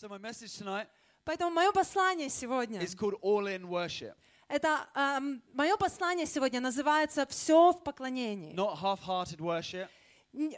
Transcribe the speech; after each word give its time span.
So 0.00 0.08
my 0.08 0.18
message 0.18 0.56
tonight 0.56 0.86
Поэтому 1.24 1.50
мое 1.50 1.72
послание 1.72 2.28
сегодня, 2.28 2.80
is 2.80 2.94
called 2.94 3.18
All 3.20 3.48
In 3.48 3.64
Worship. 3.64 4.14
это 4.48 4.86
эм, 4.94 5.42
мое 5.52 5.76
послание 5.76 6.24
сегодня 6.24 6.60
называется 6.60 7.26
«Все 7.26 7.72
в 7.72 7.82
поклонении». 7.82 8.54
Not 8.54 8.78
half-hearted 8.80 9.38
worship, 9.38 9.88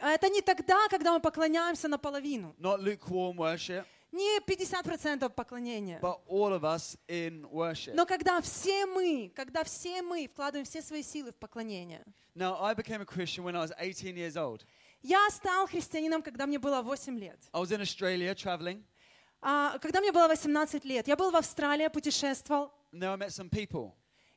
Это 0.03 0.29
не 0.29 0.42
тогда, 0.42 0.88
когда 0.88 1.14
мы 1.14 1.21
поклоняемся 1.21 1.88
наполовину, 1.88 2.54
not 2.58 2.82
lukewarm 2.82 3.37
worship, 3.37 3.87
не 4.12 4.40
50% 4.40 5.30
поклонения, 5.30 5.98
but 6.00 6.20
all 6.29 6.52
of 6.52 6.62
us 6.62 6.98
in 7.09 7.48
worship. 7.50 7.95
но 7.95 8.04
когда 8.04 8.43
все 8.43 8.84
мы, 8.84 9.32
когда 9.34 9.64
все 9.64 10.02
мы 10.02 10.29
вкладываем 10.29 10.66
все 10.66 10.82
свои 10.82 11.02
силы 11.02 11.32
в 11.32 11.36
поклонение. 11.36 12.04
Now, 12.34 12.61
I 12.61 12.75
became 12.75 13.00
a 13.00 13.07
Christian 13.07 13.45
when 13.45 13.57
I 13.57 13.61
was 13.61 13.72
18 13.79 14.16
years 14.18 14.36
old. 14.36 14.66
Я 15.02 15.30
стал 15.30 15.66
христианином, 15.66 16.22
когда 16.22 16.46
мне 16.46 16.59
было 16.59 16.82
8 16.82 17.18
лет. 17.18 17.41
I 17.54 17.61
was 17.61 17.72
in 17.72 17.80
Australia 17.80 18.34
traveling, 18.34 18.84
А, 19.43 19.79
Когда 19.79 20.00
мне 20.00 20.12
было 20.12 20.29
18 20.29 20.84
лет, 20.84 21.08
я 21.08 21.17
был 21.17 21.30
в 21.30 21.36
Австралии, 21.36 21.89
путешествовал, 21.89 22.72
and 22.93 23.00
there 23.00 23.11
I 23.12 23.17
met 23.17 23.30
some 23.30 23.49
people. 23.49 23.93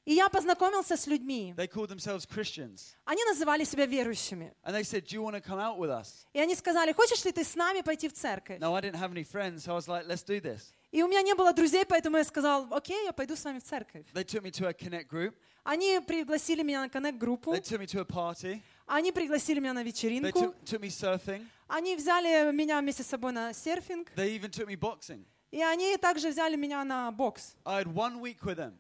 и 0.06 0.14
я 0.14 0.28
познакомился 0.30 0.98
с 0.98 1.08
людьми. 1.08 1.54
They 1.58 1.68
called 1.68 1.90
themselves 1.90 2.26
Christians. 2.28 2.96
Они 3.06 3.24
называли 3.26 3.64
себя 3.64 3.86
верующими. 3.86 4.54
And 4.64 4.74
they 4.76 4.84
said, 4.84 5.06
Do 5.06 5.16
you 5.16 5.22
want 5.24 5.36
to 5.36 5.42
come 5.42 5.60
out 5.60 5.78
with 5.78 5.90
us? 5.90 6.26
И 6.34 6.40
они 6.40 6.56
сказали, 6.56 6.92
хочешь 6.94 7.24
ли 7.26 7.32
ты 7.32 7.44
с 7.44 7.56
нами 7.56 7.82
пойти 7.82 8.10
в 8.10 8.14
церковь? 8.14 8.60
No, 8.60 8.76
I 8.76 8.82
didn't 8.82 9.00
have 9.00 9.12
any 9.12 9.24
friends, 9.24 9.64
so 9.64 9.72
I 9.72 9.76
was 9.76 9.88
like, 9.88 10.06
Let's 10.08 10.24
do 10.24 10.42
this. 10.42 10.74
И 10.92 11.02
у 11.02 11.08
меня 11.08 11.22
не 11.22 11.34
было 11.34 11.54
друзей, 11.54 11.86
поэтому 11.86 12.18
я 12.18 12.24
сказал, 12.24 12.68
окей, 12.72 13.06
я 13.06 13.14
пойду 13.14 13.36
с 13.36 13.44
вами 13.44 13.60
в 13.60 13.64
церковь. 13.64 14.06
They 14.14 14.24
took 14.24 14.44
me 14.44 14.52
to 14.52 14.68
a 14.68 14.74
Connect 14.74 15.08
group, 15.08 15.34
Они 15.64 16.00
пригласили 16.06 16.62
меня 16.62 16.82
на 16.82 16.90
коннект-группу, 16.90 17.54
they 17.54 17.62
took 17.62 17.80
me 17.80 17.88
to 17.88 18.02
a 18.02 18.06
party, 18.06 18.62
они 18.86 19.12
пригласили 19.14 19.60
меня 19.60 19.74
на 19.74 19.80
they 19.80 19.86
вечеринку, 19.86 20.40
took, 20.40 20.56
took 20.66 20.82
me 20.82 20.90
surfing, 20.90 21.48
они 21.76 21.96
взяли 21.96 22.52
меня 22.52 22.80
вместе 22.82 23.04
с 23.04 23.08
собой 23.08 23.32
на 23.32 23.54
серфинг, 23.54 24.12
they 24.16 24.38
even 24.38 24.50
took 24.52 24.68
me 24.68 24.76
boxing. 24.78 25.26
и 25.52 25.62
они 25.62 25.98
также 25.98 26.30
взяли 26.30 26.56
меня 26.56 26.84
на 26.84 27.12
бокс. 27.12 27.56
I 27.66 27.84
had 27.84 27.88
one 27.94 28.20
week 28.22 28.42
with 28.44 28.58
them. 28.58 28.78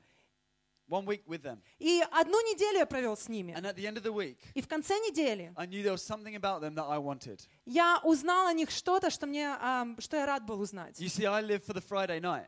One 0.90 1.06
week 1.06 1.24
with 1.26 1.42
them. 1.42 1.60
И 1.80 2.04
одну 2.12 2.40
неделю 2.42 2.80
я 2.80 2.86
провел 2.86 3.16
с 3.18 3.28
ними. 3.30 3.54
And 3.54 3.66
at 3.66 3.76
the 3.76 3.86
end 3.88 3.98
of 3.98 4.04
the 4.04 4.12
week, 4.14 4.38
И 4.54 4.62
в 4.62 4.68
конце 4.68 4.94
недели 5.00 5.52
I 5.56 5.66
knew 5.66 5.82
there 5.82 5.94
was 5.94 6.04
something 6.04 6.36
about 6.36 6.62
them 6.62 6.76
that 6.76 6.86
I 6.88 6.98
wanted. 7.00 7.40
я 7.66 8.00
узнал 8.04 8.48
о 8.48 8.54
них 8.54 8.70
что-то, 8.70 9.10
что, 9.10 9.26
мне, 9.26 9.56
ам, 9.60 10.00
что 10.00 10.18
я 10.18 10.26
рад 10.26 10.46
был 10.46 10.60
узнать. 10.62 11.00
You 11.00 11.08
see, 11.08 11.26
I 11.26 11.42
live 11.42 11.64
for 11.66 11.74
the 11.74 11.82
Friday 11.82 12.20
night, 12.20 12.48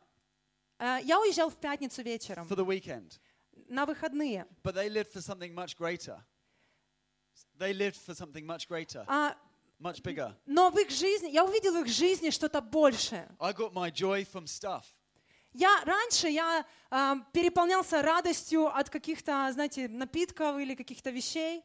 Э, 0.78 0.98
Я 1.02 1.18
уезжал 1.18 1.48
в 1.48 1.56
пятницу 1.56 2.02
вечером, 2.02 2.46
for 2.46 2.54
the 2.56 2.64
weekend. 2.66 3.18
на 3.68 3.86
выходные. 3.86 4.46
But 4.62 4.74
they 4.74 4.90
lived 4.90 5.10
for 5.12 5.22
something 5.22 5.54
much 5.54 5.74
greater. 5.76 6.22
They 7.58 7.72
lived 7.72 7.96
for 7.96 8.14
something 8.14 8.44
much 8.44 8.68
greater, 8.68 9.04
А, 9.08 9.34
much 9.80 10.02
bigger. 10.02 10.32
но 10.46 10.70
в 10.70 10.78
их 10.78 10.90
жизни, 10.90 11.28
я 11.28 11.44
увидел 11.44 11.72
в 11.74 11.80
их 11.84 11.88
жизни 11.88 12.30
что-то 12.30 12.60
большее. 12.60 13.28
I 13.38 13.52
got 13.52 13.72
my 13.72 13.90
joy 13.92 14.26
from 14.30 14.44
stuff. 14.46 14.82
Я 15.52 15.82
раньше 15.84 16.28
я 16.28 16.66
ам, 16.90 17.26
переполнялся 17.32 18.02
радостью 18.02 18.66
от 18.66 18.90
каких-то, 18.90 19.48
знаете, 19.52 19.88
напитков 19.88 20.58
или 20.58 20.74
каких-то 20.74 21.10
вещей. 21.10 21.62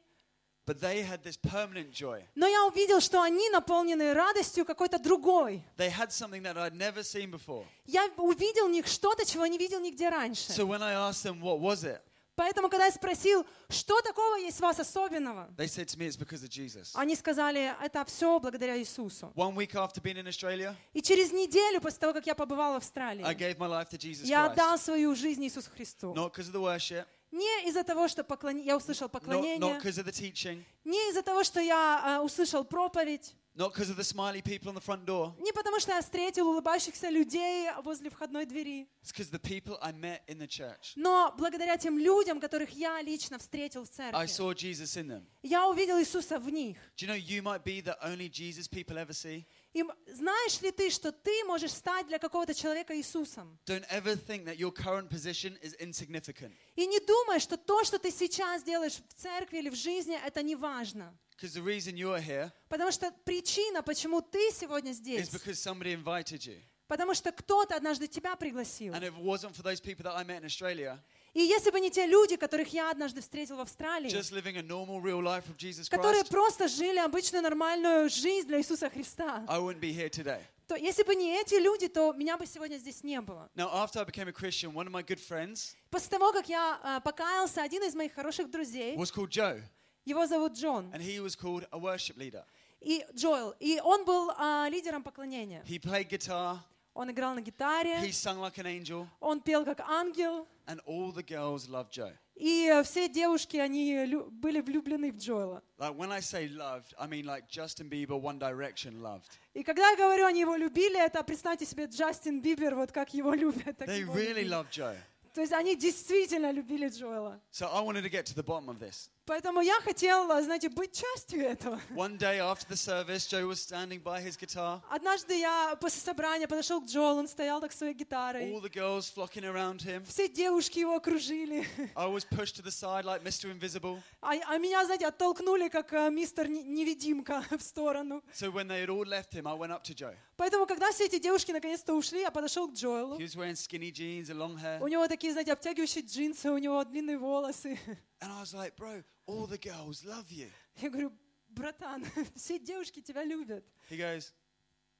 But 0.65 0.79
they 0.79 1.01
had 1.03 1.23
this 1.23 1.37
permanent 1.37 1.91
joy. 1.91 2.23
Но 2.35 2.47
я 2.47 2.65
увидел, 2.67 3.01
что 3.01 3.21
они 3.21 3.49
наполнены 3.49 4.13
радостью 4.13 4.63
какой-то 4.63 4.99
другой. 4.99 5.63
They 5.75 5.89
had 5.91 6.11
something 6.11 6.43
that 6.43 6.55
I'd 6.55 6.75
never 6.75 7.01
seen 7.01 7.31
before. 7.31 7.65
Я 7.85 8.07
увидел 8.15 8.67
в 8.67 8.71
них 8.71 8.87
что-то, 8.87 9.25
чего 9.25 9.45
не 9.47 9.57
видел 9.57 9.79
нигде 9.81 10.07
раньше. 10.07 10.51
So 10.51 10.65
when 10.67 10.81
I 10.83 10.93
asked 10.93 11.25
them, 11.25 11.41
what 11.41 11.59
was 11.59 11.83
it? 11.83 11.99
Поэтому, 12.41 12.69
когда 12.69 12.87
я 12.87 12.91
спросил, 12.91 13.45
что 13.69 14.01
такого 14.01 14.35
есть 14.37 14.57
в 14.57 14.61
вас 14.61 14.79
особенного, 14.79 15.47
They 15.57 15.67
said 15.67 15.85
to 15.89 15.99
me, 15.99 16.07
it's 16.07 16.17
because 16.17 16.41
of 16.43 16.49
Jesus. 16.49 16.89
они 16.95 17.15
сказали, 17.15 17.71
это 17.83 18.03
все 18.05 18.39
благодаря 18.39 18.79
Иисусу. 18.79 19.31
One 19.35 19.53
week 19.55 19.75
after 19.75 20.01
being 20.01 20.17
in 20.17 20.25
Australia, 20.27 20.75
И 20.93 21.03
через 21.03 21.31
неделю 21.31 21.79
после 21.81 21.99
того, 21.99 22.13
как 22.13 22.25
я 22.25 22.33
побывал 22.33 22.73
в 22.73 22.77
Австралии, 22.77 23.23
I 23.23 23.35
gave 23.35 23.59
my 23.59 23.67
life 23.69 23.89
to 23.91 23.97
Jesus 23.99 24.25
я 24.25 24.47
Christ. 24.47 24.51
отдал 24.53 24.77
свою 24.79 25.13
жизнь 25.13 25.43
Иисусу 25.43 25.69
Христу. 25.69 26.13
Not 26.15 26.33
because 26.33 26.49
of 26.49 26.53
the 26.53 26.61
worship, 26.63 27.05
Не 27.31 27.69
из-за 27.69 27.83
того, 27.83 28.07
что 28.07 28.23
поклони- 28.23 28.63
я 28.63 28.75
услышал 28.75 29.07
not, 29.07 29.11
поклонение, 29.11 29.59
not 29.59 29.79
because 29.79 29.99
of 29.99 30.05
the 30.07 30.11
teaching, 30.11 30.63
не 30.83 30.97
из-за 31.11 31.21
того, 31.21 31.43
что 31.43 31.59
я 31.59 32.01
а, 32.17 32.21
услышал 32.23 32.63
проповедь, 32.65 33.35
not 33.55 33.73
because 33.73 33.89
of 33.89 33.97
the 33.97 34.03
smiley 34.03 34.41
people 34.41 34.69
on 34.69 34.75
the 34.75 34.81
front 34.81 35.05
door. 35.05 35.33
не 35.39 35.51
потому, 35.51 35.79
что 35.79 35.91
я 35.91 36.01
встретил 36.01 36.47
улыбающихся 36.49 37.09
людей 37.09 37.69
возле 37.83 38.09
входной 38.09 38.45
двери, 38.45 38.87
It's 39.03 39.11
because 39.11 39.29
the 39.29 39.39
people 39.39 39.77
I 39.81 39.91
met 39.91 40.21
in 40.27 40.37
the 40.39 40.47
church. 40.47 40.93
но 40.95 41.33
благодаря 41.37 41.77
тем 41.77 41.97
людям, 41.97 42.39
которых 42.39 42.69
я 42.71 43.01
лично 43.01 43.37
встретил 43.39 43.83
в 43.85 43.89
I 43.99 44.27
церкви. 44.27 44.27
saw 44.27 44.53
Jesus 44.53 44.95
in 44.97 45.07
them. 45.07 45.25
Я 45.43 45.67
увидел 45.67 45.99
Иисуса 45.99 46.39
в 46.39 46.49
них. 46.49 46.77
Do 46.97 47.05
you 47.05 47.07
know 47.07 47.15
you 47.15 47.41
might 47.41 47.63
be 47.63 47.81
the 47.81 47.97
only 48.03 48.29
Jesus 48.29 48.67
people 48.67 48.97
ever 48.97 49.13
see? 49.13 49.45
И 49.73 49.83
знаешь 50.07 50.59
ли 50.61 50.71
ты, 50.71 50.89
что 50.89 51.11
ты 51.13 51.43
можешь 51.45 51.71
стать 51.71 52.05
для 52.07 52.19
какого-то 52.19 52.53
человека 52.53 52.95
Иисусом? 52.97 53.57
Don't 53.65 53.85
ever 53.89 54.15
think 54.15 54.45
that 54.45 54.57
your 54.57 54.71
current 54.71 55.09
position 55.09 55.57
is 55.61 55.75
insignificant. 55.79 56.53
И 56.75 56.85
не 56.87 56.99
думай, 56.99 57.39
что 57.39 57.57
то, 57.57 57.83
что 57.83 57.97
ты 57.99 58.11
сейчас 58.11 58.63
делаешь 58.63 58.97
в 59.09 59.13
церкви 59.13 59.59
или 59.59 59.69
в 59.69 59.75
жизни, 59.75 60.17
это 60.25 60.41
не 60.43 60.55
важно. 60.55 61.17
Because 61.41 61.53
the 61.55 61.63
reason 61.63 61.97
you 61.97 62.13
are 62.13 62.21
here 62.21 62.51
Потому 62.69 62.91
что 62.91 63.11
причина, 63.25 63.81
почему 63.81 64.21
ты 64.21 64.51
сегодня 64.51 64.91
is 64.91 64.97
здесь, 64.97 65.29
because 65.29 65.57
somebody 65.59 65.91
invited 65.91 66.45
you. 66.45 66.59
потому 66.87 67.15
что 67.15 67.31
кто-то 67.31 67.75
однажды 67.75 68.07
тебя 68.07 68.35
пригласил. 68.35 68.93
And 68.93 69.03
if 69.03 69.17
it 69.17 69.23
wasn't 69.23 69.55
for 69.55 69.63
those 69.63 69.79
people 69.81 70.03
that 70.03 70.15
I 70.15 70.23
met 70.23 70.41
in 70.41 70.45
Australia, 70.45 70.99
И 71.33 71.41
если 71.41 71.71
бы 71.71 71.79
не 71.79 71.89
те 71.89 72.05
люди, 72.05 72.35
которых 72.35 72.73
я 72.73 72.91
однажды 72.91 73.21
встретил 73.21 73.55
в 73.55 73.61
Австралии, 73.61 74.11
just 74.11 74.31
living 74.31 74.57
a 74.57 74.61
normal, 74.61 75.01
real 75.01 75.21
life 75.21 75.45
of 75.49 75.57
Jesus 75.57 75.89
которые 75.89 76.21
Christ, 76.21 76.29
просто 76.29 76.67
жили 76.67 76.99
обычную 76.99 77.41
нормальную 77.41 78.07
жизнь 78.09 78.47
для 78.47 78.59
Иисуса 78.59 78.89
Христа, 78.89 79.43
I 79.47 79.57
wouldn't 79.57 79.79
be 79.79 79.91
here 79.91 80.09
today. 80.09 80.41
то 80.67 80.75
если 80.75 81.01
бы 81.01 81.15
не 81.15 81.41
эти 81.41 81.55
люди, 81.55 81.87
то 81.87 82.13
меня 82.13 82.37
бы 82.37 82.45
сегодня 82.45 82.77
здесь 82.77 83.03
не 83.03 83.19
было. 83.19 83.49
Now, 83.55 83.73
after 83.73 83.99
I 83.99 84.03
became 84.03 84.27
a 84.27 84.31
Christian, 84.31 84.73
one 84.73 84.85
of 84.85 84.91
my 84.91 85.01
good 85.01 85.19
friends 85.19 85.75
После 85.89 86.09
того, 86.09 86.31
как 86.33 86.47
я 86.49 86.79
а, 86.83 86.99
покаялся, 86.99 87.63
один 87.63 87.81
из 87.83 87.95
моих 87.95 88.13
хороших 88.13 88.51
друзей, 88.51 88.95
was 88.95 89.11
called 89.11 89.29
Joe, 89.29 89.63
его 90.05 90.25
зовут 90.27 90.53
Джон, 90.53 90.91
and 90.93 91.01
he 91.01 91.19
was 91.19 91.35
called 91.35 91.65
a 91.71 91.77
worship 91.79 92.17
leader. 92.17 92.43
и 92.81 93.05
Джоэл, 93.15 93.53
и 93.59 93.79
он 93.83 94.05
был 94.05 94.31
а, 94.37 94.67
лидером 94.69 95.03
поклонения. 95.03 95.63
He 95.67 95.79
played 95.79 96.09
guitar, 96.09 96.59
Он 96.93 97.09
играл 97.09 97.33
на 97.35 97.41
гитаре, 97.41 97.99
he 98.01 98.11
sung 98.11 98.39
like 98.39 98.57
an 98.57 98.65
angel, 98.65 99.07
он 99.19 99.39
пел 99.39 99.63
как 99.63 99.79
ангел, 99.81 100.47
and 100.67 100.79
all 100.85 101.11
the 101.13 101.23
girls 101.23 101.69
loved 101.69 101.91
Joe. 101.91 102.11
и 102.35 102.65
э, 102.67 102.83
все 102.83 103.07
девушки, 103.07 103.55
они 103.57 104.05
были 104.31 104.59
влюблены 104.61 105.11
в 105.11 105.17
Джоэла. 105.17 105.61
Like 105.77 105.95
when 105.95 106.11
I 106.11 106.19
say 106.21 106.49
loved, 106.49 106.93
I 106.97 107.07
mean 107.07 107.25
like 107.25 107.47
Justin 107.47 107.87
Bieber, 107.89 108.19
One 108.19 108.39
Direction 108.39 108.99
loved. 109.01 109.29
И 109.53 109.63
когда 109.63 109.89
я 109.91 109.95
говорю, 109.95 110.25
они 110.25 110.41
его 110.41 110.55
любили, 110.55 110.99
это, 110.99 111.23
представьте 111.23 111.65
себе, 111.65 111.85
Джастин 111.85 112.41
Бибер, 112.41 112.75
вот 112.75 112.91
как 112.91 113.13
его 113.13 113.33
любят. 113.35 113.77
так 113.77 113.87
They 113.87 113.99
его 113.99 114.13
really 114.15 114.43
любили. 114.43 114.49
loved 114.49 114.71
Joe. 114.71 114.97
То 115.33 115.39
есть 115.39 115.53
они 115.53 115.77
действительно 115.77 116.51
любили 116.51 116.89
Джоэла. 116.89 117.39
So 117.53 117.69
I 117.71 117.81
wanted 117.81 118.03
to 118.03 118.09
get 118.09 118.25
to 118.25 118.35
the 118.35 118.43
bottom 118.43 118.67
of 118.69 118.79
this. 118.79 119.09
Поэтому 119.25 119.61
я 119.61 119.79
хотела, 119.81 120.41
знаете, 120.41 120.67
быть 120.69 120.93
частью 120.93 121.41
этого. 121.45 121.79
One 121.95 122.17
day 122.17 122.39
after 122.39 122.67
the 122.67 122.75
service, 122.75 123.27
Joe 123.27 123.45
was 123.47 123.59
standing 123.61 124.01
by 124.01 124.19
his 124.19 124.35
guitar. 124.35 124.81
Однажды 124.89 125.37
я 125.37 125.75
после 125.79 126.01
собрания 126.01 126.47
подошел 126.47 126.81
к 126.81 126.85
Джоэлу, 126.85 127.19
он 127.19 127.27
стоял 127.27 127.61
так 127.61 127.71
своей 127.71 127.93
All 127.93 127.97
гитарой. 127.97 128.51
the 128.61 128.69
girls 128.69 129.11
flocking 129.13 129.43
around 129.43 129.81
him. 129.83 130.03
Все 130.05 130.27
девушки 130.27 130.79
его 130.79 130.95
окружили. 130.95 131.67
I 131.95 132.07
was 132.07 132.25
pushed 132.25 132.55
to 132.55 132.63
the 132.63 132.71
side 132.71 133.05
like 133.05 133.23
Mr. 133.23 133.51
Invisible. 133.51 134.01
А, 134.21 134.33
а 134.47 134.57
меня, 134.57 134.83
знаете, 134.85 135.07
оттолкнули, 135.07 135.67
как 135.69 135.93
э, 135.93 136.09
мистер 136.09 136.47
Не- 136.47 136.63
Невидимка 136.63 137.43
в 137.51 137.61
сторону. 137.61 138.23
So 138.33 138.51
when 138.51 138.67
they 138.67 138.81
had 138.85 138.89
all 138.89 139.05
left 139.05 139.33
him, 139.33 139.47
I 139.47 139.53
went 139.53 139.71
up 139.71 139.83
to 139.83 139.93
Joe. 139.93 140.15
Поэтому, 140.37 140.65
когда 140.65 140.91
все 140.91 141.05
эти 141.05 141.19
девушки 141.19 141.51
наконец-то 141.51 141.93
ушли, 141.93 142.21
я 142.21 142.31
подошел 142.31 142.67
к 142.67 142.73
Джоэлу. 142.73 143.17
He 143.19 143.23
was 143.23 143.35
wearing 143.35 143.55
skinny 143.55 143.91
jeans 143.91 144.29
and 144.29 144.37
long 144.39 144.57
hair. 144.57 144.81
У 144.81 144.87
него 144.87 145.07
такие, 145.07 145.31
знаете, 145.31 145.53
обтягивающие 145.53 146.03
джинсы, 146.03 146.49
у 146.51 146.57
него 146.57 146.83
длинные 146.83 147.17
волосы. 147.19 147.79
And 148.21 148.31
I 148.31 148.39
was 148.39 148.53
like, 148.53 148.75
bro, 148.75 149.03
all 149.25 149.47
the 149.47 149.57
girls 149.57 150.05
love 150.05 150.31
you. 150.31 150.47
Я 150.75 150.89
говорю, 150.89 151.11
братан, 151.49 152.05
все 152.35 152.59
девушки 152.59 153.01
тебя 153.01 153.23
любят. 153.23 153.63
He 153.89 153.97
goes, 153.97 154.31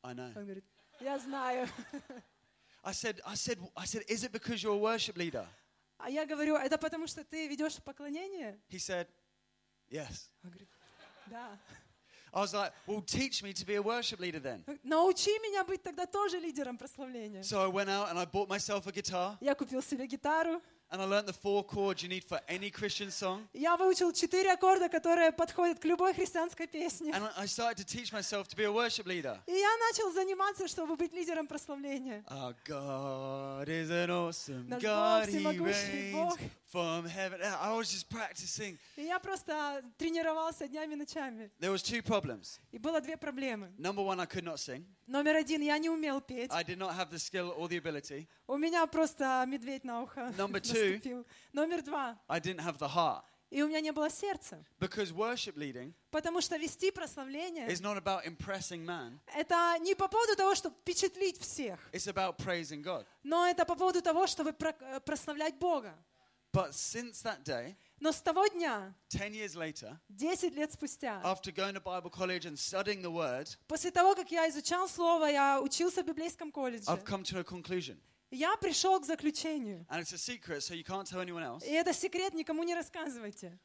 I 0.04 0.14
know. 0.14 0.32
Он 0.36 0.44
говорит, 0.46 0.64
я 1.00 1.20
знаю. 1.20 1.68
I 2.84 2.94
said, 2.94 3.22
I 3.26 3.36
said, 3.36 3.60
I 3.78 3.86
said, 3.86 4.04
is 4.08 4.24
it 4.24 4.32
because 4.32 4.64
you're 4.64 4.74
a 4.74 4.78
worship 4.78 5.18
leader? 5.18 5.48
А 6.00 6.10
я 6.10 6.26
говорю, 6.26 6.56
это 6.56 6.80
потому 6.80 7.06
что 7.06 7.24
ты 7.24 7.48
ведешь 7.48 7.78
поклонение? 7.84 8.60
He 8.70 8.80
said, 8.80 9.08
yes. 9.90 10.30
Он 10.44 10.50
говорит, 10.50 10.68
да. 11.28 11.60
I 12.34 12.40
was 12.40 12.54
like, 12.54 12.72
well, 12.88 13.02
teach 13.02 13.44
me 13.44 13.52
to 13.54 13.66
be 13.66 13.76
a 13.76 13.82
worship 13.82 14.20
leader 14.20 14.40
then. 14.40 14.64
Научи 14.84 15.30
меня 15.40 15.64
быть 15.64 15.84
тогда 15.84 16.08
тоже 16.08 16.40
лидером 16.40 16.78
прославления. 16.78 17.44
So 17.44 17.62
I 17.62 17.68
went 17.68 17.90
out 17.90 18.10
and 18.10 18.18
I 18.18 18.26
bought 18.26 18.50
myself 18.50 18.88
a 18.88 18.92
guitar 18.92 19.38
Я 19.42 19.54
купил 19.54 19.84
себе 19.84 20.08
гитару, 20.08 20.60
and 20.92 21.02
I 21.02 21.06
learned 21.06 21.28
the 21.28 21.34
four 21.34 21.64
chords 21.64 22.04
you 22.04 22.10
need 22.10 22.24
for 22.24 22.40
any 22.48 22.70
Christian 22.70 23.10
song. 23.10 23.48
я 23.54 23.78
выучил 23.78 24.12
четыре 24.12 24.52
аккорда, 24.54 24.90
которые 24.90 25.32
подходят 25.32 25.80
к 25.80 25.86
любой 25.86 26.14
христианской 26.14 26.68
песне. 26.68 27.12
And 27.12 27.30
I 27.38 27.46
started 27.48 27.78
to 27.78 27.86
teach 27.86 28.12
myself 28.12 28.48
to 28.50 28.56
be 28.56 28.64
a 28.66 28.72
worship 28.72 29.06
leader. 29.06 29.40
И 29.48 29.54
я 29.54 29.78
начал 29.90 30.12
заниматься, 30.12 30.68
чтобы 30.68 30.96
быть 30.98 31.14
лидером 31.14 31.48
прославления. 31.48 32.24
Наш. 34.68 34.82
Бог, 34.84 35.28
всемогущий 35.28 36.14
Бог. 36.14 36.38
From 36.72 37.06
heaven. 37.06 37.42
I 37.42 37.74
was 37.74 37.92
just 37.92 38.10
practicing. 38.10 38.78
И 38.96 39.04
я 39.04 39.20
просто 39.20 39.84
тренировался 39.98 40.68
днями 40.68 40.94
и 40.94 40.96
ночами. 40.96 41.52
There 41.60 41.72
was 41.72 41.84
two 41.84 42.02
problems. 42.02 42.60
И 42.72 42.78
было 42.78 43.02
две 43.02 43.18
проблемы. 43.18 43.72
Number 43.78 44.04
one, 44.04 44.20
I 44.20 44.26
could 44.26 44.44
not 44.44 44.58
sing. 44.58 44.86
Номер 45.08 45.36
один, 45.36 45.62
я 45.62 45.78
не 45.78 45.90
умел 45.90 46.22
петь. 46.22 46.52
I 46.52 46.64
did 46.64 46.78
not 46.78 46.96
have 46.96 47.10
the 47.10 47.20
skill 47.20 47.54
or 47.58 47.68
the 47.68 47.78
ability. 47.78 48.28
У 48.48 48.58
меня 48.58 48.86
просто 48.88 49.44
медведь 49.48 49.84
на 49.84 50.02
ухо 50.02 50.34
Number 50.38 50.62
two. 50.62 50.94
наступил. 50.94 51.28
Номер 51.54 51.82
два, 51.82 52.18
I 52.28 52.40
didn't 52.40 52.62
have 52.62 52.78
the 52.78 52.88
heart. 52.88 53.24
и 53.50 53.62
у 53.62 53.68
меня 53.68 53.82
не 53.82 53.92
было 53.92 54.10
сердца. 54.10 54.64
Because 54.80 55.12
worship 55.12 55.56
leading 55.58 55.94
Потому 56.10 56.40
что 56.40 56.56
вести 56.56 56.90
прославление 56.90 57.68
is 57.68 57.82
not 57.82 57.98
about 57.98 58.26
impressing 58.26 58.86
man,— 58.86 59.20
это 59.36 59.78
не 59.82 59.94
по 59.94 60.08
поводу 60.08 60.38
того, 60.38 60.56
чтобы 60.56 60.76
впечатлить 60.78 61.38
всех, 61.38 61.78
it's 61.92 62.08
about 62.08 62.38
praising 62.38 62.82
God. 62.82 63.06
но 63.24 63.46
это 63.46 63.66
по 63.66 63.76
поводу 63.76 64.02
того, 64.02 64.26
чтобы 64.26 64.56
э, 64.58 65.00
прославлять 65.02 65.56
Бога. 65.56 65.94
But 66.54 66.74
since 66.74 67.22
that 67.24 67.44
day, 67.46 67.76
Но 68.00 68.12
с 68.12 68.22
того 68.22 68.46
дня, 68.48 68.94
10 69.10 69.34
years 69.34 69.56
later, 69.56 69.98
10 70.18 70.54
лет 70.56 70.74
спустя, 70.74 71.22
after 71.24 71.52
going 71.52 71.74
to 71.74 71.80
Bible 71.80 72.10
college 72.10 72.46
and 72.46 72.58
studying 72.58 73.02
the 73.02 73.12
word, 73.12 73.48
после 73.68 73.92
того, 73.92 74.16
как 74.16 74.32
я 74.32 74.50
изучал 74.50 74.90
Слово, 74.90 75.28
я 75.28 75.62
учился 75.62 76.04
в 76.04 76.06
библейском 76.06 76.52
колледже, 76.52 76.90
I've 76.90 77.06
come 77.06 77.24
to 77.24 77.40
a 77.40 77.44
conclusion. 77.44 77.98
я 78.32 78.56
пришел 78.58 79.00
к 79.00 79.06
заключению. 79.06 79.86
And 79.90 80.02
it's 80.02 80.14
a 80.14 80.18
secret, 80.18 80.62
so 80.62 80.74
you 80.74 80.84
can't 80.84 81.08
tell 81.08 81.22
anyone 81.22 81.44
else. 81.44 81.64
И 81.66 81.72
это 81.72 81.94
секрет, 81.94 82.34
никому 82.34 82.64
не 82.64 82.76
рассказывайте. 82.76 83.58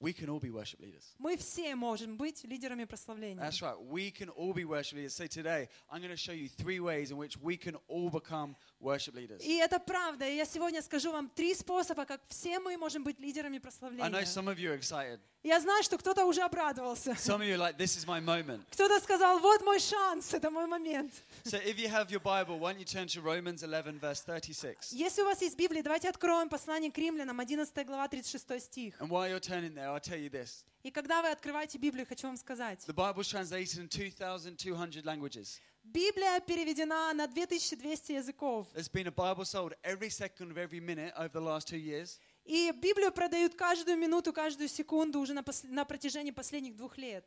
We 0.00 0.12
can 0.12 0.28
all 0.28 0.38
be 0.38 0.50
worship 0.50 0.80
leaders. 0.80 1.14
Мы 1.18 1.36
все 1.36 1.74
можем 1.74 2.16
быть 2.16 2.44
лидерами 2.44 2.84
прославления. 2.84 3.42
That's 3.42 3.60
right. 3.60 3.76
We 3.80 4.12
can 4.12 4.28
all 4.28 4.52
be 4.52 4.64
worship 4.64 4.94
leaders. 4.96 5.14
So 5.14 5.26
today, 5.26 5.68
I'm 5.90 6.00
going 6.00 6.10
to 6.10 6.16
show 6.16 6.32
you 6.32 6.48
three 6.48 6.78
ways 6.78 7.10
in 7.10 7.16
which 7.16 7.36
we 7.36 7.56
can 7.56 7.76
all 7.88 8.08
become 8.08 8.54
worship 8.80 9.14
leaders. 9.16 9.42
И 9.42 9.56
это 9.56 9.80
правда. 9.80 10.24
Я 10.24 10.44
сегодня 10.44 10.82
скажу 10.82 11.10
вам 11.10 11.28
три 11.28 11.52
способа, 11.52 12.04
как 12.04 12.20
все 12.28 12.60
мы 12.60 12.76
можем 12.76 13.02
быть 13.02 13.18
лидерами 13.18 13.56
I 13.56 13.58
know 13.58 13.62
прославления. 13.62 14.24
some 14.24 14.46
of 14.46 14.58
you 14.60 14.70
are 14.70 14.76
excited. 14.78 15.18
Я 15.42 15.60
знаю, 15.60 15.82
что 15.82 15.98
кто-то 15.98 16.24
уже 16.26 16.42
обрадовался. 16.42 17.12
Some 17.12 17.40
of 17.40 17.46
you 17.46 17.54
are 17.54 17.58
like, 17.58 17.76
this 17.76 17.96
is 17.96 18.06
my 18.06 18.20
moment. 18.20 18.60
Кто-то 18.70 19.00
сказал, 19.00 19.38
вот 19.40 19.62
мой 19.62 19.80
шанс, 19.80 20.34
это 20.34 20.50
мой 20.50 20.66
момент. 20.66 21.12
So 21.44 21.58
if 21.64 21.78
you 21.78 21.88
have 21.88 22.10
your 22.10 22.20
Bible, 22.20 22.58
why 22.58 22.72
don't 22.72 22.78
you 22.78 22.84
turn 22.84 23.06
to 23.08 23.20
Romans 23.20 23.62
11, 23.62 23.98
verse 23.98 24.22
36. 24.22 24.92
Если 24.92 25.22
у 25.22 25.24
вас 25.24 25.40
есть 25.40 25.56
Библия, 25.56 25.82
давайте 25.82 26.08
откроем 26.08 26.48
послание 26.48 26.90
к 26.92 26.98
римлянам, 26.98 27.40
11 27.40 27.86
глава, 27.86 28.08
36 28.08 28.60
стих. 28.62 29.00
And 29.00 29.08
while 29.08 29.28
you're 29.28 29.40
turning 29.40 29.74
there, 29.74 29.87
I'll 29.94 30.00
tell 30.00 30.18
you 30.18 30.30
this. 30.30 30.64
И 30.82 30.90
когда 30.90 31.22
вы 31.22 31.28
открываете 31.30 31.78
Библию, 31.78 32.06
хочу 32.06 32.26
вам 32.26 32.36
сказать. 32.36 32.84
The 32.86 32.94
Bible 32.94 33.20
is 33.20 33.28
translated 33.28 33.78
in 33.78 33.88
2,200 33.88 35.04
languages. 35.04 35.60
Библия 35.84 36.38
переведена 36.40 37.12
на 37.14 37.26
2200 37.26 38.12
языков. 38.12 38.66
There's 38.74 38.90
been 38.90 39.06
a 39.06 39.10
Bible 39.10 39.44
sold 39.44 39.74
every 39.82 40.10
second 40.10 40.52
of 40.52 40.58
every 40.58 40.80
minute 40.80 41.12
over 41.16 41.30
the 41.30 41.40
last 41.40 41.66
two 41.68 41.78
years. 41.78 42.18
И 42.44 42.72
Библию 42.72 43.12
продают 43.12 43.54
каждую 43.54 43.98
минуту, 43.98 44.32
каждую 44.32 44.70
секунду 44.70 45.20
уже 45.20 45.34
на, 45.34 45.40
пос- 45.40 45.66
на 45.68 45.84
протяжении 45.84 46.30
последних 46.30 46.76
двух 46.76 46.96
лет. 46.96 47.22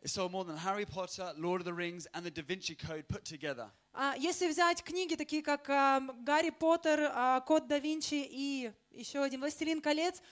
А 3.93 4.15
если 4.17 4.47
взять 4.47 4.83
книги, 4.83 5.15
такие 5.15 5.43
как 5.43 5.69
а, 5.69 5.99
Гарри 6.21 6.49
Поттер, 6.49 7.11
а, 7.13 7.39
Код 7.41 7.67
да 7.67 7.77
Винчи 7.77 8.27
и 8.27 8.71
еще 8.91 9.21
один 9.21 9.41
«Властелин 9.41 9.79
колец», 9.79 10.23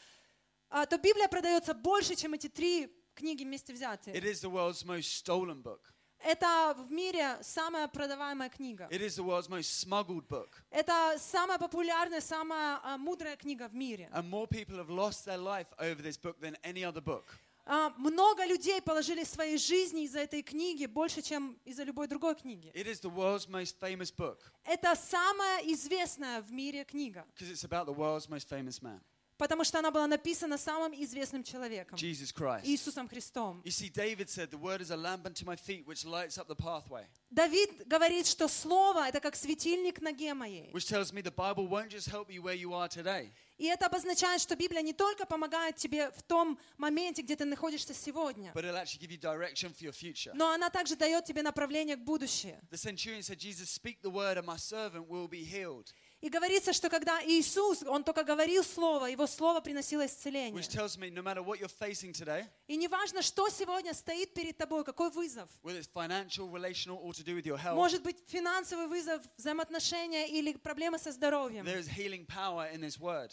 то 0.69 0.97
Библия 0.97 1.27
продается 1.27 1.73
больше, 1.73 2.15
чем 2.15 2.33
эти 2.33 2.47
три 2.49 2.89
книги 3.15 3.43
вместе 3.43 3.73
It 3.73 3.75
взятые. 3.75 4.15
is 4.15 4.41
the 4.41 4.49
world's 4.51 4.85
most 4.85 5.23
stolen 5.25 5.61
book. 5.61 5.81
Это 6.21 6.75
в 6.77 6.91
мире 6.91 7.37
самая 7.41 7.87
продаваемая 7.87 8.49
книга. 8.49 8.87
It 8.91 9.01
is 9.01 9.15
the 9.15 9.23
world's 9.23 9.47
most 9.49 9.79
smuggled 9.79 10.27
book. 10.27 10.49
Это 10.69 11.15
самая 11.17 11.57
популярная, 11.57 12.19
самая 12.19 12.79
а, 12.83 12.97
мудрая 12.97 13.37
книга 13.37 13.69
в 13.69 13.73
мире. 13.73 14.09
And 14.13 14.29
more 14.29 14.47
people 14.47 14.75
have 14.77 14.89
lost 14.89 15.25
their 15.25 15.37
life 15.37 15.67
over 15.77 16.01
this 16.01 16.17
book 16.17 16.39
than 16.41 16.57
any 16.63 16.83
other 16.83 17.01
book. 17.01 17.23
А, 17.65 17.91
Много 17.97 18.45
людей 18.45 18.81
положили 18.81 19.23
свои 19.23 19.55
жизни 19.57 20.03
из-за 20.03 20.19
этой 20.19 20.41
книги 20.41 20.87
больше, 20.87 21.21
чем 21.21 21.57
из-за 21.63 21.83
любой 21.83 22.07
другой 22.07 22.35
книги. 22.35 22.69
It 22.73 22.85
is 22.87 22.99
the 22.99 23.09
world's 23.13 23.47
most 23.47 23.79
famous 23.79 24.11
book 24.13 24.39
Это 24.65 24.95
самая 24.95 25.61
известная 25.71 26.41
в 26.41 26.51
мире 26.51 26.83
книга, 26.83 27.25
because 27.33 27.49
it's 27.49 27.63
about 27.63 27.85
the 27.85 27.93
world's 27.95 28.27
most 28.27 28.49
famous 28.49 28.81
man, 28.81 28.99
потому 29.39 29.63
что 29.63 29.79
она 29.79 29.89
была 29.89 30.05
написана 30.05 30.57
самым 30.57 30.93
известным 30.93 31.43
человеком, 31.43 31.97
Jesus 31.97 32.33
Christ. 32.33 32.65
Иисусом 32.65 33.07
Христом. 33.07 33.61
You 33.63 33.71
see, 33.71 33.89
David 33.89 34.29
said, 34.29 34.51
The 34.51 34.59
word 34.59 34.81
is 34.81 34.91
a 34.91 34.97
lamp 34.97 35.25
unto 35.25 35.45
my 35.45 35.55
feet, 35.55 35.87
which 35.87 36.05
lights 36.05 36.37
up 36.37 36.47
the 36.47 36.55
pathway. 36.55 37.05
Давид 37.31 37.87
говорит, 37.87 38.27
что 38.27 38.47
Слово— 38.47 39.07
это 39.09 39.21
как 39.21 39.35
светильник 39.35 40.01
ноге 40.01 40.33
моей. 40.33 40.69
Which 40.73 40.87
tells 40.87 41.13
me 41.13 41.21
the 41.21 41.31
Bible 41.31 41.67
won't 41.67 41.89
just 41.89 42.09
help 42.09 42.29
you 42.29 42.41
where 42.41 42.55
you 42.55 42.73
are 42.73 42.89
today, 42.89 43.31
И 43.57 43.65
это 43.65 43.87
обозначает, 43.87 44.41
что 44.41 44.55
Библия 44.55 44.81
не 44.81 44.93
только 44.93 45.25
помогает 45.25 45.75
тебе 45.75 46.11
в 46.11 46.21
том 46.23 46.57
моменте, 46.77 47.21
где 47.21 47.35
ты 47.35 47.43
находишься 47.43 47.93
сегодня, 47.93 48.53
но 50.33 50.51
она 50.51 50.69
также 50.69 50.95
дает 50.95 51.25
тебе 51.25 51.41
направление 51.41 51.97
к 51.97 51.99
будущему. 51.99 52.59
И 56.21 56.27
говорится, 56.27 56.73
что 56.73 56.89
когда 56.89 57.23
Иисус, 57.23 57.81
Он 57.83 58.03
только 58.03 58.23
говорил 58.23 58.63
Слово, 58.63 59.05
Его 59.05 59.25
Слово 59.25 59.61
приносило 59.61 60.05
исцеление. 60.05 60.51
Me 60.51 61.11
no 61.11 61.23
today, 62.11 62.45
И 62.67 62.75
неважно, 62.75 63.21
что 63.21 63.47
сегодня 63.49 63.93
стоит 63.93 64.33
перед 64.33 64.57
тобой, 64.57 64.83
какой 64.83 65.09
вызов. 65.11 65.49
health, 67.57 67.75
Может 67.75 68.03
быть, 68.03 68.17
финансовый 68.27 68.87
вызов, 68.87 69.21
взаимоотношения 69.37 70.27
или 70.27 70.53
проблемы 70.53 70.99
со 70.99 71.11
здоровьем. 71.13 71.65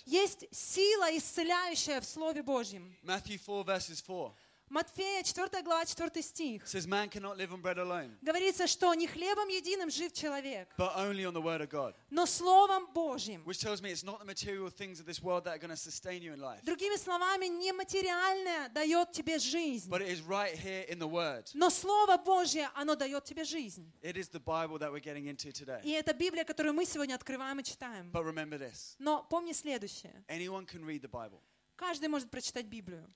Есть 0.06 0.46
сила, 0.52 1.16
исцеляющая 1.16 2.00
в 2.00 2.04
Слове 2.04 2.42
Божьем. 2.42 2.96
Matthew 3.02 3.38
4, 3.38 3.64
verses 3.64 4.00
4 4.00 4.32
Матфея, 4.68 5.22
4 5.22 5.62
глава, 5.62 5.84
4 5.86 6.22
стих. 6.22 6.66
says, 6.66 6.86
Man 6.88 7.08
cannot 7.08 7.36
live 7.36 7.52
on 7.52 7.60
bread 7.62 7.78
alone, 7.78 8.10
Говорится, 8.20 8.66
что 8.66 8.92
не 8.94 9.06
хлебом 9.06 9.48
единым 9.48 9.90
жив 9.90 10.12
человек, 10.12 10.68
but 10.76 10.92
only 10.96 11.24
on 11.24 11.32
the 11.34 11.40
word 11.40 11.60
of 11.60 11.68
God. 11.70 11.94
но 12.10 12.26
Словом 12.26 12.92
Божьим. 12.92 13.42
Which 13.44 13.60
tells 13.60 13.80
me 13.80 13.90
it's 13.92 14.02
not 14.04 14.18
the 14.18 14.24
material 14.24 14.68
things 14.68 14.98
of 14.98 15.06
this 15.06 15.22
world 15.22 15.44
that 15.44 15.54
are 15.54 15.58
going 15.58 15.70
to 15.70 15.76
sustain 15.76 16.20
you 16.20 16.32
in 16.32 16.40
life, 16.40 16.62
Другими 16.64 16.96
словами, 16.96 17.46
нематериальное 17.46 18.68
дает 18.70 19.12
тебе 19.12 19.38
жизнь, 19.38 19.88
but 19.88 20.02
it 20.02 20.08
is 20.08 20.20
right 20.22 20.54
here 20.56 20.84
in 20.88 20.98
the 20.98 21.06
word. 21.08 21.44
но 21.54 21.70
Слово 21.70 22.16
Божье, 22.19 22.69
оно 22.74 22.96
дает 22.96 23.24
тебе 23.24 23.44
жизнь. 23.44 23.90
It 24.02 24.16
is 24.16 24.28
the 24.28 24.40
Bible 24.40 24.78
that 24.78 24.90
we're 24.92 25.00
getting 25.00 25.26
into 25.26 25.52
today. 25.52 25.80
И 25.84 25.92
это 25.92 26.12
Библия, 26.12 26.44
которую 26.44 26.74
мы 26.74 26.84
сегодня 26.84 27.14
открываем 27.14 27.60
и 27.60 27.62
читаем. 27.64 28.10
But 28.12 28.24
remember 28.24 28.58
this 28.58 28.96
Но 28.98 29.24
помни 29.30 29.52
следующее. 29.52 30.24
anyone 30.28 30.66
can 30.66 30.84
read 30.84 31.02
the 31.02 31.08
Bible, 31.08 31.40
Каждый 31.76 32.08
может 32.08 32.31
прочитать 32.31 32.67
Библию. 32.67 33.12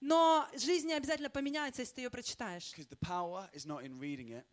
Но 0.00 0.46
жизнь 0.54 0.86
не 0.86 0.94
обязательно 0.94 1.30
поменяется, 1.30 1.82
если 1.82 1.94
ты 1.94 2.00
ее 2.02 2.10
прочитаешь. 2.10 2.72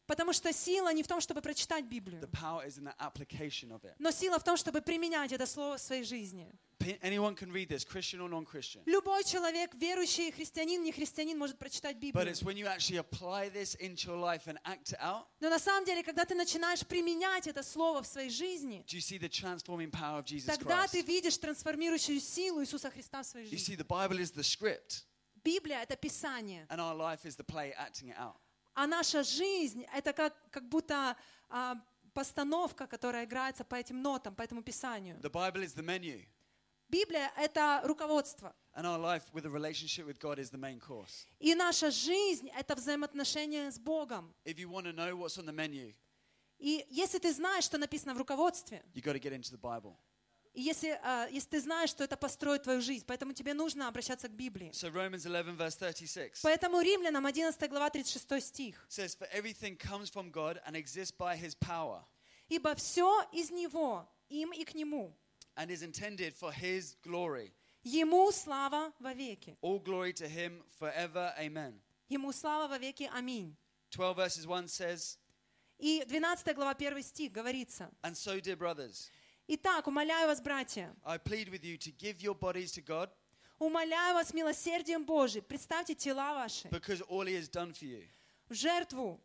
Потому 0.08 0.34
что 0.34 0.52
сила 0.54 0.94
не 0.94 1.04
в 1.04 1.08
том, 1.08 1.20
чтобы 1.20 1.42
прочитать 1.42 1.86
Библию, 1.86 2.22
но 4.00 4.12
сила 4.12 4.40
в 4.40 4.44
том, 4.44 4.56
чтобы 4.58 4.82
применять 4.82 5.32
это 5.34 5.46
слово 5.46 5.78
в 5.78 5.82
своей 5.82 6.04
жизни. 6.04 6.52
Anyone 7.02 7.36
can 7.36 7.52
read 7.52 7.70
this, 7.70 7.84
Christian 7.86 8.20
or 8.22 8.30
non 8.30 8.46
Christian. 8.46 8.82
Любой 8.86 9.24
человек, 9.24 9.74
верующий, 9.76 10.32
христианин, 10.32 10.84
не 10.84 10.92
христианин, 10.92 11.38
может 11.38 11.58
прочитать 11.58 11.96
But 11.98 12.02
Библию. 12.14 12.30
it's 12.32 12.44
when 12.44 12.58
you 12.58 12.68
actually 12.68 12.98
apply 12.98 13.50
this 13.50 13.76
into 13.76 14.08
your 14.12 14.18
life 14.18 14.48
and 14.48 14.58
act 14.66 14.92
it 14.94 15.00
out, 15.00 15.26
Но 15.40 15.50
на 15.50 15.60
самом 15.60 15.86
деле, 15.86 16.04
когда 16.04 16.26
ты 16.26 16.36
начинаешь 16.36 16.86
применять 16.86 17.48
это 17.48 17.64
слово 17.64 18.02
в 18.04 18.08
своей 18.08 18.30
жизни, 18.30 18.84
do 18.88 18.96
you 18.98 19.02
see 19.02 19.18
the 19.18 19.30
transforming 19.30 19.92
power 19.92 20.20
of 20.20 20.26
Jesus 20.26 20.46
тогда 20.48 20.88
ты 20.88 21.00
Christ? 21.00 21.08
видишь 21.08 21.38
трансформирующую 21.38 22.20
силу 22.20 22.62
Иисуса 22.62 22.90
Христа 22.90 23.24
в 23.24 23.26
своей 23.26 23.48
You 23.48 23.58
жизни. 23.58 23.76
see, 23.76 23.78
the 23.78 23.86
Bible 23.88 24.20
is 24.20 24.32
the 24.32 24.44
script, 24.44 25.04
Библия— 25.44 25.82
это 25.84 25.96
Писание, 25.96 26.66
and 26.70 26.80
our 26.80 26.96
life 26.96 27.26
is 27.26 27.36
the 27.36 27.44
play 27.46 27.74
acting 27.78 28.10
it 28.10 28.18
out. 28.18 28.36
а 28.76 28.88
наша 28.88 29.24
жизнь— 29.24 29.86
это 29.94 30.14
как, 30.14 30.34
как 30.52 30.68
будто 30.68 31.16
а, 31.50 31.76
постановка, 32.14 32.88
которая 32.88 33.26
играется 33.26 33.64
по 33.64 33.76
этим 33.76 34.02
нотам, 34.02 34.36
по 34.36 34.42
этому 34.42 34.64
Писанию. 34.64 35.18
The 35.22 35.30
Bible 35.32 35.64
is 35.64 35.74
the 35.76 35.84
menu, 35.84 36.26
Библия— 36.90 37.32
это 37.38 37.82
руководство. 37.86 38.54
and 38.76 38.86
our 38.88 38.98
life 38.98 39.24
with 39.34 39.46
a 39.46 39.50
relationship 39.50 40.06
with 40.08 40.20
God 40.20 40.40
is 40.40 40.50
the 40.50 40.58
main 40.58 40.80
course. 40.80 41.26
И 41.40 41.54
наша 41.56 41.92
жизнь— 41.92 42.50
это 42.58 42.76
взаимоотношения 42.76 43.70
с 43.72 43.80
Богом. 43.80 44.34
If 44.46 44.58
you 44.58 44.70
want 44.70 44.86
to 44.86 44.94
know 44.94 45.16
what's 45.16 45.38
on 45.38 45.46
the 45.46 45.54
menu, 45.54 45.94
И 46.60 46.86
если 46.90 47.20
ты 47.20 47.34
знаешь, 47.34 47.66
что 47.66 47.78
написано 47.78 48.14
в 48.14 48.18
руководстве, 48.18 48.84
you 48.94 49.02
got 49.02 49.14
to 49.14 49.20
get 49.20 49.34
into 49.34 49.52
the 49.52 49.60
Bible. 49.60 49.96
и 50.54 50.62
если, 50.62 51.00
а, 51.04 51.28
если 51.32 51.50
ты 51.50 51.62
знаешь, 51.62 51.90
что 51.90 52.04
это 52.04 52.16
построит 52.16 52.64
твою 52.64 52.80
жизнь, 52.82 53.04
поэтому 53.08 53.34
тебе 53.34 53.54
нужно 53.56 53.88
обращаться 53.88 54.28
к 54.28 54.32
Библии. 54.34 54.70
So 54.72 54.92
Romans 54.92 55.26
11, 55.26 55.56
verse 55.58 55.78
36 55.78 56.42
Поэтому 56.44 56.80
Римлянам 56.82 57.26
11 57.26 57.68
глава 57.70 57.90
36 57.90 58.46
стих. 58.48 58.86
says, 58.90 59.16
For 59.16 59.28
everything 59.34 59.76
comes 59.78 60.10
from 60.12 60.32
God 60.32 60.60
and 60.66 60.76
exists 60.76 61.12
by 61.12 61.36
his 61.36 61.56
power, 61.56 62.04
«Ибо 62.50 62.76
все 62.76 63.24
из 63.32 63.50
Него, 63.52 64.08
им 64.30 64.52
и 64.54 64.64
к 64.64 64.74
Нему. 64.76 65.16
and 65.57 65.71
is 65.71 65.83
intended 65.83 66.35
for 66.35 66.53
his 66.53 66.97
glory. 67.03 67.53
Ему 67.85 68.31
слава 68.33 68.93
вовеки. 69.01 69.57
All 69.63 69.79
glory 69.81 70.13
to 70.13 70.29
him 70.29 70.63
forever. 70.79 71.33
Amen. 71.39 71.81
Ему 72.09 72.33
слава 72.33 72.69
вовеки. 72.69 73.11
Аминь». 73.13 73.55
12 73.91 74.17
verses 74.17 74.47
1 74.47 74.69
says, 74.69 75.17
И 75.79 76.05
12 76.07 76.55
глава 76.55 76.75
1 76.75 77.03
стих 77.03 77.33
говорится. 77.33 77.91
And 78.03 78.17
so, 78.17 78.41
dear 78.41 78.57
brothers, 78.57 79.11
«Итак, 79.47 79.87
умоляю 79.87 80.27
вас, 80.27 80.41
братья, 80.43 80.95
I 81.05 81.17
plead 81.19 81.49
with 81.51 81.65
you 81.65 81.79
to 81.79 81.91
give 81.93 82.21
your 82.21 82.35
bodies 82.35 82.73
to 82.73 82.83
God 82.83 83.11
умоляю 83.59 84.15
вас 84.15 84.33
милосердием 84.33 85.05
Божиим, 85.05 85.43
представьте 85.45 85.95
тела 85.95 86.35
ваши 86.35 86.69
because 86.69 87.01
all 87.09 87.27
he 87.27 87.35
has 87.35 87.49
done 87.49 87.73
for 87.73 87.87
you. 87.87 88.05
в 88.49 88.55
жертву 88.55 89.21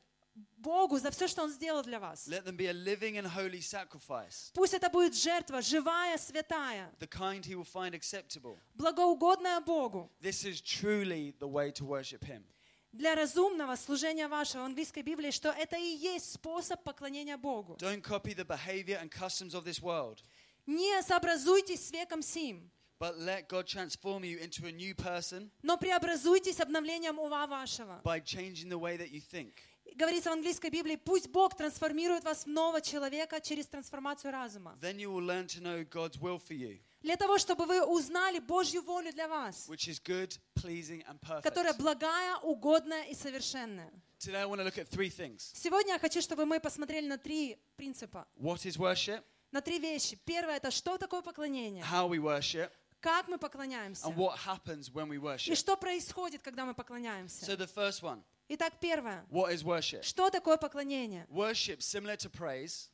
Богу 0.56 0.98
за 0.98 1.10
все, 1.10 1.28
что 1.28 1.42
Он 1.42 1.50
сделал 1.50 1.82
для 1.82 1.98
вас. 2.00 2.26
Let 2.28 2.44
them 2.44 2.56
be 2.56 2.66
a 2.66 2.72
living 2.72 3.16
and 3.16 3.26
holy 3.26 3.60
sacrifice, 3.60 4.50
Пусть 4.54 4.74
это 4.74 4.88
будет 4.90 5.14
жертва, 5.14 5.62
живая, 5.62 6.16
святая, 6.18 6.90
the 6.98 7.08
kind 7.08 7.44
He 7.44 7.54
will 7.54 7.64
find 7.64 7.94
acceptable. 7.94 8.58
благоугодная 8.74 9.60
Богу. 9.60 10.10
This 10.20 10.44
is 10.44 10.60
truly 10.60 11.34
the 11.38 11.48
way 11.48 11.70
to 11.72 11.84
worship 11.84 12.24
Him. 12.24 12.44
Для 12.92 13.14
разумного 13.14 13.76
служения 13.76 14.28
вашего 14.28 14.62
в 14.62 14.64
английской 14.64 15.02
Библии, 15.02 15.30
что 15.30 15.50
это 15.50 15.76
и 15.76 15.82
есть 15.96 16.32
способ 16.32 16.82
поклонения 16.82 17.36
Богу. 17.36 17.76
Don't 17.78 18.02
copy 18.02 18.34
the 18.34 18.44
behavior 18.46 18.98
and 19.00 19.10
customs 19.10 19.54
of 19.54 19.64
this 19.64 19.80
world, 19.82 20.22
Не 20.66 21.00
сообразуйтесь 21.02 21.86
с 21.86 21.90
веком 21.92 22.22
сим, 22.22 22.70
but 22.98 23.16
let 23.18 23.46
God 23.48 23.66
transform 23.66 24.24
you 24.24 24.38
into 24.40 24.66
a 24.66 24.72
new 24.72 24.94
person 24.94 25.50
но 25.62 25.76
преобразуйтесь 25.78 26.58
обновлением 26.60 27.18
ума 27.18 27.46
вашего. 27.46 28.00
by 28.04 28.20
changing 28.20 28.68
the 28.68 28.78
way 28.78 28.96
that 28.96 29.10
you 29.10 29.20
think. 29.20 29.52
Говорится 29.96 30.30
в 30.30 30.32
английской 30.34 30.70
Библии, 30.70 30.96
пусть 30.96 31.28
Бог 31.28 31.56
трансформирует 31.56 32.24
вас 32.24 32.44
в 32.44 32.46
нового 32.46 32.80
человека 32.80 33.40
через 33.40 33.66
трансформацию 33.66 34.30
разума. 34.32 34.76
Then 34.80 34.96
you 34.98 35.10
will 35.12 35.24
learn 35.26 35.46
to 35.46 35.60
know 35.60 35.84
God's 35.88 36.18
will 36.20 36.38
for 36.38 36.54
you, 36.56 36.80
Для 37.02 37.16
того, 37.16 37.38
чтобы 37.38 37.66
вы 37.66 37.84
узнали 37.84 38.38
Божью 38.38 38.82
волю 38.82 39.12
для 39.12 39.28
вас, 39.28 39.68
which 39.68 39.88
is 39.88 40.00
good, 40.02 40.38
pleasing, 40.56 41.04
and 41.08 41.18
perfect. 41.20 41.42
которая 41.42 41.74
благая, 41.74 42.36
угодная 42.38 43.04
и 43.04 43.14
совершенная. 43.14 43.90
Today 44.18 44.36
I 44.42 44.46
want 44.46 44.58
to 44.60 44.64
look 44.64 44.78
at 44.78 44.88
three 44.88 45.10
things. 45.10 45.50
Сегодня 45.54 45.92
я 45.94 45.98
хочу, 45.98 46.20
чтобы 46.20 46.44
мы 46.44 46.60
посмотрели 46.60 47.06
на 47.06 47.18
три 47.18 47.56
принципа, 47.76 48.26
What 48.36 48.64
is 48.66 48.76
worship? 48.78 49.22
на 49.52 49.60
три 49.60 49.78
вещи. 49.78 50.16
Первое– 50.24 50.56
это 50.58 50.70
что 50.70 50.98
такое 50.98 51.22
поклонение, 51.22 51.82
How 51.84 52.08
we 52.08 52.18
worship? 52.18 52.70
как 53.00 53.28
мы 53.28 53.38
поклоняемся 53.38 54.04
And 54.06 54.16
what 54.16 54.36
happens 54.44 54.90
when 54.92 55.08
we 55.08 55.14
и 55.14 55.18
worship? 55.18 55.54
что 55.56 55.76
происходит, 55.76 56.42
когда 56.42 56.64
мы 56.64 56.72
So 56.72 56.74
поклоняемся. 56.74 57.46
the 57.52 57.66
first 57.72 58.02
one, 58.02 58.22
Итак, 58.50 58.74
первое. 58.80 59.24
what 59.30 59.52
is 59.52 59.62
worship? 59.62 60.02
Что 60.02 60.30
такое 60.30 60.56
поклонение? 60.56 61.26
Worship, 61.30 61.80
similar 61.80 62.16
to 62.16 62.30
praise, 62.30 62.88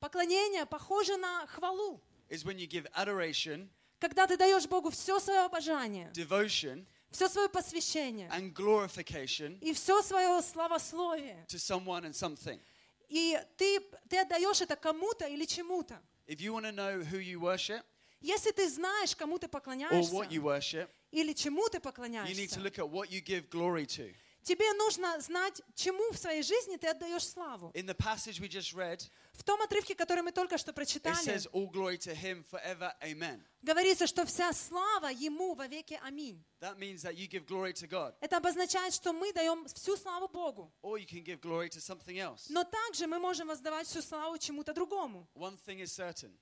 Поклонение 0.00 0.66
похоже 0.66 1.16
на 1.16 1.46
хвалу. 1.46 2.00
is 2.28 2.44
when 2.44 2.58
you 2.58 2.66
give 2.66 2.86
adoration, 2.94 3.68
Когда 4.00 4.26
ты 4.26 4.36
даешь 4.36 4.66
Богу 4.66 4.90
все 4.90 5.18
свое 5.20 5.40
обожание, 5.46 6.10
devotion, 6.12 6.84
все 7.10 7.28
свое 7.28 7.48
посвящение 7.48 8.28
and 8.30 8.52
glorification 8.52 9.58
и 9.60 9.72
все 9.72 10.02
свое 10.02 10.42
славословие. 10.42 11.46
to 11.46 11.58
someone 11.58 12.04
and 12.04 12.14
something. 12.14 12.60
И 13.08 13.38
ты, 13.56 13.80
ты 14.08 14.18
отдаешь 14.18 14.60
это 14.60 14.74
кому-то 14.74 15.26
или 15.26 15.44
чему-то. 15.44 16.02
If 16.26 16.40
you 16.40 16.52
want 16.52 16.64
to 16.66 16.72
know 16.72 17.00
who 17.04 17.18
you 17.18 17.38
worship 17.38 17.82
Если 18.20 18.50
ты 18.50 18.68
знаешь, 18.68 19.14
кому 19.14 19.38
ты 19.38 19.46
or 19.46 19.50
поклоняешься 19.50 20.12
what 20.12 20.30
you 20.30 20.42
worship, 20.42 20.88
или 21.12 21.32
чему 21.32 21.68
ты 21.68 21.76
you 21.76 21.80
need 21.80 21.82
to 21.82 21.92
поклоняешься, 21.92 22.60
look 22.60 22.78
at 22.78 22.90
what 22.90 23.10
you 23.10 23.20
give 23.20 23.48
glory 23.48 23.86
to. 23.86 24.12
Тебе 24.46 24.72
нужно 24.74 25.20
знать, 25.20 25.60
чему 25.74 26.10
в 26.12 26.16
своей 26.16 26.42
жизни 26.42 26.76
ты 26.76 26.86
отдаешь 26.88 27.26
славу. 27.26 27.70
In 27.74 27.86
the 27.86 27.96
passage 27.96 28.40
we 28.40 28.48
just 28.48 28.72
read, 28.74 29.02
В 29.32 29.42
том 29.42 29.60
отрывке, 29.60 29.94
который 29.94 30.22
мы 30.22 30.32
только 30.32 30.56
что 30.56 30.70
it 30.70 30.74
прочитали, 30.74 31.14
says, 31.26 31.46
All 31.52 31.68
glory 31.70 31.98
to 31.98 32.14
him 32.14 32.44
forever, 32.50 32.92
amen. 33.02 33.42
говорится, 33.62 34.06
что 34.06 34.24
вся 34.24 34.52
слава 34.52 35.08
Ему 35.08 35.54
во 35.54 35.66
веки. 35.66 35.98
Аминь. 36.02 36.42
That 36.60 36.78
means 36.78 37.02
that 37.02 37.16
you 37.16 37.28
give 37.28 37.44
glory 37.44 37.72
to 37.74 37.86
God, 37.88 38.14
Это 38.20 38.38
обозначает, 38.38 38.94
что 38.94 39.12
мы 39.12 39.32
даем 39.32 39.66
всю 39.66 39.96
славу 39.96 40.28
Богу. 40.28 40.72
or 40.82 40.96
you 40.98 41.06
can 41.06 41.24
give 41.24 41.40
glory 41.40 41.68
to 41.68 41.80
something 41.80 42.16
else. 42.18 42.46
Но 42.48 42.64
также 42.64 43.06
мы 43.06 43.18
можем 43.18 43.48
воздавать 43.48 43.86
всю 43.88 44.00
славу 44.00 44.38
чему-то 44.38 44.72
другому. 44.72 45.28
One 45.34 45.58
thing 45.66 45.80
is 45.80 45.92
certain 45.92 46.32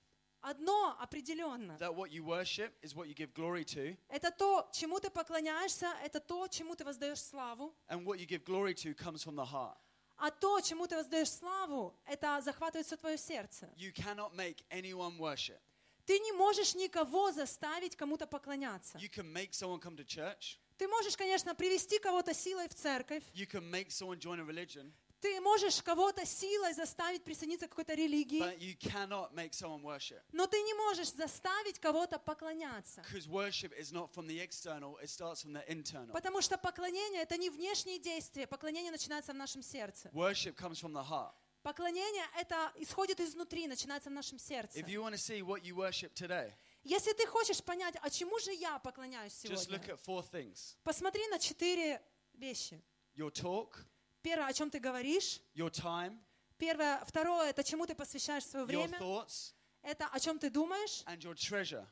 Одно 0.47 0.95
определенно. 1.01 1.77
that 1.79 1.95
what 1.95 2.11
you 2.13 2.23
worship 2.23 2.71
is 2.83 2.95
what 2.95 3.09
you 3.09 3.15
give 3.15 3.33
glory 3.33 3.65
to, 3.65 3.97
Это 4.11 4.31
то, 4.31 4.69
чему 4.73 5.01
ты 5.01 5.09
поклоняешься, 5.09 5.91
это 6.05 6.21
то, 6.21 6.47
чему 6.49 6.75
ты 6.77 6.85
воздаешь 6.85 7.19
славу. 7.21 7.73
and 7.89 8.05
what 8.05 8.19
you 8.19 8.27
give 8.27 8.45
glory 8.45 8.75
to 8.75 8.95
comes 8.95 9.23
from 9.25 9.35
the 9.37 9.45
heart. 9.45 9.77
А 10.19 10.31
то, 10.31 10.61
чему 10.61 10.87
ты 10.87 10.97
воздаешь 10.97 11.31
славу, 11.31 11.95
это 12.07 12.41
захватывает 12.43 12.87
все 12.87 12.97
твое 12.97 13.17
сердце. 13.17 13.71
You 13.77 13.91
cannot 13.93 14.35
make 14.35 14.63
anyone 14.71 15.17
worship. 15.19 15.59
Ты 16.05 16.19
не 16.19 16.33
можешь 16.33 16.75
никого 16.75 17.33
заставить 17.33 17.97
кому-то 17.97 18.27
поклоняться. 18.27 18.99
You 18.99 19.09
can 19.09 19.33
make 19.33 19.53
someone 19.53 19.81
come 19.81 19.97
to 19.97 20.05
church, 20.05 20.59
Ты 20.77 20.89
можешь, 20.89 21.17
конечно, 21.17 21.55
привести 21.55 21.99
кого-то 21.99 22.35
силой 22.35 22.69
в 22.69 22.75
церковь. 22.75 23.23
you 23.33 23.47
can 23.47 23.63
make 23.71 23.91
someone 23.91 24.19
join 24.19 24.39
a 24.41 24.45
religion, 24.45 24.93
Ты 25.25 25.40
можешь 25.40 25.81
кого-то 25.81 26.26
силой 26.26 26.75
заставить 26.75 27.25
присоединиться 27.25 27.66
к 27.66 27.71
какой-то 27.71 27.95
религии. 27.95 28.43
but 28.43 28.59
you 28.59 28.76
cannot 28.76 29.33
make 29.33 29.52
someone 29.52 29.81
worship. 29.81 30.21
Но 30.33 30.47
ты 30.47 30.61
не 30.61 30.75
можешь 30.75 31.11
заставить 31.12 31.78
кого-то 31.78 32.19
поклоняться. 32.19 33.00
Because 33.00 33.26
worship 33.26 33.73
is 33.73 33.90
not 33.90 34.12
from 34.12 34.26
the 34.26 34.38
external, 34.38 34.99
it 35.02 35.09
starts 35.09 35.43
from 35.43 35.54
the 35.54 35.64
internal. 35.66 36.12
Потому 36.12 36.43
что 36.43 36.59
поклонение– 36.59 37.23
это 37.23 37.38
не 37.38 37.49
внешние 37.49 37.99
действия. 37.99 38.47
Поклонение 38.47 38.93
начинается 38.93 39.33
в 39.33 39.37
нашем 39.37 39.62
сердце. 39.62 40.11
Worship 40.12 40.57
comes 40.57 40.78
from 40.78 40.93
the 40.93 41.02
heart. 41.02 41.33
Поклонение– 41.62 42.26
это 42.38 42.71
исходит 42.76 43.19
изнутри, 43.19 43.66
начинается 43.66 44.11
в 44.11 44.12
нашем 44.12 44.38
сердце. 44.38 44.78
If 44.78 44.88
you 44.88 45.00
want 45.00 45.14
to 45.14 45.19
see 45.19 45.40
what 45.40 45.62
you 45.62 45.75
worship 45.75 46.12
today, 46.12 46.52
Если 46.83 47.14
ты 47.14 47.26
хочешь 47.26 47.64
понять, 47.64 47.95
а 48.02 48.11
чему 48.11 48.38
же 48.40 48.52
я 48.52 48.78
поклоняюсь 48.78 49.33
just 49.43 49.71
look 49.71 49.87
сегодня, 49.87 49.95
at 49.95 50.00
four 50.04 50.23
things 50.31 50.76
посмотри 50.85 51.26
на 51.28 51.38
четыре 51.38 52.02
вещи. 52.35 52.78
your 53.16 53.31
talk, 53.31 53.87
Первое, 54.25 54.47
о 54.49 54.52
чем 54.54 54.71
ты 54.71 54.78
говоришь. 54.81 55.38
your 55.54 55.71
time, 55.71 56.19
Первое, 56.57 57.04
второе, 57.04 57.50
это 57.50 57.62
чему 57.62 57.85
ты 57.87 57.95
посвящаешь 57.95 58.45
свое 58.47 58.64
your 58.64 58.87
время. 58.87 58.99
thoughts, 58.99 59.52
Это 59.83 60.07
о 60.07 60.19
чем 60.19 60.38
ты 60.38 60.49
думаешь. 60.49 61.02
and 61.07 61.19
your 61.21 61.35
treasure. 61.35 61.87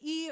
И 0.00 0.30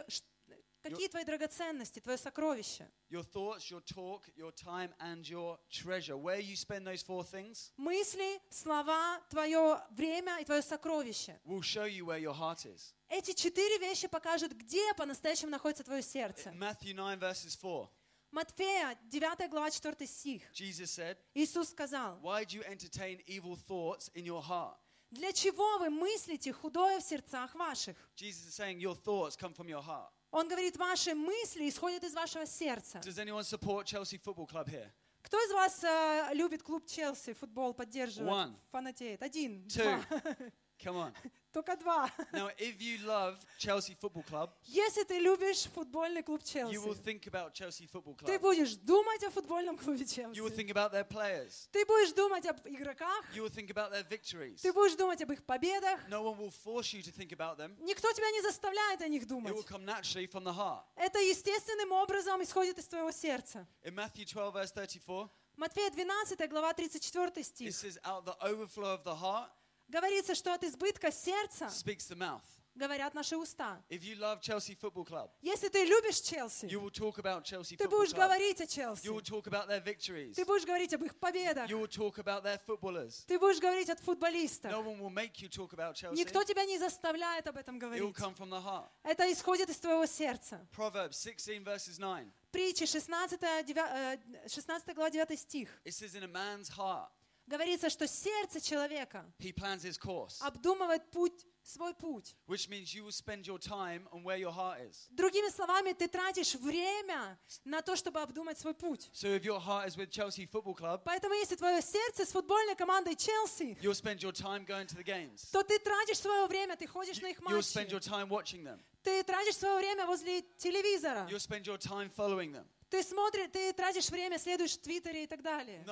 какие 0.83 1.09
твои 1.09 1.25
драгоценности, 1.25 1.99
твое 2.01 2.19
сокровище. 2.19 2.87
Your 3.11 3.23
thoughts, 3.23 3.71
your 3.71 3.81
talk, 3.81 4.29
your 4.37 4.53
time, 4.53 4.93
and 5.01 5.27
your 5.27 5.59
treasure. 5.71 6.17
Where 6.19 6.39
you 6.41 6.57
spend 6.57 6.87
those 6.87 7.03
four 7.03 7.25
things 7.25 7.73
Мысли, 7.79 8.39
слова, 8.51 9.19
твое 9.31 9.81
время 9.93 10.39
и 10.41 10.45
твое 10.45 10.61
сокровище. 10.61 11.41
will 11.47 11.63
show 11.63 11.87
you 11.87 12.05
where 12.05 12.19
your 12.21 12.35
heart 12.35 12.67
is. 12.67 12.93
Эти 13.09 13.33
четыре 13.33 13.79
вещи 13.79 14.09
покажут, 14.09 14.53
где 14.53 14.93
по-настоящему 14.95 15.51
находится 15.53 15.85
твое 15.85 16.03
сердце. 16.03 16.51
Matthew 16.51 16.93
9, 16.93 17.19
verses 17.19 17.57
4, 17.57 17.89
Матфея, 18.31 18.99
9 19.11 19.49
глава, 19.51 19.71
4 19.71 20.07
стих. 20.07 20.43
Jesus 20.53 20.91
said, 20.91 21.17
Иисус 21.35 21.71
сказал, 21.71 22.19
Why 22.23 22.45
do 22.45 22.57
you 22.57 22.63
entertain 22.65 23.23
evil 23.27 23.57
thoughts 23.57 24.11
in 24.15 24.25
your 24.25 24.43
heart? 24.43 24.77
«Для 25.11 25.33
чего 25.33 25.79
вы 25.79 25.89
мыслите 25.89 26.53
худое 26.53 27.01
в 27.01 27.05
сердцах 27.05 27.55
ваших?» 27.55 27.97
Jesus 28.17 28.49
is 28.49 28.55
saying 28.55 28.79
your 28.79 28.95
thoughts 28.97 29.37
come 29.37 29.55
from 29.55 29.69
your 29.69 29.83
heart. 29.83 30.11
Он 30.33 30.49
говорит, 30.49 30.77
ваши 30.77 31.15
мысли 31.15 31.69
исходят 31.69 32.03
из 32.05 32.13
вашего 32.13 32.45
сердца. 32.45 32.99
Does 32.99 33.19
anyone 33.19 33.45
support 33.45 33.87
Chelsea 33.87 34.19
Football 34.19 34.47
Club 34.47 34.69
here? 34.69 34.91
Кто 35.23 35.39
из 35.39 35.53
вас 35.53 35.83
э, 35.83 36.35
любит 36.35 36.63
клуб 36.63 36.87
Челси, 36.87 37.33
футбол 37.33 37.75
поддерживает, 37.75 38.31
One. 38.33 38.55
фанатеет? 38.71 39.23
Один, 39.23 39.67
Two. 39.67 39.83
два. 39.83 40.05
Come 40.79 40.97
on. 40.97 41.13
Только 41.57 41.75
два. 41.77 42.11
Now, 42.35 42.51
if 42.59 42.83
you 42.83 42.99
love 43.07 43.39
Chelsea 43.59 43.95
Football 43.99 44.25
Club, 44.25 44.51
Если 44.67 45.05
ты 45.05 45.19
любишь 45.19 45.65
футбольный 45.75 46.23
клуб 46.23 46.43
you 46.43 46.83
will 46.83 46.93
Челси, 46.95 47.03
think 47.03 47.27
about 47.27 47.55
Chelsea 47.55 47.87
Football 47.91 48.15
ты 48.19 48.35
Club. 48.35 48.41
будешь 48.41 48.75
думать 48.75 49.23
о 49.25 49.31
футбольном 49.31 49.79
клубе 49.79 50.05
You 50.05 50.43
will 50.45 50.51
Челси. 50.51 50.55
think 50.55 50.69
about 50.71 50.93
their 50.93 51.09
players. 51.09 51.69
Ты 51.73 51.87
будешь 51.87 52.13
думать 52.13 52.45
об 52.45 52.59
игроках, 52.69 53.25
You 53.35 53.43
will 53.43 53.49
think 53.49 53.71
about 53.71 53.91
their 53.91 54.07
victories. 54.07 54.61
ты 54.61 54.71
будешь 54.71 54.97
думать 54.97 55.23
об 55.23 55.33
их 55.33 55.43
победах. 55.47 55.99
No 56.11 56.25
one 56.25 56.37
will 56.37 56.53
force 56.53 56.93
you 56.93 57.01
to 57.03 57.11
think 57.11 57.33
about 57.33 57.57
them. 57.57 57.75
Никто 57.81 58.13
тебя 58.13 58.31
не 58.33 58.43
заставляет 58.43 59.01
о 59.01 59.09
них 59.09 59.23
It 59.23 59.29
will 59.29 59.41
думать. 59.41 59.67
come 59.67 59.87
naturally 59.87 60.27
from 60.27 60.45
the 60.45 60.53
heart. 60.53 60.83
Это 60.95 61.19
естественным 61.21 61.91
образом 61.93 62.43
исходит 62.43 62.79
из 62.79 62.87
твоего 62.87 63.11
сердца. 63.13 63.67
In 63.83 63.95
Matthew 63.95 64.27
12, 64.27 64.53
verse 64.55 64.73
34, 64.73 65.31
Матфея 65.57 65.91
12, 65.91 66.51
глава 66.51 66.75
34 66.75 67.33
it 67.41 67.45
стих. 67.47 67.75
says, 67.75 67.99
Out 68.05 68.27
the 68.27 68.37
overflow 68.43 68.93
of 68.93 69.05
the 69.05 69.15
heart 69.15 69.49
Говорится, 69.89 70.35
что 70.35 70.53
от 70.55 70.65
избытка 70.65 71.13
сердца 71.13 71.67
speaks 71.67 72.09
the 72.11 72.17
mouth. 72.17 72.43
говорят 72.75 73.15
наши 73.15 73.37
уста. 73.39 73.83
If 73.89 74.03
you 74.03 74.19
love 74.19 74.41
Chelsea 74.43 74.75
Football 74.79 75.07
Club, 75.07 75.31
Если 75.41 75.69
ты 75.69 75.85
любишь 75.85 76.21
Челси, 76.21 76.67
you 76.67 76.81
will 76.83 76.91
talk 76.91 77.17
about 77.19 77.43
Chelsea 77.45 77.77
ты 77.77 77.85
Football 77.85 77.91
будешь 77.91 78.11
Club. 78.13 78.17
говорить 78.27 78.61
о 78.61 78.65
You 78.65 78.67
Челси. 78.67 79.07
will 79.09 79.23
talk 79.23 79.45
about 79.47 79.67
their 79.69 79.81
victories. 79.83 80.35
Ты 80.35 80.45
будешь 80.45 80.67
говорить 80.67 80.93
об 80.93 81.03
их 81.05 81.17
победах. 81.19 81.71
You 81.71 81.79
will 81.81 81.89
talk 81.89 82.19
about 82.19 82.43
their 82.43 82.59
footballers. 82.67 83.25
Ты 83.27 83.39
будешь 83.39 83.61
говорить 83.61 83.89
от 83.89 83.99
No 84.01 84.05
футболистов. 84.05 84.73
one 84.73 84.99
will 85.01 85.09
make 85.09 85.41
you 85.41 85.49
talk 85.49 85.73
about 85.73 85.95
Chelsea. 85.95 86.17
Никто 86.17 86.45
тебя 86.45 86.65
не 86.67 86.79
заставляет 86.79 87.47
об 87.47 87.57
этом 87.57 87.77
It 87.79 87.81
will 87.81 88.13
говорить. 88.13 88.17
come 88.17 88.35
from 88.35 88.51
the 88.51 88.61
heart. 88.63 88.91
Это 89.05 89.33
исходит 89.33 89.71
из 89.71 89.79
твоего 89.79 90.05
сердца. 90.05 90.61
Proverbs 90.77 91.15
16, 91.15 91.63
verses 91.65 91.99
9. 91.99 92.31
Притчи 92.53 92.85
16, 92.85 93.63
девя- 93.63 94.19
э, 94.45 94.49
16 94.49 94.95
глава 94.95 95.11
9 95.11 95.37
стих. 95.39 95.71
It 95.85 95.93
says, 95.95 96.15
In 96.15 96.25
a 96.25 96.29
man's 96.29 96.69
heart, 96.77 97.09
Говорится, 97.47 97.89
что 97.91 98.07
сердце 98.09 98.61
человека 98.61 99.25
he 99.39 99.53
plans 99.53 99.83
his 99.85 99.99
course, 99.99 100.41
обдумывает 100.41 101.09
путь, 101.13 101.47
свой 101.63 101.95
путь. 101.95 102.35
which 102.49 102.69
means 102.69 102.93
you 102.95 103.05
will 103.05 103.13
spend 103.13 103.47
your 103.47 103.59
time 103.59 104.09
on 104.13 104.23
where 104.25 104.37
your 104.37 104.51
heart 104.53 104.81
is. 104.81 105.09
Другими 105.11 105.49
словами, 105.51 105.93
ты 105.93 106.09
тратишь 106.09 106.55
время 106.57 107.39
на 107.65 107.83
то, 107.83 107.95
чтобы 107.95 108.21
обдумать 108.21 108.59
свой 108.59 108.75
путь. 108.75 109.09
So 109.13 109.29
if 109.29 109.45
your 109.45 109.61
heart 109.61 109.87
is 109.89 109.97
with 109.97 110.11
Chelsea 110.11 110.47
Football 110.47 110.75
Club, 110.75 111.03
Поэтому, 111.05 111.35
если 111.35 111.55
твое 111.57 111.81
сердце 111.83 112.25
с 112.25 112.33
футбольной 112.33 112.75
командой 112.75 113.15
Челси, 113.15 113.79
you'll 113.81 113.95
spend 113.95 114.21
your 114.23 114.33
time 114.33 114.65
going 114.67 114.87
to 114.87 114.97
the 114.97 115.05
games. 115.05 115.49
то 115.53 115.63
ты 115.63 115.79
тратишь 115.79 116.19
свое 116.19 116.47
время, 116.47 116.77
ты 116.77 116.87
ходишь 116.89 117.21
на 117.21 117.29
их 117.29 117.39
You'll 117.41 117.63
spend 117.63 117.91
your 117.91 118.01
матчи, 118.01 118.09
time 118.11 118.29
watching 118.29 118.65
them. 118.65 118.81
ты 119.05 119.23
тратишь 119.23 119.57
свое 119.57 119.77
время 119.79 120.05
возле 120.07 120.43
телевизора, 120.59 121.29
You'll 121.31 121.39
spend 121.39 121.65
your 121.65 121.79
time 121.79 122.11
following 122.11 122.53
them. 122.53 122.65
Ты 122.89 123.03
смотришь, 123.03 123.51
ты 123.53 123.73
тратишь 123.73 124.09
время, 124.11 124.39
следуешь 124.39 124.75
в 124.75 124.81
Твиттере 124.81 125.25
и 125.25 125.27
так 125.27 125.43
далее. 125.43 125.85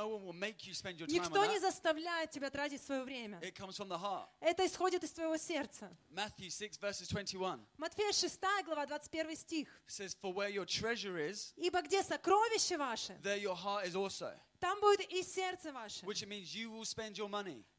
Никто 1.08 1.44
не 1.46 1.58
заставляет 1.58 2.30
тебя 2.30 2.50
тратить 2.50 2.82
свое 2.82 3.02
время. 3.02 3.40
Это 4.40 4.66
исходит 4.66 5.02
из 5.02 5.10
твоего 5.10 5.36
сердца. 5.36 5.90
Matthew 6.10 6.50
6, 6.50 6.80
verses 6.80 7.08
21 7.10 7.66
Матфея 7.78 8.12
6 8.12 8.40
глава, 8.64 8.86
21 8.86 9.36
стих. 9.36 9.68
«Ибо 11.56 11.82
где 11.82 12.02
сокровище 12.02 12.76
ваше, 12.76 13.18
there 13.22 13.40
your 13.40 13.56
heart 13.56 13.86
is 13.86 13.94
also. 13.94 14.38
там 14.60 14.80
будет 14.80 15.00
и 15.10 15.22
сердце 15.22 15.72
ваше». 15.72 16.04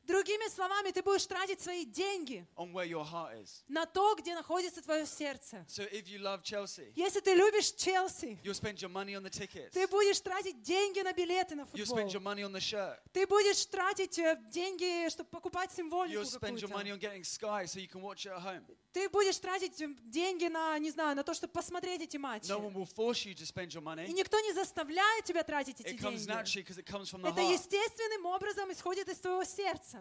Другими 0.07 0.47
словами, 0.49 0.91
ты 0.91 1.01
будешь 1.01 1.25
тратить 1.25 1.59
свои 1.61 1.85
деньги 1.85 2.45
на 3.67 3.85
то, 3.85 4.15
где 4.15 4.35
находится 4.35 4.81
твое 4.81 5.05
сердце. 5.05 5.65
So 5.67 5.87
Chelsea, 6.43 6.91
Если 6.95 7.19
ты 7.21 7.33
любишь 7.33 7.71
Челси, 7.71 8.39
ты 9.73 9.87
будешь 9.87 10.19
тратить 10.21 10.61
деньги 10.61 11.01
на 11.01 11.13
билеты 11.13 11.55
на 11.55 11.65
футбол. 11.65 11.79
Ты 13.13 13.25
будешь 13.27 13.65
тратить 13.65 14.19
э, 14.19 14.37
деньги, 14.49 15.09
чтобы 15.09 15.29
покупать 15.29 15.71
символику 15.71 16.13
so. 16.21 16.29
Ты 18.93 19.09
будешь 19.09 19.37
тратить 19.39 19.81
э, 19.81 19.87
деньги 20.03 20.45
на, 20.47 20.77
не 20.79 20.91
знаю, 20.91 21.15
на 21.15 21.23
то, 21.23 21.33
чтобы 21.33 21.51
посмотреть 21.53 22.01
эти 22.01 22.17
матчи. 22.17 22.47
No 22.49 22.59
И 24.07 24.13
никто 24.13 24.39
не 24.39 24.53
заставляет 24.53 25.25
тебя 25.25 25.43
тратить 25.43 25.81
эти 25.81 25.95
It 25.95 25.97
деньги. 25.99 26.15
Это 27.29 27.41
естественным 27.41 28.25
образом 28.27 28.71
исходит 28.71 29.09
из 29.09 29.17
твоего 29.17 29.43
сердца. 29.43 29.94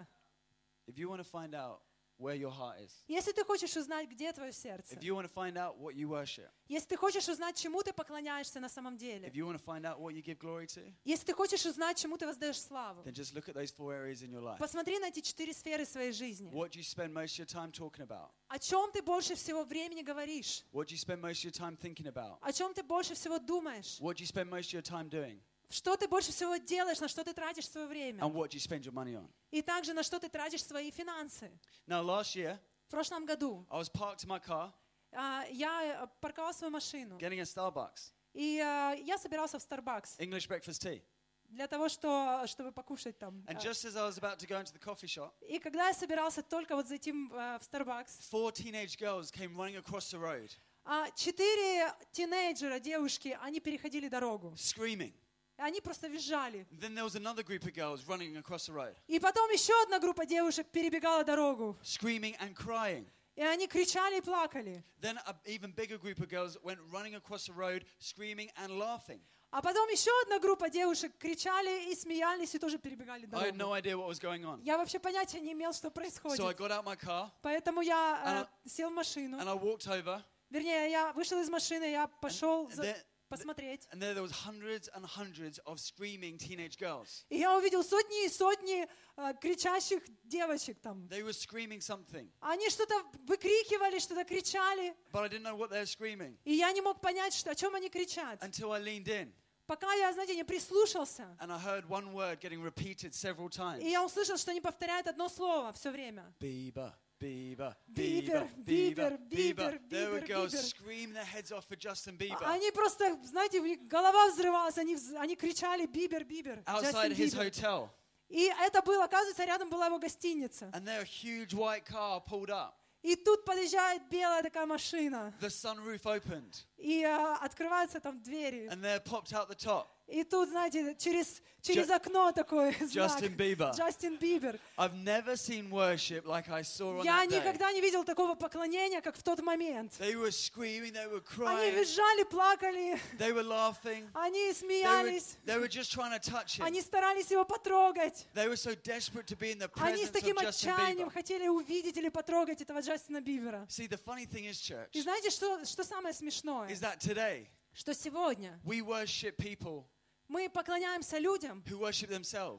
If 0.86 0.98
you 0.98 1.08
want 1.08 1.22
to 1.22 1.24
find 1.24 1.54
out 1.54 1.80
where 2.16 2.36
your 2.36 2.50
heart 2.52 2.78
is, 2.80 2.92
Если 3.08 3.32
ты 3.32 3.42
хочешь 3.44 3.76
узнать, 3.76 4.08
где 4.08 4.32
твое 4.32 4.52
сердце, 4.52 4.94
if 4.94 5.02
you 5.02 5.14
want 5.16 5.26
to 5.26 5.32
find 5.32 5.56
out 5.56 5.76
what 5.78 5.94
you 5.96 6.08
worship, 6.08 6.48
если 6.68 6.90
ты 6.90 6.96
хочешь 6.96 7.28
узнать, 7.28 7.56
чему 7.56 7.82
ты 7.82 7.92
поклоняешься 7.92 8.60
на 8.60 8.68
самом 8.68 8.96
деле, 8.96 9.26
if 9.28 9.34
you 9.34 9.44
want 9.44 9.56
to 9.56 9.64
find 9.64 9.84
out 9.84 9.98
what 9.98 10.12
you 10.14 10.22
give 10.22 10.38
glory 10.38 10.66
to, 10.66 10.92
если 11.04 11.24
ты 11.26 11.34
хочешь 11.34 11.66
узнать, 11.66 11.98
чему 11.98 12.16
ты 12.16 12.26
воздаешь 12.26 12.60
славу, 12.60 13.02
then 13.02 13.12
just 13.14 13.34
look 13.34 13.48
at 13.48 13.54
those 13.54 13.72
four 13.72 13.92
areas 13.92 14.22
in 14.22 14.30
your 14.30 14.42
life. 14.42 14.58
посмотри 14.58 14.98
на 15.00 15.08
эти 15.08 15.20
четыре 15.20 15.52
сферы 15.52 15.84
своей 15.84 16.12
жизни. 16.12 16.52
What 16.52 16.70
do 16.70 16.78
you 16.78 16.84
spend 16.84 17.12
most 17.12 17.36
of 17.36 17.38
your 17.40 17.46
time 17.46 17.72
talking 17.72 18.06
about? 18.06 18.30
О 18.48 18.58
чем 18.60 18.92
ты 18.92 19.02
больше 19.02 19.34
всего 19.34 19.64
времени 19.64 20.02
говоришь? 20.02 20.62
What 20.72 20.86
do 20.86 20.94
you 20.94 20.98
spend 20.98 21.20
most 21.20 21.44
of 21.44 21.50
your 21.50 21.52
time 21.52 21.76
thinking 21.76 22.06
about? 22.06 22.38
О 22.42 22.52
чем 22.52 22.72
ты 22.74 22.84
больше 22.84 23.14
всего 23.14 23.38
думаешь? 23.40 23.98
What 24.00 24.16
do 24.16 24.22
you 24.22 24.26
spend 24.28 24.48
most 24.50 24.72
of 24.72 24.74
your 24.74 24.82
time 24.82 25.08
doing? 25.08 25.40
Что 25.70 25.96
ты 25.96 26.06
больше 26.08 26.30
всего 26.30 26.56
делаешь, 26.56 27.00
на 27.00 27.08
что 27.08 27.24
ты 27.24 27.32
тратишь 27.32 27.68
свое 27.68 27.86
время? 27.86 28.22
And 28.22 28.32
what 28.32 28.50
you 28.54 28.60
spend 28.60 28.82
your 28.82 28.92
money 28.92 29.14
on? 29.16 29.28
И 29.50 29.62
также 29.62 29.92
на 29.92 30.02
что 30.02 30.18
ты 30.18 30.28
тратишь 30.28 30.62
свои 30.64 30.90
финансы. 30.90 31.50
Now, 31.86 32.02
last 32.04 32.34
year, 32.36 32.58
В 32.86 32.90
прошлом 32.90 33.24
году 33.26 33.66
I 33.70 33.78
was 33.80 33.88
parked 33.90 34.24
in 34.24 34.28
my 34.28 34.40
car 34.40 34.72
а, 35.12 35.44
я 35.50 36.04
э, 36.04 36.06
парковал 36.20 36.52
свою 36.52 36.72
машину, 36.72 37.16
getting 37.18 37.38
a 37.40 37.44
Starbucks, 37.44 38.12
и 38.34 38.58
а, 38.60 38.92
я 38.94 39.16
собирался 39.18 39.58
в 39.58 39.62
Starbucks 39.62 40.18
English 40.18 40.48
breakfast 40.48 40.82
tea. 40.82 41.02
для 41.48 41.66
того, 41.68 41.88
что, 41.88 42.44
чтобы 42.46 42.72
покушать 42.72 43.16
там. 43.18 43.44
And 43.46 43.56
А, 43.56 43.60
just 43.60 43.84
as 43.84 43.96
I 43.96 44.06
was 44.08 44.18
about 44.18 44.38
to 44.40 44.46
go 44.46 44.60
into 44.60 44.72
the 44.72 44.80
coffee 44.80 45.06
shop, 45.06 45.32
И 45.40 45.58
когда 45.58 45.88
я 45.88 45.94
собирался 45.94 46.42
только 46.42 46.74
вот 46.76 46.86
зайти 46.88 47.10
э, 47.10 47.58
в 47.58 47.62
Starbucks, 47.62 48.28
four 48.30 48.52
teenage 48.52 48.98
girls 48.98 49.30
came 49.32 49.54
running 49.56 49.76
across 49.76 50.10
the 50.12 50.18
road, 50.20 50.50
а 50.84 51.10
четыре 51.12 51.92
тинейджера, 52.12 52.78
девушки, 52.80 53.38
они 53.40 53.60
переходили 53.60 54.08
дорогу. 54.08 54.52
screaming. 54.56 55.14
Они 55.56 55.80
просто 55.80 56.08
визжали. 56.08 56.66
Then 56.72 56.94
there 56.94 57.04
was 57.04 57.14
another 57.14 57.42
group 57.44 57.64
of 57.64 57.72
girls 57.74 58.04
running 58.08 58.36
across 58.36 58.66
the 58.66 58.72
road, 58.74 58.94
И 59.06 59.18
потом 59.20 59.48
еще 59.50 59.72
одна 59.84 59.98
группа 60.00 60.26
девушек 60.26 60.66
перебегала 60.72 61.24
дорогу. 61.24 61.76
screaming 61.82 62.36
and 62.40 62.54
crying. 62.54 63.06
И 63.36 63.42
они 63.42 63.66
кричали 63.66 64.18
и 64.18 64.20
плакали. 64.20 64.84
Then 65.00 65.18
an 65.26 65.36
even 65.46 65.72
bigger 65.74 65.98
group 65.98 66.18
of 66.20 66.28
girls 66.28 66.56
went 66.62 66.78
running 66.92 67.14
across 67.16 67.46
the 67.46 67.52
road, 67.52 67.84
screaming 68.00 68.50
and 68.56 68.78
laughing. 68.78 69.20
А 69.50 69.62
потом 69.62 69.88
еще 69.88 70.10
одна 70.24 70.40
группа 70.40 70.68
девушек 70.68 71.12
кричали 71.16 71.88
и 71.92 71.94
смеялись 71.94 72.52
и 72.56 72.58
тоже 72.58 72.76
перебегали 72.78 73.24
I 73.32 73.50
had 73.50 73.54
no 73.56 73.68
дорогу. 73.68 73.74
idea 73.76 73.96
what 73.96 74.08
was 74.08 74.18
going 74.18 74.44
on. 74.44 74.60
Я 74.64 74.76
вообще 74.76 74.98
понятия 74.98 75.38
не 75.40 75.52
имел, 75.52 75.72
что 75.72 75.86
So 75.88 75.90
I 75.90 75.94
происходит. 75.94 76.58
got 76.58 76.70
out 76.72 76.84
my 76.84 76.96
car 76.96 77.30
Поэтому 77.42 77.80
я 77.80 78.48
э, 78.64 78.68
сел 78.68 78.90
в 78.90 78.94
машину. 78.94 79.38
and 79.38 79.48
I 79.48 79.54
walked 79.54 79.86
over, 79.86 80.20
Вернее, 80.50 80.90
я 80.90 81.12
вышел 81.12 81.40
из 81.40 81.48
машины, 81.48 81.84
я 81.84 82.06
пошел 82.20 82.68
за- 82.70 82.82
there, 82.82 82.96
посмотреть. 83.36 83.86
and 83.92 84.00
there, 84.00 84.14
there 84.14 84.22
was 84.22 84.32
hundreds 84.32 84.88
and 84.94 85.04
hundreds 85.04 85.58
of 85.66 85.78
screaming 85.78 86.36
teenage 86.38 86.78
girls. 86.78 87.24
И 87.30 87.38
я 87.38 87.56
увидел 87.56 87.82
сотни 87.84 88.26
и 88.26 88.28
сотни 88.28 88.86
э, 89.16 89.34
кричащих 89.40 90.02
девочек 90.24 90.80
там. 90.80 91.06
They 91.08 91.22
were 91.22 91.32
screaming 91.32 91.80
something, 91.80 92.30
Они 92.40 92.68
что-то 92.70 92.94
выкрикивали, 93.26 93.98
что-то 93.98 94.24
кричали. 94.24 94.94
but 95.12 95.22
I 95.24 95.28
didn't 95.28 95.42
know 95.42 95.56
what 95.56 95.70
they 95.70 95.80
were 95.80 95.86
screaming 95.86 96.36
И 96.44 96.54
я 96.54 96.70
не 96.72 96.80
мог 96.80 97.00
понять, 97.00 97.34
что, 97.34 97.50
о 97.50 97.54
чем 97.54 97.74
они 97.74 97.88
кричат. 97.88 98.42
until 98.42 98.72
I 98.72 98.80
leaned 98.82 99.08
in 99.08 99.32
Пока 99.66 99.90
я, 99.94 100.12
знаете, 100.12 100.34
не 100.36 100.44
прислушался. 100.44 101.26
and 101.40 101.50
I 101.50 101.58
heard 101.58 101.88
one 101.88 102.12
word 102.12 102.38
getting 102.40 102.60
repeated 102.62 103.14
several 103.14 103.48
times. 103.48 103.82
И 103.82 103.88
я 103.90 104.04
услышал, 104.04 104.36
что 104.36 104.50
они 104.50 104.60
повторяют 104.60 105.06
одно 105.06 105.28
слово 105.30 105.72
все 105.72 105.90
время. 105.90 106.34
Bieber, 106.38 106.92
Bieber, 107.24 107.74
Bieber, 107.88 108.48
Bieber, 108.62 108.62
Bieber, 108.64 108.64
Bieber, 108.64 109.18
Bieber, 109.30 109.78
Bieber. 109.78 109.78
There 109.88 110.10
were 110.10 110.20
Bieber, 110.20 110.26
girls 110.26 110.52
Bieber. 110.52 110.62
screaming 110.62 111.14
their 111.14 111.24
heads 111.24 111.52
off 111.52 111.64
for 111.64 111.76
Justin 111.76 112.18
Bieber 112.18 112.44
Они 112.44 112.70
просто, 112.70 113.18
знаете, 113.24 113.60
у 113.60 113.64
них 113.64 113.86
голова 113.88 114.28
взрывалась, 114.30 114.76
они, 114.76 114.96
они 115.18 115.34
кричали 115.34 115.86
«Бибер, 115.86 116.24
Бибер», 116.24 116.62
outside 116.66 117.12
his 117.12 117.34
Бибер. 117.34 117.44
hotel. 117.44 117.90
И 118.28 118.50
это 118.60 118.82
было, 118.82 119.04
оказывается, 119.04 119.44
рядом 119.44 119.70
была 119.70 119.86
его 119.86 119.98
гостиница. 119.98 120.70
And 120.74 120.84
there 120.86 121.00
a 121.00 121.04
huge 121.04 121.54
white 121.54 121.84
car 121.86 122.20
pulled 122.20 122.50
up. 122.50 122.74
И 123.02 123.16
тут 123.16 123.44
подъезжает 123.44 124.02
белая 124.08 124.42
такая 124.42 124.66
машина, 124.66 125.32
The 125.40 125.48
sunroof 125.48 126.04
opened, 126.04 126.64
и 126.84 127.02
а, 127.02 127.36
открываются 127.40 127.98
там 128.00 128.20
двери. 128.22 128.68
and 128.70 128.82
there 128.82 129.00
popped 129.00 129.32
out 129.32 129.48
the 129.48 129.56
top 129.56 129.86
И 130.06 130.22
тут, 130.22 130.50
знаете, 130.50 130.94
через, 130.98 131.40
через 131.62 131.86
Ju- 131.88 131.94
окно 131.96 132.30
такой 132.32 132.72
знак. 132.80 133.10
Justin 133.22 133.34
Bieber. 133.34 133.74
Джастин 133.74 134.18
Бибер. 134.18 134.60
I've 134.76 134.92
never 135.02 135.34
seen 135.34 135.70
worship 135.70 136.26
like 136.26 136.46
I 136.50 136.60
saw 136.62 136.98
on 137.00 137.04
Я 137.06 137.24
that 137.24 137.30
day. 137.30 137.36
никогда 137.40 137.72
не 137.72 137.80
видел 137.80 138.04
такого 138.04 138.34
поклонения, 138.34 139.00
как 139.00 139.16
в 139.16 139.22
тот 139.22 139.40
момент. 139.40 139.92
They 139.98 140.14
were 140.14 140.30
screaming, 140.30 140.92
they 140.92 141.08
were 141.08 141.22
Они 141.24 141.70
crying, 141.70 141.74
визжали, 141.74 142.24
плакали, 142.24 143.00
they 143.18 143.32
were 143.32 143.42
laughing, 143.42 144.06
они 144.12 144.38
they 144.38 144.50
were, 144.50 144.54
смеялись, 144.54 145.36
they 145.46 145.58
were 145.58 145.68
just 145.68 145.90
trying 145.90 146.12
to 146.12 146.20
touch 146.20 146.58
him. 146.58 146.64
они 146.66 146.82
старались 146.82 147.30
его 147.30 147.46
потрогать. 147.46 148.26
They 148.34 148.46
were 148.46 148.56
so 148.58 148.74
desperate 148.74 149.26
to 149.28 149.36
be 149.38 149.52
in 149.52 149.58
the 149.58 149.70
Они 149.80 150.02
presence 150.02 150.08
с 150.08 150.10
таким 150.10 150.36
of 150.36 150.42
Justin 150.44 150.70
отчаянием 150.74 151.08
Bieber. 151.08 151.12
хотели 151.14 151.48
увидеть 151.48 151.96
или 151.96 152.10
потрогать 152.10 152.60
этого 152.60 152.80
Джастина 152.80 153.22
Бибера. 153.22 153.66
See, 153.70 153.88
the 153.88 153.96
funny 153.96 154.26
thing 154.26 154.44
is, 154.44 154.60
church, 154.60 154.90
И 154.92 155.00
знаете, 155.00 155.30
что, 155.30 155.64
что 155.64 155.82
самое 155.82 156.12
смешное? 156.14 156.68
Is 156.74 156.80
that 156.80 157.00
today 157.00 157.48
Что 157.72 157.94
сегодня 157.94 158.60
we 158.64 158.82
worship 158.82 159.36
people 159.36 159.86
мы 160.28 160.48
поклоняемся 160.48 161.18
людям, 161.18 161.62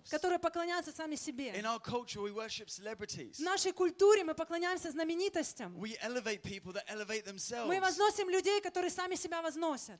которые 0.09 0.39
поклоняются 0.39 0.91
сами 0.91 1.15
себе. 1.15 1.51
In 1.55 1.65
our 1.65 1.79
culture, 1.79 2.21
we 2.21 2.31
worship 2.31 2.69
celebrities. 2.69 3.37
В 3.37 3.41
нашей 3.41 3.73
культуре 3.73 4.23
мы 4.23 4.35
поклоняемся 4.35 4.91
знаменитостям. 4.91 5.75
Мы 5.75 7.79
возносим 7.79 8.29
людей, 8.29 8.61
которые 8.61 8.91
сами 8.91 9.15
себя 9.15 9.41
возносят. 9.41 9.99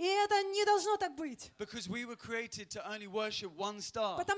И 0.00 0.06
это 0.06 0.42
не 0.44 0.64
должно 0.64 0.96
так 0.96 1.14
быть. 1.14 1.52
Потому 1.58 1.82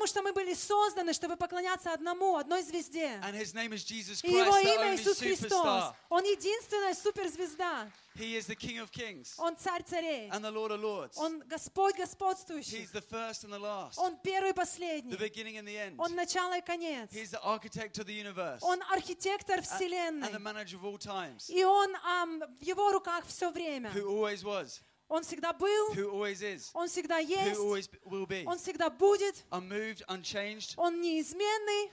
что 0.08 0.22
мы 0.22 0.32
были 0.32 0.54
созданы, 0.54 1.12
чтобы 1.12 1.36
поклоняться 1.36 1.92
одному, 1.92 2.36
одной 2.36 2.62
звезде. 2.64 3.20
И 3.22 4.30
его 4.32 4.58
the 4.58 4.74
имя 4.74 4.96
Иисус 4.96 5.18
Христос. 5.20 5.94
Он 6.08 6.24
единственная 6.24 6.94
суперзвезда. 6.94 7.88
He 8.14 8.36
is 8.36 8.46
the 8.46 8.56
King 8.56 8.78
of 8.78 8.90
Kings 8.90 9.34
Он 9.38 9.56
царь 9.56 9.82
царей. 9.84 10.28
and 10.30 10.44
the 10.44 10.50
Lord 10.50 10.70
of 10.72 10.80
Lords. 10.82 11.16
Он 11.16 11.40
Господь 11.46 11.96
господствующий. 11.96 12.80
He's 12.82 12.90
the 12.90 13.00
first 13.00 13.44
and 13.44 13.52
the 13.52 13.58
last, 13.58 13.96
Он 13.98 14.18
первый 14.18 14.50
и 14.50 14.52
the 14.52 14.54
последний. 14.56 15.16
beginning 15.16 15.56
and 15.58 15.66
the 15.66 15.76
end. 15.78 15.94
Он 15.98 16.14
начало 16.14 16.58
и 16.58 16.60
конец. 16.60 17.10
He's 17.12 17.30
the 17.30 17.40
architect 17.42 17.98
of 17.98 18.06
the 18.06 18.12
universe 18.12 18.58
Он 18.62 18.82
архитектор 18.90 19.60
and 19.60 19.64
the 19.64 19.76
вселенной. 19.78 20.38
manager 20.40 20.76
of 20.76 20.84
all 20.84 20.98
times, 20.98 21.48
И 21.48 21.64
он 21.64 21.94
ам, 22.04 22.42
в 22.58 22.62
его 22.62 22.92
руках 22.92 23.24
все 23.28 23.50
время. 23.50 23.90
who 23.92 24.06
always 24.08 24.44
was, 24.44 24.80
Он 25.12 25.22
всегда 25.24 25.52
был, 25.52 25.92
who 25.92 26.10
always 26.10 26.40
is, 26.40 26.70
он 26.72 26.88
всегда 26.88 27.20
who 27.20 27.26
есть, 27.28 27.60
always 27.60 27.90
will 28.06 28.26
be. 28.26 28.44
он 28.46 28.56
всегда 28.56 28.88
будет, 28.88 29.44
Unmoved, 29.50 30.02
unchanged, 30.08 30.72
он 30.78 31.02
неизменный, 31.02 31.92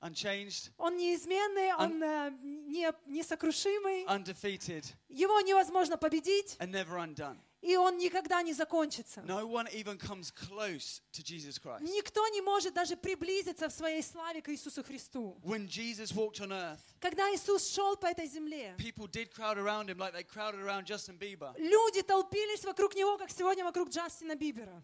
unchanged, 0.00 0.70
он 0.78 0.96
неизменный, 0.96 1.74
он 1.74 2.00
э, 2.00 2.30
не, 2.42 2.92
несокрушимый. 3.06 4.04
undefeated, 4.06 4.84
Его 5.08 5.40
невозможно 5.40 5.96
победить, 5.96 6.56
and 6.60 6.70
never 6.70 6.96
undone. 6.98 7.38
И 7.62 7.76
он 7.76 7.96
никогда 7.96 8.42
не 8.42 8.52
закончится. 8.52 9.20
No 9.22 9.46
one 9.46 9.68
even 9.72 9.96
comes 9.96 10.30
close 10.30 11.00
to 11.12 11.22
Jesus 11.22 11.58
Christ. 11.58 11.82
Никто 11.82 12.26
не 12.28 12.40
может 12.40 12.74
даже 12.74 12.96
приблизиться 12.96 13.68
в 13.68 13.72
своей 13.72 14.02
славе 14.02 14.42
к 14.42 14.48
Иисусу 14.48 14.82
Христу. 14.82 15.38
When 15.42 15.66
Jesus 15.68 16.12
walked 16.12 16.40
on 16.40 16.50
earth, 16.50 16.80
Когда 17.00 17.30
Иисус 17.34 17.72
шел 17.72 17.96
по 17.96 18.06
этой 18.06 18.26
земле, 18.26 18.74
people 18.76 19.06
did 19.06 19.30
crowd 19.32 19.56
around 19.56 19.88
him 19.88 19.98
like 19.98 20.12
they 20.12 20.24
crowded 20.24 20.60
around 20.60 20.86
Justin 20.86 21.16
Bieber. 21.18 21.54
люди 21.58 22.02
толпились 22.02 22.64
вокруг 22.64 22.94
него, 22.94 23.16
как 23.16 23.30
сегодня 23.30 23.64
вокруг 23.64 23.90
Джастина 23.90 24.34
Бибера. 24.34 24.80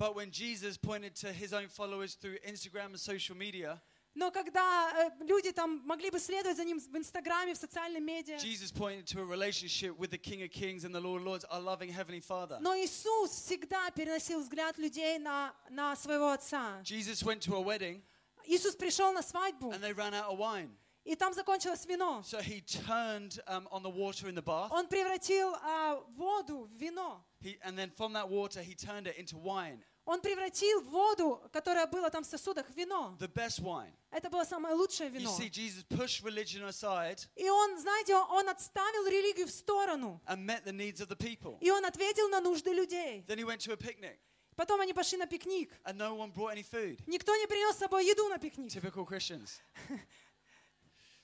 But 4.18 4.34
when 4.34 4.34
Jesus 4.34 4.34
pointed 4.34 4.34
to 4.34 4.34
his 4.34 4.34
own 4.34 4.34
followers 4.34 4.34
through 4.34 4.34
Instagram 4.34 4.34
and 4.34 4.34
social 4.34 4.34
media, 4.34 4.34
Но 4.34 4.34
когда 4.34 4.94
э, 4.96 5.26
люди 5.26 5.52
там 5.52 5.82
могли 5.86 6.12
бы 6.12 6.20
следовать 6.20 6.58
за 6.58 6.66
ним 6.66 6.80
в 6.80 6.96
Инстаграме, 6.98 7.54
в 7.54 7.58
социальном 7.58 8.04
медиа, 8.04 8.38
Jesus 8.38 8.72
pointed 8.72 9.08
to 9.08 9.20
a 9.22 9.26
relationship 9.26 9.98
with 9.98 10.12
the 10.12 10.18
King 10.20 10.44
of 10.44 10.52
Kings 10.52 10.84
and 10.86 10.94
the 10.94 11.00
Lord 11.02 11.22
of 11.22 11.28
Lords, 11.28 11.46
our 11.50 11.62
loving 11.62 11.89
Heavenly 11.89 12.20
Father. 12.22 12.60
но 12.62 12.76
Иисус 12.76 13.32
всегда 13.32 13.89
переносил 13.92 14.42
взгляд 14.42 14.78
людей 14.78 15.18
на, 15.18 15.54
на 15.70 15.96
своего 15.96 16.30
Отца. 16.32 16.82
Jesus 16.84 17.24
went 17.24 17.42
to 17.42 17.56
a 17.56 17.62
wedding 17.62 18.02
Иисус 18.46 18.76
пришел 18.76 19.12
на 19.13 19.22
свадьбу, 19.24 19.72
and 19.72 19.82
they 19.82 19.94
ran 19.94 20.13
out 20.13 20.30
of 20.30 20.38
wine. 20.38 20.70
и 21.06 21.16
там 21.16 21.34
закончилось 21.34 21.86
вино. 21.86 22.22
So 22.24 22.39
he 22.39 22.62
turned 22.62 23.39
um, 23.48 23.68
on 23.72 23.82
the 23.84 23.89
water 23.89 24.28
in 24.30 24.36
the 24.36 24.44
bath, 24.44 24.70
Он 24.72 24.88
превратил 24.88 25.56
а, 25.63 25.96
воду 26.16 26.70
в 26.72 26.78
вино. 26.78 27.24
he, 27.42 27.58
and 27.63 27.78
then 27.78 27.89
from 27.89 28.13
that 28.13 28.30
water 28.30 28.62
he 28.62 28.76
turned 28.76 29.08
it 29.08 29.18
into 29.18 29.38
wine, 29.38 29.84
Он 30.11 30.23
превратил 30.23 30.81
воду, 30.85 31.38
которая 31.53 31.87
была 31.87 32.09
там 32.09 32.25
в 32.25 32.27
сосудах, 32.27 32.66
в 32.71 32.75
вино. 32.75 33.14
the 33.21 33.29
best 33.31 33.61
wine. 33.61 33.92
Это 34.11 34.31
было 34.31 34.42
самое 34.44 34.75
лучшее 34.75 35.11
You 35.11 35.18
вино. 35.18 35.37
see, 35.38 35.51
Jesus 35.51 35.85
pushed 35.87 36.23
religion 36.25 36.66
aside 36.66 37.29
И 37.37 37.47
он, 37.51 37.79
знаете, 37.79 38.16
он 38.16 38.49
отставил 38.49 39.07
религию 39.07 39.47
в 39.47 39.51
сторону. 39.51 40.18
and 40.27 40.47
met 40.47 40.64
the 40.64 40.73
needs 40.73 41.03
of 41.03 41.09
the 41.09 41.16
people. 41.16 41.59
И 41.61 41.71
он 41.71 41.85
ответил 41.85 42.31
на 42.31 42.40
нужды 42.40 42.73
людей. 42.73 43.23
Then 43.29 43.37
he 43.38 43.44
went 43.44 43.59
to 43.61 43.73
a 43.75 43.77
picnic 43.77 44.16
Потом 44.57 44.81
они 44.81 44.94
пошли 44.94 45.18
на 45.18 45.27
пикник. 45.27 45.71
and 45.85 45.99
no 45.99 46.14
one 46.16 46.33
brought 46.33 46.55
any 46.57 46.64
food. 46.64 46.99
Никто 47.07 47.37
не 47.37 47.47
принес 47.47 47.77
с 47.77 47.79
собой 47.79 48.07
еду 48.07 48.29
на 48.29 48.38
пикник. 48.38 48.73
Typical 48.73 49.07
Christians. 49.07 49.61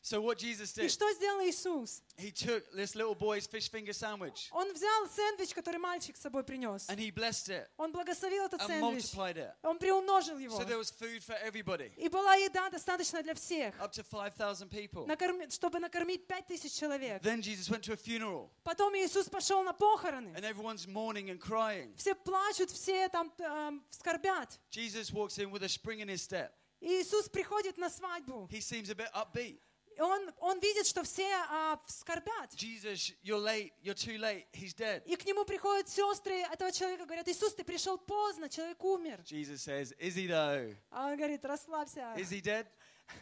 So 0.05 0.21
what 0.21 0.37
Jesus 0.37 0.77
И 0.77 0.83
did, 0.83 0.91
что 0.91 1.11
сделал 1.15 1.41
Иисус? 1.49 2.03
he 2.19 2.31
took 2.31 2.63
this 2.77 2.95
little 2.95 3.15
boy's 3.15 3.47
fish 3.47 3.71
finger 3.71 3.95
sandwich 3.95 4.51
Он 4.53 4.71
взял 4.75 5.09
сэндвич, 5.09 5.55
который 5.55 5.79
мальчик 5.79 6.15
с 6.15 6.21
собой 6.21 6.45
принес. 6.45 6.87
and 6.91 6.99
he 6.99 7.11
blessed 7.11 7.49
it 7.49 7.67
Он 7.79 7.91
благословил 7.91 8.45
этот 8.45 8.61
and 8.61 8.67
сэндвич. 8.69 9.15
multiplied 9.15 9.39
it. 9.39 9.51
Он 9.63 9.79
приумножил 9.79 10.37
его. 10.37 10.59
So 10.61 10.65
there 10.65 10.77
was 10.77 10.91
food 10.91 11.23
for 11.25 11.35
everybody, 11.43 11.91
И 11.97 12.09
была 12.11 12.35
еда 12.35 12.69
достаточно 12.69 13.23
для 13.23 13.33
всех, 13.35 13.75
up 13.81 13.93
to 13.93 14.03
5,000 14.05 14.69
people. 14.69 15.07
накорми- 15.07 15.51
чтобы 15.51 15.79
накормить 15.81 16.27
пять 16.27 16.47
тысяч 16.49 16.75
человек. 16.79 17.23
Then 17.23 17.41
Jesus 17.41 17.71
went 17.71 17.83
to 17.85 17.95
a 17.95 17.97
funeral 17.97 18.51
Потом 18.63 18.95
Иисус 18.95 19.31
пошел 19.31 19.63
на 19.63 19.73
похороны. 19.73 20.35
and 20.37 20.45
everyone's 20.45 20.87
mourning 20.87 21.31
and 21.31 21.41
crying. 21.41 21.95
Все 21.97 22.15
плачут, 22.15 22.71
все 22.71 23.09
там 23.09 23.33
эм, 23.39 23.83
скорбят. 23.91 24.59
Jesus 24.71 25.11
walks 25.11 25.39
in 25.39 25.51
with 25.51 25.63
a 25.63 25.69
spring 25.71 26.01
in 26.01 26.09
his 26.11 26.21
step. 26.21 26.53
И 26.83 27.01
Иисус 27.01 27.31
приходит 27.31 27.79
на 27.79 27.89
свадьбу. 27.89 28.47
He 28.51 28.61
seems 28.61 28.91
a 28.91 28.95
bit 28.95 29.11
upbeat. 29.15 29.57
Он, 29.99 30.31
он 30.41 30.61
видит, 30.61 30.87
что 30.87 31.03
все 31.03 31.29
а, 31.51 31.81
скорбят. 31.87 32.53
Jesus, 32.55 33.15
you're 33.23 33.43
late. 33.43 33.73
You're 33.83 33.95
too 33.95 34.19
late. 34.19 34.47
He's 34.53 34.75
dead. 34.75 35.03
И 35.07 35.17
к 35.17 35.25
нему 35.25 35.45
приходят 35.45 35.89
сестры 35.89 36.43
этого 36.53 36.73
человека, 36.73 37.05
говорят, 37.05 37.29
Иисус, 37.29 37.55
ты 37.55 37.65
пришел 37.65 37.99
поздно, 37.99 38.49
человек 38.49 38.83
умер. 38.83 39.21
Jesus 39.25 39.63
says, 39.63 39.93
Is 39.99 40.17
he 40.17 40.27
though? 40.27 40.77
А 40.91 41.09
он 41.09 41.17
говорит, 41.17 41.45
расслабься. 41.45 42.15
Is 42.17 42.31
he 42.31 42.41
dead? 42.41 42.67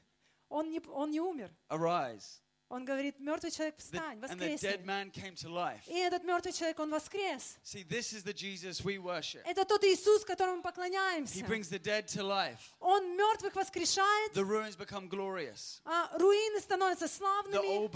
Он 0.50 0.70
не, 0.70 0.80
он 0.80 1.12
не 1.12 1.20
умер. 1.20 1.52
Arise. 1.70 2.40
Он 2.70 2.84
говорит, 2.84 3.18
мертвый 3.20 3.50
человек, 3.52 3.76
The- 3.78 3.82
встань, 3.82 4.20
and 4.20 4.40
the 4.40 4.58
dead 4.58 4.82
воскресни. 4.82 4.86
man 4.86 5.10
came 5.12 5.36
to 5.36 5.48
life. 5.50 5.88
И 5.88 5.94
этот 5.98 6.24
мертвый 6.26 6.52
человек, 6.52 6.78
он 6.80 6.90
воскрес. 6.92 7.58
See, 7.64 7.84
this 7.88 8.12
is 8.12 8.24
the 8.24 8.34
Jesus 8.34 8.84
we 8.84 8.98
worship. 8.98 9.42
Это 9.46 9.64
тот 9.64 9.84
Иисус, 9.86 10.26
которому 10.26 10.58
мы 10.58 10.64
поклоняемся. 10.64 11.36
He 11.40 11.44
brings 11.48 11.70
the 11.70 11.80
dead 11.80 12.08
to 12.08 12.24
life. 12.24 12.60
Он 12.82 13.16
мертвых 13.16 13.56
воскрешает, 13.56 14.34
The 14.34 14.44
ruins 14.44 14.76
become 14.76 15.08
glorious. 15.08 15.80
а 15.86 16.10
руины 16.18 16.60
становятся 16.60 17.06
The 17.06 17.10
славными, 17.10 17.88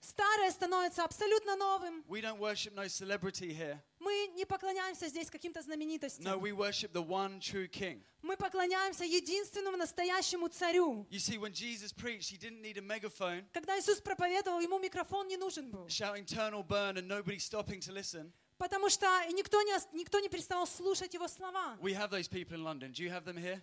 старое 0.00 0.50
становится 0.50 1.04
абсолютно 1.04 1.56
новым. 1.56 2.04
We 2.08 2.20
don't 2.20 2.38
worship 2.38 2.74
no 2.74 2.86
celebrity 2.88 3.52
here. 3.52 3.80
Мы 3.98 4.28
не 4.36 4.44
поклоняемся 4.44 5.08
здесь 5.08 5.28
каким-то 5.30 5.60
No, 5.60 5.64
знаменитостям. 5.64 6.40
we 6.40 6.52
worship 6.52 6.92
the 6.92 7.02
one 7.02 7.40
true 7.40 7.66
King. 7.68 8.02
Мы 8.22 8.36
поклоняемся 8.36 9.04
единственному 9.04 9.76
настоящему 9.76 10.48
царю. 10.48 11.06
You 11.10 11.18
see, 11.18 11.38
when 11.38 11.52
Jesus 11.52 11.92
preached, 11.92 12.30
he 12.30 12.36
didn't 12.38 12.62
need 12.62 12.78
a 12.78 12.82
megaphone 12.82 13.44
Когда 13.52 13.76
Иисус 13.78 14.00
проповедовал, 14.00 14.60
ему 14.60 14.78
микрофон 14.78 15.26
не 15.28 15.36
нужен 15.36 15.70
был. 15.70 15.86
shouting 15.88 16.24
eternal 16.24 16.62
burn 16.62 16.96
and 16.98 17.08
nobody 17.08 17.38
stopping 17.38 17.80
to 17.80 17.92
listen. 17.92 18.32
Потому 18.58 18.88
что 18.88 19.06
никто 19.32 19.60
не, 19.62 19.74
ос- 19.74 19.88
никто 19.92 20.18
не 20.20 20.28
переставал 20.28 20.66
слушать 20.66 21.12
его 21.14 21.28
слова. 21.28 21.76
We 21.80 21.92
have 21.94 22.10
those 22.10 22.28
people 22.28 22.54
in 22.54 22.62
London. 22.64 22.92
Do 22.92 23.02
you 23.02 23.10
have 23.10 23.24
them 23.24 23.36
here? 23.36 23.60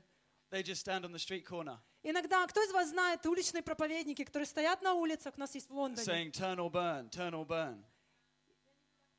They 0.52 0.62
just 0.62 0.82
stand 0.82 1.04
on 1.04 1.12
the 1.12 1.18
street 1.20 1.46
corner 1.46 1.80
Иногда, 2.03 2.47
кто 2.47 2.63
из 2.63 2.73
вас 2.73 2.91
знает 2.91 3.27
уличные 3.27 3.63
проповедники, 3.63 4.25
которые 4.25 4.47
стоят 4.47 4.83
на 4.83 4.95
улицах, 4.95 5.35
у 5.37 5.41
нас 5.41 5.55
есть 5.55 5.69
в 5.69 5.75
Лондоне, 5.75 6.07
saying, 6.07 6.31
Turn 6.31 6.57
or 6.57 6.71
burn, 6.71 7.11
turn 7.11 7.33
or 7.33 7.45
burn. 7.47 7.83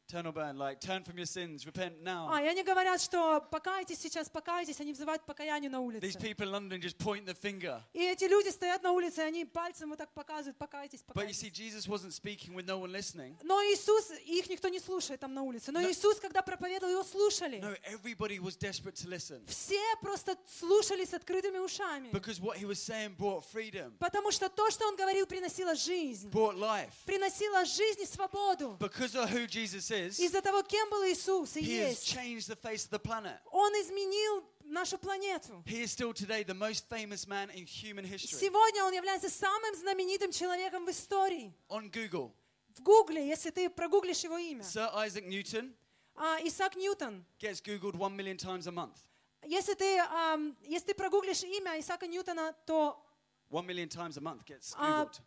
Turn 0.09 0.25
or 0.25 0.31
burn, 0.33 0.57
like 0.57 0.79
turn 0.81 1.03
from 1.03 1.17
your 1.17 1.27
sins, 1.27 1.67
repent 1.67 2.01
now. 2.03 2.29
а, 2.33 2.41
и 2.41 2.47
они 2.47 2.63
говорят, 2.63 2.99
что 2.99 3.41
покайтесь 3.51 3.99
сейчас, 3.99 4.27
покайтесь, 4.27 4.79
они 4.81 4.91
взывают 4.91 5.23
покаянию 5.23 5.69
на 5.69 5.77
These 5.77 6.01
улице. 6.01 6.19
people 6.19 6.47
in 6.47 6.51
London 6.51 6.81
just 6.81 6.97
point 6.97 7.27
the 7.27 7.35
finger. 7.35 7.79
И 7.93 8.03
эти 8.03 8.23
люди 8.23 8.49
стоят 8.49 8.81
на 8.81 8.91
улице, 8.91 9.19
и 9.21 9.25
они 9.25 9.45
пальцем 9.45 9.89
вот 9.89 9.99
так 9.99 10.11
показывают, 10.15 10.57
покайтесь, 10.57 11.01
But 11.13 11.27
you 11.27 11.33
see, 11.33 11.49
покайтесь. 11.51 11.53
Jesus 11.53 11.87
wasn't 11.87 12.13
speaking 12.13 12.55
with 12.55 12.65
no 12.65 12.79
one 12.79 12.91
listening. 12.91 13.35
Но 13.43 13.61
Иисус, 13.65 14.09
их 14.25 14.49
никто 14.49 14.67
не 14.69 14.79
слушает 14.79 15.19
там 15.19 15.35
на 15.35 15.43
улице, 15.43 15.71
но 15.71 15.79
Иисус, 15.83 16.19
когда 16.19 16.41
проповедовал, 16.41 16.91
его 16.91 17.03
слушали. 17.03 17.59
No, 17.59 17.75
everybody 17.83 18.39
was 18.39 18.57
desperate 18.57 18.95
to 18.95 19.07
listen 19.07 19.45
Все 19.45 19.79
просто 20.01 20.35
слушали 20.59 21.05
с 21.05 21.13
открытыми 21.13 21.59
ушами. 21.59 22.09
because 22.11 22.39
what 22.41 22.57
he 22.57 22.65
was 22.65 22.79
saying 22.81 23.15
brought 23.15 23.43
freedom, 23.45 23.93
Потому 23.99 24.31
что 24.31 24.49
то, 24.49 24.71
что 24.71 24.87
он 24.87 24.95
говорил, 24.95 25.27
приносило 25.27 25.75
жизнь. 25.75 26.31
brought 26.31 26.57
life. 26.57 26.93
Приносило 27.05 27.63
жизнь 27.63 28.01
и 28.01 28.05
свободу. 28.07 28.75
Because 28.79 29.13
of 29.13 29.29
who 29.29 29.45
Jesus 29.45 29.91
is, 29.91 29.98
Из-за 30.07 30.41
того, 30.41 30.61
кем 30.63 30.89
был 30.89 31.03
Иисус 31.05 31.55
и 31.57 31.61
he 31.61 31.79
has 31.81 31.89
есть, 31.89 32.13
changed 32.15 32.47
the 32.47 32.55
face 32.55 32.85
of 32.87 32.91
the 32.91 32.99
planet. 32.99 33.39
Он 33.51 33.71
изменил 33.73 34.43
нашу 34.63 34.97
планету. 34.97 35.63
He 35.65 35.81
is 35.83 35.91
still 35.91 36.13
today 36.13 36.43
the 36.43 36.53
most 36.53 36.87
famous 36.89 37.27
man 37.27 37.49
in 37.51 37.65
human 37.65 38.05
history. 38.05 38.39
Сегодня 38.39 38.83
он 38.85 38.93
является 38.93 39.29
самым 39.29 39.75
знаменитым 39.75 40.31
человеком 40.31 40.85
в 40.85 40.89
истории. 40.89 41.53
On 41.69 41.89
Google, 41.91 42.31
В 42.77 42.81
Гугле, 42.81 43.27
если 43.27 43.49
ты 43.49 43.69
прогуглишь 43.69 44.23
его 44.23 44.37
имя. 44.37 44.63
Sir 44.63 44.89
Isaac 44.95 45.27
Newton 45.27 45.73
А, 46.15 46.37
Исаак 46.43 46.75
Ньютон. 46.75 47.23
gets 47.39 47.61
Googled 47.61 47.95
one 47.95 48.15
million 48.15 48.37
times 48.37 48.67
a 48.67 48.71
month. 48.71 48.97
Если 49.45 49.73
ты, 49.73 49.97
ам, 49.99 50.55
если 50.63 50.87
ты 50.87 50.93
прогуглишь 50.93 51.43
имя 51.43 51.79
Исаака 51.79 52.07
Ньютона, 52.07 52.53
то 52.65 53.01
One 53.49 53.65
million 53.65 53.87
times 53.89 54.17
a 54.17 54.21
month 54.21 54.45
gets 54.45 54.73
а, 54.77 55.05
Googled. 55.05 55.19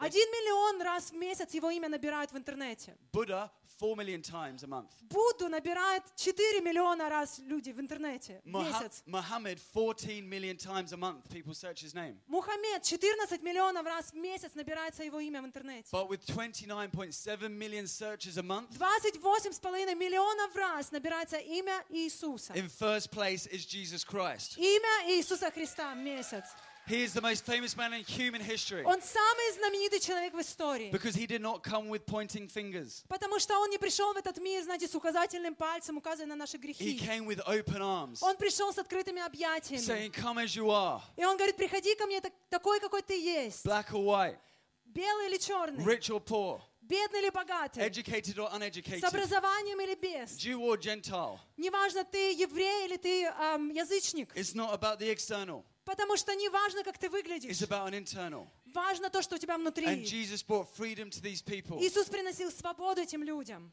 Один 0.00 0.28
миллион 0.30 0.82
раз 0.82 1.10
в 1.10 1.14
месяц 1.14 1.52
его 1.52 1.70
имя 1.70 1.88
набирают 1.88 2.32
в 2.32 2.36
интернете. 2.36 2.96
Buddha, 3.12 3.50
four 3.80 3.96
million 3.96 4.22
times 4.22 4.62
a 4.62 4.66
month. 4.66 4.90
Будду 5.02 5.48
набирает 5.48 6.02
4 6.16 6.60
миллиона 6.60 7.08
раз 7.08 7.40
люди 7.46 7.70
в 7.70 7.80
интернете 7.80 8.40
в 8.44 8.48
месяц. 8.48 9.02
Muhammad, 9.06 9.58
14 9.72 10.22
million 10.22 10.56
times 10.56 10.92
a 10.92 10.96
month, 10.96 11.28
people 11.30 11.54
search 11.54 11.80
his 11.82 11.94
name. 11.94 12.16
Мухаммед 12.28 12.82
14 12.82 13.42
миллионов 13.42 13.86
раз 13.86 14.12
в 14.12 14.16
месяц 14.16 14.54
набирается 14.54 15.02
его 15.02 15.18
имя 15.20 15.40
в 15.42 15.46
интернете. 15.46 15.88
But 15.92 16.08
with 16.08 16.24
29.7 16.26 17.48
million 17.50 17.86
searches 17.86 18.36
a 18.36 18.42
month, 18.42 18.68
28,5 18.78 19.94
миллионов 19.94 20.54
раз 20.54 20.90
набирается 20.92 21.38
имя 21.38 21.84
Иисуса. 21.88 22.52
in 22.54 22.68
first 22.68 23.10
place 23.10 23.46
is 23.46 23.64
Jesus 23.66 24.04
Christ. 24.04 24.58
Имя 24.58 25.08
Иисуса 25.16 25.50
Христа 25.50 25.94
месяц. 25.94 26.44
He 26.88 27.04
is 27.04 27.12
the 27.12 27.20
most 27.20 27.44
famous 27.46 27.76
man 27.76 27.92
in 27.92 28.02
human 28.04 28.40
history 28.40 28.82
Он 28.84 29.00
самый 29.00 29.52
знаменитый 29.54 30.00
человек 30.00 30.34
в 30.34 30.40
истории. 30.40 30.90
because 30.90 31.14
he 31.14 31.26
did 31.26 31.40
not 31.40 31.62
come 31.62 31.88
with 31.88 32.04
pointing 32.06 32.48
fingers. 32.48 33.04
Потому 33.08 33.38
что 33.38 33.58
он 33.60 33.70
не 33.70 33.78
пришел 33.78 34.12
в 34.12 34.16
этот 34.16 34.38
мир, 34.38 34.62
знаете, 34.64 34.88
с 34.88 34.94
указательным 34.94 35.54
пальцем, 35.54 35.96
указывая 35.98 36.26
на 36.26 36.36
наши 36.36 36.56
He 36.56 36.60
грехи. 36.60 36.98
came 36.98 37.26
with 37.26 37.40
open 37.46 37.80
arms, 37.80 38.18
Он 38.22 38.36
пришел 38.36 38.72
с 38.72 38.78
открытыми 38.78 39.20
объятиями. 39.24 39.82
saying, 39.84 40.10
Come 40.12 40.38
as 40.38 40.56
you 40.56 40.70
are, 40.70 41.00
И 41.16 41.24
он 41.24 41.36
говорит, 41.36 41.56
приходи 41.56 41.94
ко 41.94 42.06
мне 42.06 42.20
так- 42.20 42.32
такой, 42.48 42.80
какой 42.80 43.02
ты 43.02 43.14
есть. 43.20 43.64
black 43.64 43.90
or 43.92 44.02
white, 44.04 44.38
Белый 44.86 45.26
или 45.28 45.36
черный, 45.38 45.84
rich 45.84 46.10
or 46.10 46.18
poor, 46.18 46.60
бедный 46.80 47.20
или 47.20 47.30
богатый, 47.30 47.78
educated 47.84 48.36
or 48.38 48.50
с 48.50 48.54
uneducated, 48.54 49.04
образованием 49.04 49.80
или 49.80 49.94
без. 49.94 50.36
Jew 50.36 50.58
or 50.62 50.76
Gentile. 50.76 51.38
Неважно, 51.56 52.02
ты 52.04 52.32
еврей 52.32 52.86
или 52.86 52.96
ты 52.96 53.26
ам, 53.38 53.70
язычник. 53.70 54.34
It's 54.34 54.54
not 54.56 54.72
about 54.74 54.98
the 54.98 55.08
external, 55.08 55.64
Потому 55.90 56.16
что 56.16 56.32
не 56.36 56.48
важно, 56.48 56.84
как 56.84 56.98
ты 56.98 57.06
it's 57.08 57.10
выглядишь. 57.10 57.60
about 57.62 57.88
an 57.88 57.94
internal. 57.94 58.46
Важно 58.72 59.10
то, 59.10 59.22
что 59.22 59.34
у 59.34 59.38
тебя 59.38 59.54
And 59.56 59.62
внутри. 59.62 59.86
Jesus 60.04 60.40
brought 60.40 60.68
freedom 60.68 61.10
to 61.10 61.20
these 61.20 61.42
people. 61.42 61.80
Иисус 61.80 62.06
приносил 62.08 62.52
свободу 62.52 63.00
этим 63.00 63.24
людям. 63.24 63.72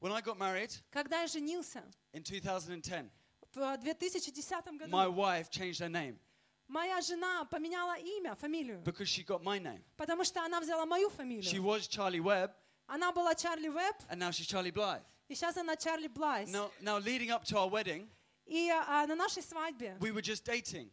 When 0.00 0.10
I 0.12 0.22
got 0.22 0.38
married 0.38 0.72
Когда 0.90 1.20
я 1.20 1.26
женился 1.26 1.82
in 2.14 2.22
2010, 2.22 3.10
в 3.54 3.76
2010 3.78 4.78
году, 4.78 4.90
my 4.90 5.06
wife 5.06 5.50
changed 5.50 5.80
her 5.80 5.90
name 5.90 6.18
моя 6.66 6.98
жена 7.02 7.44
поменяла 7.44 7.98
имя, 7.98 8.34
фамилию, 8.34 8.82
because 8.84 9.06
she 9.08 9.22
got 9.22 9.42
my 9.42 9.58
name. 9.58 9.82
потому 9.98 10.24
что 10.24 10.42
она 10.42 10.60
взяла 10.60 10.86
мою 10.86 11.10
She 11.10 11.16
фамилию. 11.16 11.62
was 11.62 11.86
Charlie 11.88 12.20
Webb, 12.22 12.52
Она 12.86 13.12
была 13.12 13.34
Чарли 13.34 13.68
Веб, 13.68 13.94
and 14.08 14.18
now 14.18 14.30
she's 14.30 14.46
Charlie 14.46 14.72
Blythe. 14.72 15.02
и 15.28 15.34
сейчас 15.34 15.58
она 15.58 15.76
Чарли 15.76 16.08
Блайс. 16.08 16.48
Now, 16.48 16.70
now 16.80 16.98
leading 16.98 17.30
up 17.30 17.44
to 17.44 17.58
our 17.58 17.68
wedding, 17.68 18.08
И 18.46 18.70
а, 18.70 19.06
на 19.06 19.14
нашей 19.14 19.42
свадьбе, 19.42 19.96
we 20.00 20.10
were 20.10 20.22
just 20.22 20.42
dating. 20.44 20.90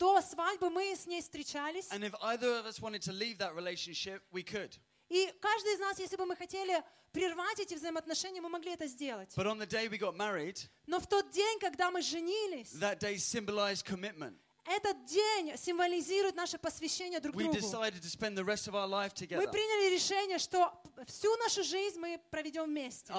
До 0.00 0.20
свадьбы 0.22 0.70
мы 0.70 0.96
с 0.96 1.06
ней 1.06 1.20
встречались, 1.20 1.86
And 1.92 2.02
if 2.02 2.14
either 2.22 2.58
of 2.58 2.66
us 2.66 2.80
wanted 2.80 3.02
to 3.02 3.12
leave 3.12 3.38
that 3.38 3.54
relationship, 3.54 4.22
we 4.32 4.42
could. 4.42 4.72
и 5.10 5.32
каждый 5.40 5.74
из 5.74 5.78
нас, 5.78 5.98
если 5.98 6.16
бы 6.16 6.24
мы 6.24 6.36
хотели 6.36 6.82
прервать 7.12 7.60
эти 7.60 7.74
взаимоотношения, 7.74 8.40
мы 8.40 8.48
могли 8.48 8.72
это 8.72 8.86
сделать. 8.86 9.32
But 9.36 9.46
on 9.46 9.58
the 9.58 9.66
day 9.66 9.88
we 9.88 9.98
got 9.98 10.16
married, 10.16 10.68
Но 10.86 10.98
в 11.00 11.06
тот 11.06 11.30
день, 11.30 11.58
когда 11.60 11.90
мы 11.90 12.00
женились, 12.00 12.72
that 12.74 12.98
day 12.98 13.16
symbolized 13.16 13.84
commitment. 13.84 14.36
Этот 14.64 15.04
день 15.06 15.56
символизирует 15.56 16.36
наше 16.36 16.56
посвящение 16.58 17.18
друг 17.20 17.34
We 17.34 17.44
другу. 17.44 17.58
decided 17.58 18.00
to 18.02 18.08
spend 18.08 18.36
the 18.36 18.44
rest 18.44 18.68
of 18.68 18.74
our 18.74 18.86
life 18.86 19.12
Мы 19.18 19.48
приняли 19.48 19.92
решение, 19.94 20.38
что 20.38 20.72
всю 21.06 21.34
нашу 21.38 21.62
жизнь 21.64 21.98
мы 21.98 22.20
проведем 22.30 22.64
вместе. 22.66 23.12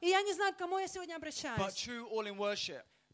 И 0.00 0.08
я 0.08 0.22
не 0.22 0.34
знаю, 0.34 0.52
к 0.54 0.58
кому 0.58 0.78
я 0.78 0.86
сегодня 0.86 1.16
обращаюсь. 1.16 1.58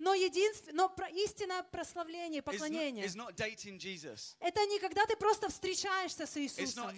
Но 0.03 0.15
единственное, 0.15 0.75
но 0.75 0.95
истинное 1.13 1.63
прославление, 1.63 2.41
not, 2.41 2.45
поклонение, 2.45 3.05
is 3.07 3.15
not 3.15 3.37
dating 3.37 3.79
Jesus. 3.79 4.35
это 4.41 4.67
не 4.67 4.81
когда 4.81 5.07
ты 5.07 5.15
просто 5.15 5.49
встречаешься 5.49 6.27
с 6.27 6.37
It's 6.37 6.41
Иисусом. 6.59 6.89
not. 6.89 6.97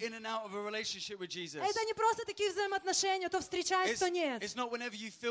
Это 1.61 1.85
не 1.85 1.93
просто 1.93 2.25
такие 2.25 2.49
взаимоотношения, 2.49 3.29
то 3.29 3.41
встречаешься, 3.41 3.93
It's, 3.93 3.99
то 3.99 4.09
нет. 4.09 4.41
it's 4.41 4.55
not 4.55 4.71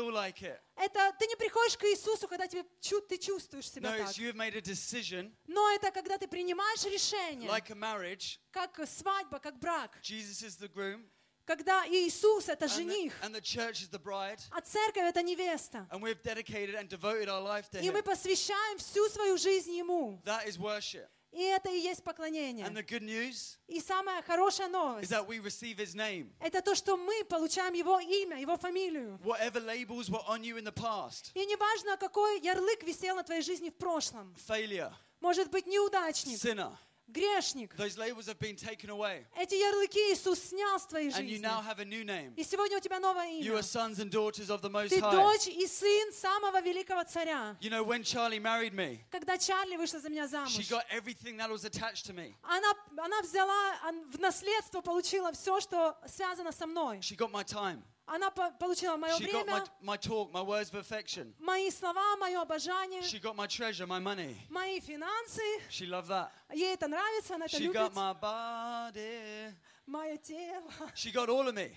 like. 0.09 0.57
Это 0.77 1.13
ты 1.19 1.27
не 1.27 1.35
приходишь 1.35 1.75
к 1.77 1.83
Иисусу, 1.83 2.29
когда 2.29 2.47
тебе, 2.47 2.63
ты 3.09 3.17
чувствуешь 3.17 3.69
себя 3.69 3.89
No, 3.89 3.97
так. 3.97 4.07
it's 4.07 4.61
decision, 4.61 5.35
Но 5.47 5.69
это 5.71 5.91
когда 5.91 6.17
ты 6.17 6.29
принимаешь 6.29 6.85
решение, 6.85 7.49
like 7.49 7.67
marriage. 7.75 8.39
как 8.51 8.79
свадьба, 8.87 9.39
как 9.39 9.59
брак. 9.59 9.99
Jesus 10.01 10.41
is 10.47 10.57
the 10.57 10.69
groom, 10.69 11.09
Когда 11.45 11.85
Иисус— 11.87 12.49
это 12.49 12.67
жених, 12.67 13.13
а 14.51 14.61
церковь— 14.61 15.03
это 15.09 15.21
невеста. 15.21 15.87
И 17.81 17.91
мы 17.91 18.01
посвящаем 18.01 18.77
всю 18.79 19.07
свою 19.09 19.37
жизнь 19.37 19.71
Ему. 19.73 20.19
И 21.31 21.41
это 21.41 21.69
и 21.69 21.79
есть 21.79 22.01
поклонение. 22.01 22.65
И 23.67 23.81
самая 23.81 24.21
хорошая 24.23 24.69
новость 24.69 25.11
это 26.39 26.61
то, 26.61 26.73
что 26.75 26.95
мы 26.95 27.25
получаем 27.25 27.73
Его 27.73 27.99
имя, 27.99 28.39
Его 28.39 28.55
фамилию. 28.57 29.19
И 31.35 31.45
неважно, 31.45 31.97
какой 31.97 32.39
ярлык 32.39 32.83
висел 32.83 33.17
на 33.17 33.23
твоей 33.23 33.41
жизни 33.41 33.69
в 33.69 33.75
прошлом. 33.75 34.33
Может 35.19 35.49
быть, 35.51 35.67
неудачник, 35.67 36.39
грешник. 37.07 37.75
those 37.77 37.97
labels 37.97 38.25
have 38.27 38.39
been 38.39 38.55
taken 38.55 38.89
away. 38.89 39.25
Эти 39.37 39.55
ярлыки 39.55 39.99
Иисус 40.13 40.39
снял 40.39 40.79
с 40.79 40.85
твоей 40.85 41.09
And 41.09 41.25
you 41.25 41.35
жизни. 41.37 41.41
now 41.43 41.61
have 41.61 41.79
a 41.79 41.85
new 41.85 42.03
name. 42.03 42.33
И 42.35 42.43
сегодня 42.43 42.77
у 42.77 42.79
тебя 42.79 42.99
новое 42.99 43.27
You 43.41 43.51
имя. 43.53 43.59
are 43.59 43.63
sons 43.63 43.99
and 43.99 44.09
daughters 44.11 44.49
of 44.49 44.61
the 44.61 44.69
Most 44.69 44.89
Ты 44.89 44.99
High. 44.99 45.11
дочь 45.11 45.47
и 45.47 45.67
сын 45.67 46.11
самого 46.13 46.61
великого 46.61 47.03
царя. 47.05 47.55
You 47.61 47.69
know, 47.69 47.83
when 47.83 48.03
Charlie 48.03 48.39
married 48.39 48.73
me, 48.73 48.99
Когда 49.11 49.37
Чарли 49.37 49.77
вышла 49.77 49.99
за 49.99 50.09
меня 50.09 50.25
she 50.25 50.29
замуж, 50.29 50.69
got 50.69 50.85
everything 50.91 51.37
that 51.37 51.49
was 51.49 51.63
attached 51.65 52.05
to 52.07 52.13
me. 52.13 52.33
она, 52.43 52.73
она 52.97 53.21
взяла, 53.21 53.75
в 54.11 54.19
наследство 54.19 54.81
получила 54.81 55.31
все, 55.33 55.59
что 55.59 55.97
связано 56.07 56.51
со 56.51 56.65
мной. 56.65 56.99
She 58.07 58.11
got 58.11 58.17
my 58.17 58.19
time. 58.19 58.21
Она 58.21 58.31
по- 58.31 58.51
получила 58.59 58.97
мое 58.97 59.17
She 59.17 59.25
got 59.31 59.45
my, 59.47 59.59
время, 59.59 59.67
my 59.81 59.97
talk, 59.97 60.31
my 60.31 60.41
words 60.41 60.69
of 60.73 60.75
affection. 60.75 61.33
мои 61.39 61.69
слова, 61.71 62.15
мое 62.17 62.39
обожание, 62.41 63.01
She 63.01 63.19
got 63.19 63.35
my 63.35 63.47
treasure, 63.47 63.87
my 63.87 63.99
money. 63.99 64.35
мои 64.49 64.79
финансы. 64.79 65.41
She 65.69 65.85
loved 65.87 66.07
that. 66.09 66.29
Ей 66.53 66.73
это 66.73 66.87
нравится, 66.87 67.35
она 67.35 67.45
это 67.45 67.57
She 67.57 67.63
любит. 67.63 67.75
got 67.75 67.93
my 67.93 68.13
body. 68.13 69.53
Мое 69.87 70.17
тело. 70.17 70.71
She 70.95 71.11
got 71.11 71.29
all 71.29 71.47
of 71.47 71.53
me. 71.55 71.71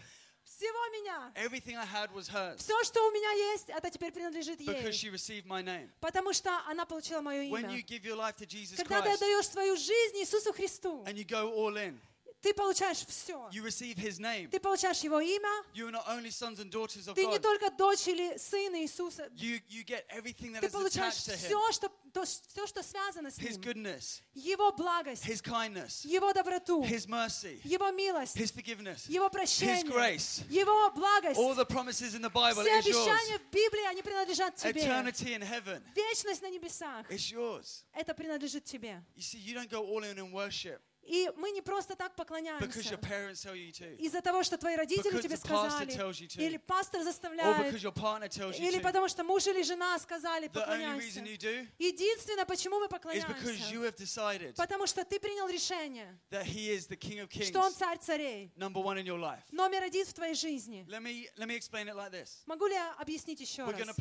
Всего 0.45 0.79
меня. 0.93 1.31
Everything 1.35 1.77
I 1.77 1.85
had 1.85 2.11
was 2.13 2.27
hers 2.27 2.57
Все, 2.59 2.83
что 2.85 3.07
у 3.07 3.11
меня 3.13 3.31
есть, 3.53 3.69
это 3.69 3.91
теперь 3.91 4.11
принадлежит 4.13 4.59
because 4.61 4.83
ей. 4.83 4.93
she 4.93 5.11
received 5.11 5.47
my 5.47 5.63
name. 5.63 5.91
Потому 6.01 6.33
что 6.33 6.51
она 6.67 6.87
получила 6.87 7.21
мое 7.21 7.43
When 7.51 7.69
you 7.71 7.79
имя. 7.79 7.83
give 7.87 8.03
your 8.05 8.17
life 8.17 8.37
to 8.37 8.47
Jesus 8.47 8.77
Когда 8.77 9.03
ты 9.03 9.09
Christ 9.11 9.15
отдаешь 9.17 9.47
свою 9.49 9.77
жизнь 9.77 10.17
Иисусу 10.17 10.53
Христу, 10.55 11.05
and 11.07 11.17
you 11.19 11.25
go 11.27 11.53
all 11.53 11.77
in, 11.77 12.01
ты 12.41 12.55
получаешь 12.55 13.05
все. 13.07 13.49
you 13.53 13.63
receive 13.63 13.97
His 13.97 14.19
name. 14.21 14.49
Ты 14.49 14.61
получаешь 14.61 15.01
Его 15.01 15.21
имя. 15.21 15.65
You 15.75 15.89
are 15.89 15.93
not 15.93 16.07
only 16.09 16.31
sons 16.31 16.61
and 16.61 16.71
daughters 16.71 17.09
of 17.09 17.15
Ты 17.15 17.27
не 17.27 17.39
God, 17.39 17.43
только 17.43 17.71
дочь 17.71 18.07
или 18.07 18.37
сын 18.37 18.75
Иисуса. 18.77 19.29
you, 19.37 19.61
you 19.69 19.85
get 19.85 20.05
everything 20.09 20.53
that 20.53 20.61
Ты 20.61 20.67
is 20.67 20.73
получаешь 20.73 21.15
attached 21.15 21.27
to 21.27 21.33
Him 21.33 21.49
все, 21.49 21.73
что, 21.73 21.89
то, 22.13 22.25
все, 22.25 22.67
что 22.67 22.83
связано 22.83 23.31
с 23.31 23.39
His 23.39 23.59
ним. 23.59 23.61
goodness, 23.63 24.21
Его 24.35 24.71
благость, 24.73 25.25
His 25.25 25.43
kindness, 25.43 26.07
Его 26.07 26.33
доброту, 26.33 26.83
His 26.85 27.09
mercy, 27.09 27.61
Его 27.65 27.91
милость, 27.91 28.37
His 28.37 28.53
forgiveness, 28.53 29.09
Его 29.09 29.27
His 29.27 29.31
прощение, 29.31 29.85
grace. 29.85 30.45
Его 30.49 30.91
благость. 30.91 31.39
All 31.39 31.55
the 31.55 31.67
promises 31.67 32.15
in 32.15 32.23
the 32.23 32.31
Bible 32.31 32.63
Все 32.63 32.79
is 32.79 32.87
обещания 32.87 33.39
в 33.39 33.51
Библии, 33.51 33.87
они 33.89 34.03
принадлежат 34.03 34.55
тебе. 34.57 34.81
Eternity 34.81 35.35
in 35.35 35.43
heaven 35.43 35.83
Вечность 35.95 36.43
на 36.43 36.51
небесах, 36.51 37.11
is 37.11 37.33
yours. 37.33 37.85
это 37.93 38.15
принадлежит 38.15 38.65
тебе. 38.65 39.03
You 39.17 39.23
see, 39.23 39.39
you 39.39 39.55
don't 39.55 39.69
go 39.69 39.85
all 39.85 40.05
in 40.05 40.19
in 40.19 40.31
worship 40.33 40.79
И 41.09 41.31
мы 41.37 41.51
не 41.53 41.63
просто 41.63 41.97
так 41.97 42.15
поклоняемся. 42.15 42.67
Из-за 43.99 44.21
того, 44.21 44.43
что 44.43 44.59
твои 44.59 44.77
родители 44.77 45.21
тебе 45.23 45.37
сказали, 45.37 45.91
или 46.39 46.59
пастор 46.59 47.03
заставляет, 47.03 47.73
или 48.61 48.79
потому 48.83 49.09
что 49.09 49.25
муж 49.25 49.47
или 49.47 49.63
жена 49.63 49.99
сказали, 49.99 50.49
поклоняйся. 50.49 51.21
Единственное, 51.79 52.45
почему 52.45 52.79
мы 52.79 52.89
поклоняемся, 52.89 53.27
потому 54.55 54.87
что 54.87 55.03
ты 55.05 55.19
принял 55.19 55.49
решение, 55.49 56.19
что 57.49 57.61
Он 57.61 57.73
царь 57.73 57.99
царей, 57.99 58.53
номер 59.51 59.83
один 59.85 60.05
в 60.07 60.13
твоей 60.13 60.35
жизни. 60.35 60.85
Let 60.89 61.01
me, 61.01 61.27
let 61.37 61.47
me 61.47 61.57
explain 61.57 61.89
it 61.89 61.95
like 61.95 62.11
this. 62.13 62.43
Могу 62.47 62.67
ли 62.67 62.75
я 62.75 62.93
объяснить 62.99 63.41
еще 63.41 63.65
раз? 63.65 63.97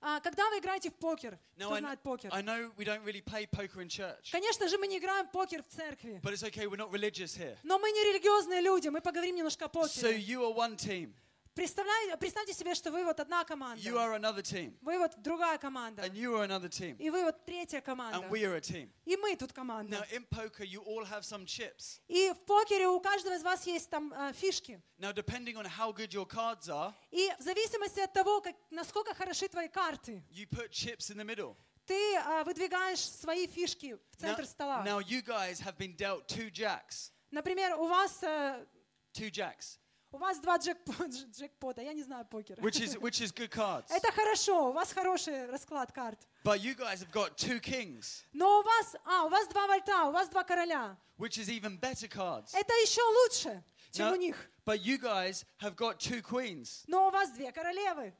А, 0.00 0.20
когда 0.20 0.48
вы 0.50 0.58
играете 0.58 0.90
в 0.90 0.94
покер, 0.94 1.38
Now, 1.56 1.66
кто 1.66 1.74
I, 1.74 1.80
знает 1.80 2.00
покер? 2.02 2.30
I 2.32 2.40
know 2.42 2.72
we 2.76 2.84
don't 2.84 3.02
really 3.04 3.20
play 3.22 3.46
poker 3.50 3.80
in 3.82 3.88
church, 3.88 4.30
Конечно 4.30 4.68
же, 4.68 4.78
мы 4.78 4.86
не 4.86 4.98
играем 4.98 5.26
в 5.26 5.32
покер 5.32 5.62
в 5.62 5.66
церкви. 5.66 6.20
but 6.22 6.32
it's 6.32 6.42
okay, 6.44 6.66
we're 6.68 6.76
not 6.76 6.90
religious 6.92 7.36
here. 7.36 7.56
Но 7.64 7.78
мы 7.78 7.90
не 7.90 8.04
религиозные 8.12 8.60
люди, 8.60 8.88
мы 8.88 9.00
поговорим 9.00 9.34
немножко 9.34 9.64
о 9.64 9.68
So 9.68 9.82
покере. 9.82 10.18
you 10.20 10.42
are 10.44 10.54
one 10.54 10.76
team, 10.76 11.12
Представляете, 11.58 12.16
представьте 12.18 12.54
себе, 12.54 12.72
что 12.76 12.92
вы 12.92 13.04
вот 13.04 13.18
одна 13.18 13.42
команда, 13.42 13.82
you 13.82 13.96
are 13.96 14.16
another 14.16 14.42
team, 14.42 14.78
вы 14.80 14.96
вот 14.96 15.20
другая 15.20 15.58
команда, 15.58 16.02
and 16.02 16.12
you 16.12 16.32
are 16.36 16.46
another 16.46 16.68
team, 16.68 16.94
и 16.98 17.10
вы 17.10 17.24
вот 17.24 17.44
третья 17.44 17.80
команда, 17.80 18.16
and 18.18 18.30
we 18.30 18.44
are 18.44 18.54
a 18.54 18.60
team. 18.60 18.88
и 19.04 19.16
мы 19.16 19.34
тут 19.34 19.50
Now, 19.50 19.54
команда. 19.54 20.06
in 20.12 20.24
poker, 20.30 20.62
you 20.62 20.80
all 20.84 21.04
have 21.04 21.24
some 21.24 21.44
chips. 21.46 22.00
И 22.06 22.30
в 22.30 22.46
покере 22.46 22.86
у 22.86 23.00
каждого 23.00 23.34
из 23.34 23.42
вас 23.42 23.66
есть 23.66 23.90
там 23.90 24.14
а, 24.14 24.32
фишки. 24.32 24.80
Now, 25.00 25.12
depending 25.12 25.56
on 25.56 25.66
how 25.66 25.92
good 25.92 26.12
your 26.12 26.28
cards 26.28 26.68
are, 26.68 26.94
И 27.10 27.28
в 27.40 27.42
зависимости 27.42 27.98
от 27.98 28.12
того, 28.12 28.40
как, 28.40 28.54
насколько 28.70 29.12
хороши 29.14 29.48
твои 29.48 29.66
карты, 29.66 30.22
you 30.30 30.48
put 30.48 30.70
chips 30.70 31.10
in 31.10 31.16
the 31.16 31.24
middle. 31.24 31.56
ты 31.86 32.18
а, 32.18 32.44
выдвигаешь 32.44 33.00
свои 33.00 33.48
фишки 33.48 33.94
в 34.12 34.16
Now, 34.18 34.20
центр 34.20 34.46
стола. 34.46 34.84
now 34.86 35.00
you 35.00 35.22
guys 35.22 35.58
have 35.58 35.76
been 35.76 35.96
dealt 35.96 36.28
two 36.28 36.52
jacks. 36.52 37.10
Например, 37.32 37.74
у 37.80 37.88
вас, 37.88 38.22
э, 38.22 38.64
Two 39.12 39.32
jacks, 39.32 39.78
у 40.10 40.18
вас 40.18 40.38
два 40.40 40.56
джекпо- 40.58 41.06
дж- 41.08 41.30
джекпота, 41.38 41.82
я 41.82 41.92
не 41.92 42.02
знаю 42.02 42.24
покер. 42.24 42.56
which 42.60 42.80
is, 42.80 42.96
which 42.98 43.20
is 43.20 43.32
good 43.32 43.50
cards. 43.50 43.86
Это 43.90 44.10
хорошо, 44.12 44.70
у 44.70 44.72
вас 44.72 44.92
хороший 44.92 45.46
расклад 45.46 45.92
карт. 45.92 46.18
But 46.44 46.60
you 46.60 46.74
guys 46.74 47.00
have 47.02 47.10
got 47.12 47.36
two 47.36 47.60
kings, 47.60 48.24
Но 48.32 48.60
у 48.60 48.62
вас, 48.62 48.96
а, 49.04 49.24
у 49.24 49.28
вас 49.28 49.46
два 49.48 49.66
вольта, 49.66 50.04
у 50.06 50.12
вас 50.12 50.28
два 50.28 50.44
короля. 50.44 50.96
which 51.18 51.36
is 51.38 51.48
even 51.48 51.78
better 51.78 52.08
cards. 52.08 52.54
Это 52.54 52.72
еще 52.82 53.02
лучше, 53.02 53.62
чем 53.92 54.06
Now, 54.06 54.12
у 54.12 54.16
них. 54.16 54.36
but 54.64 54.80
you 54.82 54.98
guys 54.98 55.44
have 55.60 55.74
got 55.74 55.98
two 55.98 56.22
queens, 56.22 56.84
Но 56.86 57.08
у 57.08 57.10
вас 57.10 57.30
две 57.32 57.52
королевы. 57.52 58.14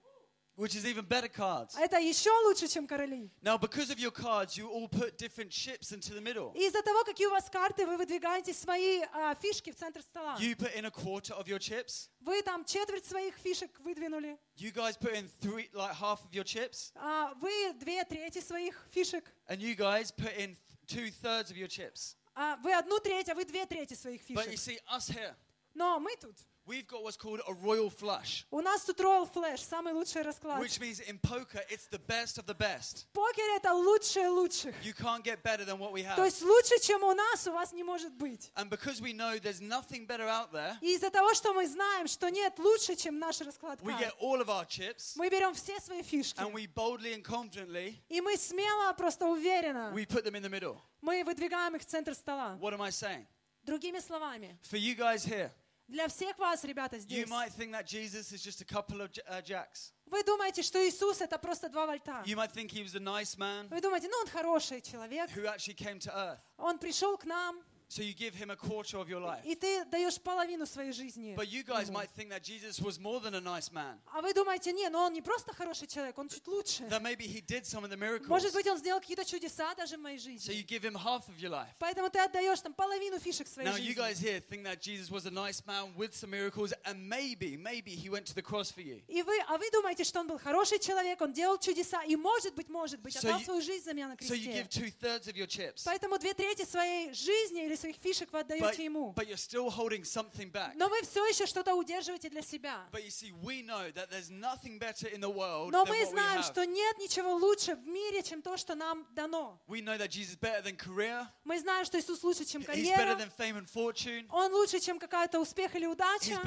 Which 0.59 0.75
is 0.75 0.85
even 0.85 1.05
better 1.05 1.29
cards. 1.29 1.77
Это 1.79 1.99
еще 1.99 2.31
лучше, 2.47 2.67
чем 2.67 2.87
короли. 2.87 3.31
Now, 3.43 3.57
because 3.57 3.91
of 3.91 3.99
your 4.01 4.11
cards, 4.11 4.57
you 4.57 4.69
all 4.69 4.89
put 4.89 5.17
different 5.17 5.51
chips 5.51 5.93
into 5.93 6.13
the 6.13 6.21
middle. 6.21 6.53
И 6.55 6.67
из-за 6.67 6.83
того, 6.83 7.05
какие 7.05 7.29
у 7.29 7.31
вас 7.31 7.49
карты, 7.49 7.87
вы 7.87 7.97
выдвигаете 7.97 8.53
свои 8.53 9.03
а, 9.13 9.35
фишки 9.37 9.71
в 9.71 9.77
центр 9.77 10.03
стола. 10.03 10.37
You 10.41 10.57
put 10.57 10.75
in 10.75 10.85
a 10.85 10.91
quarter 10.91 11.33
of 11.35 11.47
your 11.47 11.61
chips. 11.61 12.09
Вы 12.21 12.43
там 12.43 12.65
четверть 12.65 13.07
своих 13.07 13.37
фишек 13.37 13.71
выдвинули. 13.81 14.37
You 14.57 14.73
guys 14.73 14.97
put 14.99 15.15
in 15.15 15.29
three, 15.41 15.71
like 15.73 15.95
half 15.95 16.25
of 16.25 16.33
your 16.33 16.45
chips, 16.45 16.91
а 16.97 17.33
вы 17.41 17.73
две 17.75 18.05
трети 18.05 18.41
своих 18.41 18.75
фишек. 18.91 19.25
and 19.49 19.61
you 19.61 19.77
guys 19.77 20.11
put 20.11 20.37
in 20.37 20.57
two 20.89 21.11
thirds 21.23 21.53
of 21.53 21.57
your 21.57 21.69
chips. 21.69 22.17
а 22.35 22.57
вы 22.57 22.75
одну 22.75 22.99
треть, 22.99 23.29
а 23.29 23.35
вы 23.37 23.45
две 23.45 23.65
трети 23.65 23.95
своих 23.95 24.23
But 24.31 24.49
you 24.49 24.57
фишек. 24.57 24.59
see, 24.59 24.79
us 24.93 25.09
here, 25.09 25.37
Но 25.75 26.01
мы 26.01 26.17
тут. 26.17 26.35
we've 26.68 26.88
got 26.88 27.04
what's 27.04 27.18
called 27.18 27.42
a 27.46 27.54
royal 27.54 27.90
flush, 27.90 28.46
У 28.50 28.62
нас 28.62 28.86
тут 28.86 28.98
Royal 29.02 29.30
Flash, 29.30 29.60
самый 29.62 29.92
лучший 29.94 30.22
расклад. 30.22 30.62
which 30.62 30.80
means 30.80 31.02
in 31.02 31.20
poker, 31.20 31.62
it's 31.70 31.88
the 31.90 32.00
best 32.00 32.38
of 32.38 32.46
the 32.46 32.54
best. 32.56 33.06
В 33.12 33.14
покере 33.14 33.58
это 33.58 33.74
лучшее 33.74 34.30
лучших. 34.30 34.74
You 34.82 34.94
can't 34.94 35.24
get 35.26 35.44
better 35.44 35.66
than 35.66 35.78
what 35.78 35.92
we 35.92 36.04
То 36.04 36.22
have. 36.22 36.26
есть 36.26 36.42
лучше, 36.42 36.80
чем 36.82 37.04
у 37.04 37.14
нас, 37.14 37.46
у 37.48 37.52
вас 37.52 37.74
не 37.74 37.84
может 37.84 38.14
быть. 38.14 38.50
And 38.56 38.70
because 38.70 39.02
we 39.02 39.12
know 39.14 39.38
there's 39.40 39.60
nothing 39.60 40.06
better 40.08 40.28
out 40.30 40.54
there, 40.54 40.78
И 40.82 40.96
из-за 40.96 41.10
того, 41.10 41.34
что 41.34 41.54
мы 41.54 41.68
знаем, 41.68 42.08
что 42.08 42.30
нет 42.30 42.58
лучше, 42.58 42.96
чем 42.96 43.20
наш 43.20 43.42
расклад 43.42 43.82
we 43.82 43.92
карт, 43.92 44.02
get 44.06 44.14
all 44.22 44.40
of 44.42 44.48
our 44.50 44.66
chips, 44.66 45.14
мы 45.18 45.30
берем 45.30 45.54
все 45.54 45.78
свои 45.82 46.02
фишки. 46.02 46.40
and 46.40 46.54
we 46.54 46.66
boldly 46.68 47.14
and 47.14 47.24
confidently, 47.24 47.98
И 48.08 48.22
мы 48.22 48.38
смело, 48.38 48.94
просто 48.94 49.26
уверенно, 49.28 49.92
we 49.94 50.06
put 50.06 50.24
them 50.24 50.36
in 50.36 50.42
the 50.42 50.50
middle. 50.50 50.80
мы 51.02 51.26
выдвигаем 51.26 51.76
их 51.76 51.82
в 51.82 51.86
центр 51.86 52.14
стола. 52.16 52.58
What 52.62 52.74
am 52.74 52.82
I 52.82 52.90
saying? 52.92 53.26
Другими 53.66 54.00
словами, 54.00 54.58
For 54.64 54.78
you 54.78 54.94
guys 54.96 55.26
here, 55.26 55.50
Для 55.89 56.07
всех 56.09 56.39
вас, 56.39 56.63
ребята, 56.65 56.97
you 56.97 57.01
здесь, 57.01 57.29
might 57.29 57.51
think 57.57 57.73
that 57.73 57.87
Jesus 57.87 58.31
is 58.33 58.43
just 58.43 58.61
a 58.61 58.65
couple 58.65 59.01
of 59.01 59.11
j- 59.11 59.23
uh, 59.29 59.41
jacks. 59.43 59.93
вы 60.07 60.23
думаете, 60.23 60.63
что 60.63 60.79
Иисус 60.87 61.21
это 61.21 61.39
просто 61.39 61.69
два 61.69 61.87
вольта. 61.87 62.23
You 62.27 62.37
might 62.37 62.53
think 62.53 62.71
he 62.71 62.83
was 62.83 62.95
a 62.95 63.01
nice 63.01 63.37
man 63.39 63.69
Вы 63.71 63.81
думаете, 63.81 64.09
ну 64.09 64.19
он 64.21 64.27
хороший 64.29 64.81
человек, 64.83 65.31
who 65.35 65.47
actually 65.47 65.75
came 65.75 65.99
to 65.99 66.11
earth. 66.15 66.39
он 66.59 66.79
пришел 66.79 67.17
к 67.17 67.25
нам, 67.25 67.63
So 67.91 68.03
you 68.03 68.13
give 68.13 68.35
him 68.35 68.51
a 68.51 68.57
quarter 68.57 68.99
of 68.99 69.09
your 69.09 69.19
life. 69.21 69.41
и 69.45 69.55
ты 69.55 69.83
даешь 69.87 70.21
половину 70.21 70.67
своей 70.67 70.93
жизни. 70.93 71.35
But 71.35 71.49
you 71.49 71.63
guys 71.63 71.91
might 71.91 72.11
think 72.15 72.29
that 72.29 72.43
Jesus 72.43 72.81
was 72.81 72.99
more 73.01 73.19
than 73.19 73.35
a 73.35 73.41
nice 73.41 73.73
man. 73.73 73.99
А 74.13 74.21
вы 74.21 74.35
думаете, 74.35 74.73
не, 74.73 74.89
но 74.91 75.05
он 75.07 75.15
не 75.15 75.23
просто 75.23 75.55
хороший 75.55 75.87
человек, 75.87 76.19
он 76.19 76.29
чуть 76.29 76.47
лучше. 76.47 76.85
That 76.91 77.01
maybe 77.03 77.27
he 77.27 77.41
did 77.41 77.65
some 77.65 77.85
of 77.85 77.91
the 77.91 77.97
miracles. 77.97 78.29
Может 78.29 78.53
быть, 78.53 78.67
он 78.67 78.77
сделал 78.77 79.01
какие-то 79.01 79.25
чудеса 79.25 79.75
даже 79.75 79.97
в 79.97 80.01
моей 80.01 80.19
So 80.19 80.29
you 80.29 80.39
жизни. 80.39 80.67
give 80.69 80.83
him 80.85 80.95
half 80.97 81.29
of 81.29 81.39
your 81.41 81.49
life. 81.51 81.73
Поэтому 81.79 82.11
ты 82.11 82.19
отдаешь 82.19 82.61
там 82.61 82.75
половину 82.75 83.19
фишек 83.19 83.49
своей 83.49 83.67
Now 83.67 83.77
you 83.77 83.95
жизни. 83.95 83.95
guys 83.97 84.19
here 84.21 84.41
think 84.41 84.65
that 84.65 84.83
Jesus 84.83 85.11
was 85.11 85.25
a 85.25 85.31
nice 85.31 85.65
man 85.67 85.95
with 85.97 86.15
some 86.15 86.29
miracles 86.31 86.75
and 86.85 87.09
maybe, 87.09 87.57
maybe 87.57 87.93
he 87.93 88.11
went 88.11 88.27
to 88.27 88.35
the 88.35 88.43
cross 88.43 88.71
for 88.71 88.83
you. 88.83 89.01
И 89.09 89.23
вы, 89.23 89.33
а 89.49 89.57
вы 89.57 89.71
думаете, 89.71 90.05
что 90.05 90.21
он 90.21 90.27
был 90.29 90.39
хороший 90.39 90.79
человек, 90.79 91.23
он 91.23 91.33
делал 91.33 91.57
чудеса, 91.59 92.03
и 92.05 92.17
может 92.17 92.55
быть, 92.55 92.69
может 92.69 93.01
быть, 93.01 93.17
отдал 93.17 93.41
свою 93.41 93.63
жизнь 93.63 93.85
за 93.85 93.95
меня 93.95 94.09
на 94.09 94.13
So 94.17 94.35
you 94.35 94.53
give 94.53 94.69
кресте. 94.69 94.81
two 94.81 94.91
thirds 94.91 95.27
of 95.27 95.37
your 95.37 95.47
chips. 95.47 95.85
Поэтому 95.87 96.19
две 96.19 96.35
трети 96.35 96.67
своей 96.67 97.15
жизни 97.15 97.65
или 97.65 97.78
своих 97.79 97.97
фишек 97.97 98.33
вы 98.33 98.41
отдаете 98.41 98.85
ему. 98.85 99.13
but 99.17 99.27
you're 99.29 99.37
still 99.37 99.71
holding 99.71 100.05
something 100.05 100.51
back. 100.51 100.73
Но 100.75 100.89
вы 100.89 101.03
все 101.03 101.25
еще 101.27 101.47
что-то 101.47 101.75
удерживаете 101.75 102.29
для 102.29 102.43
себя. 102.43 102.87
But 102.93 103.05
you 103.05 103.11
see, 103.11 103.33
we 103.43 103.63
know 103.63 103.91
that 103.93 104.11
there's 104.11 104.31
nothing 104.31 104.79
better 104.79 105.09
in 105.09 105.21
the 105.21 105.31
world 105.31 105.73
Но 105.73 105.85
than 105.85 105.89
мы 105.89 106.07
знаем, 106.07 106.43
что 106.43 106.65
нет 106.65 106.99
ничего 106.99 107.35
лучше 107.37 107.75
в 107.75 107.87
мире, 107.87 108.23
чем 108.23 108.43
то, 108.43 108.57
что 108.57 108.75
нам 108.75 109.07
дано. 109.15 109.59
We 109.69 109.81
know 109.81 109.97
that 109.97 110.11
Jesus 110.11 110.35
is 110.35 110.37
better 110.37 110.63
than 110.63 110.77
career. 110.77 111.27
Мы 111.45 111.59
знаем, 111.61 111.85
что 111.85 111.99
Иисус 111.99 112.23
лучше, 112.23 112.45
чем 112.45 112.63
He's 112.63 112.67
better 112.67 113.17
карьера. 113.17 114.29
Он 114.31 114.53
лучше, 114.53 114.81
чем 114.81 114.99
какая-то 114.99 115.41
успех 115.41 115.75
или 115.77 115.87
удача. 115.87 116.41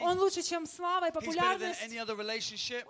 Он 0.00 0.18
лучше, 0.18 0.42
чем 0.42 0.66
слава 0.66 1.08
и 1.08 1.12
популярность. 1.12 1.80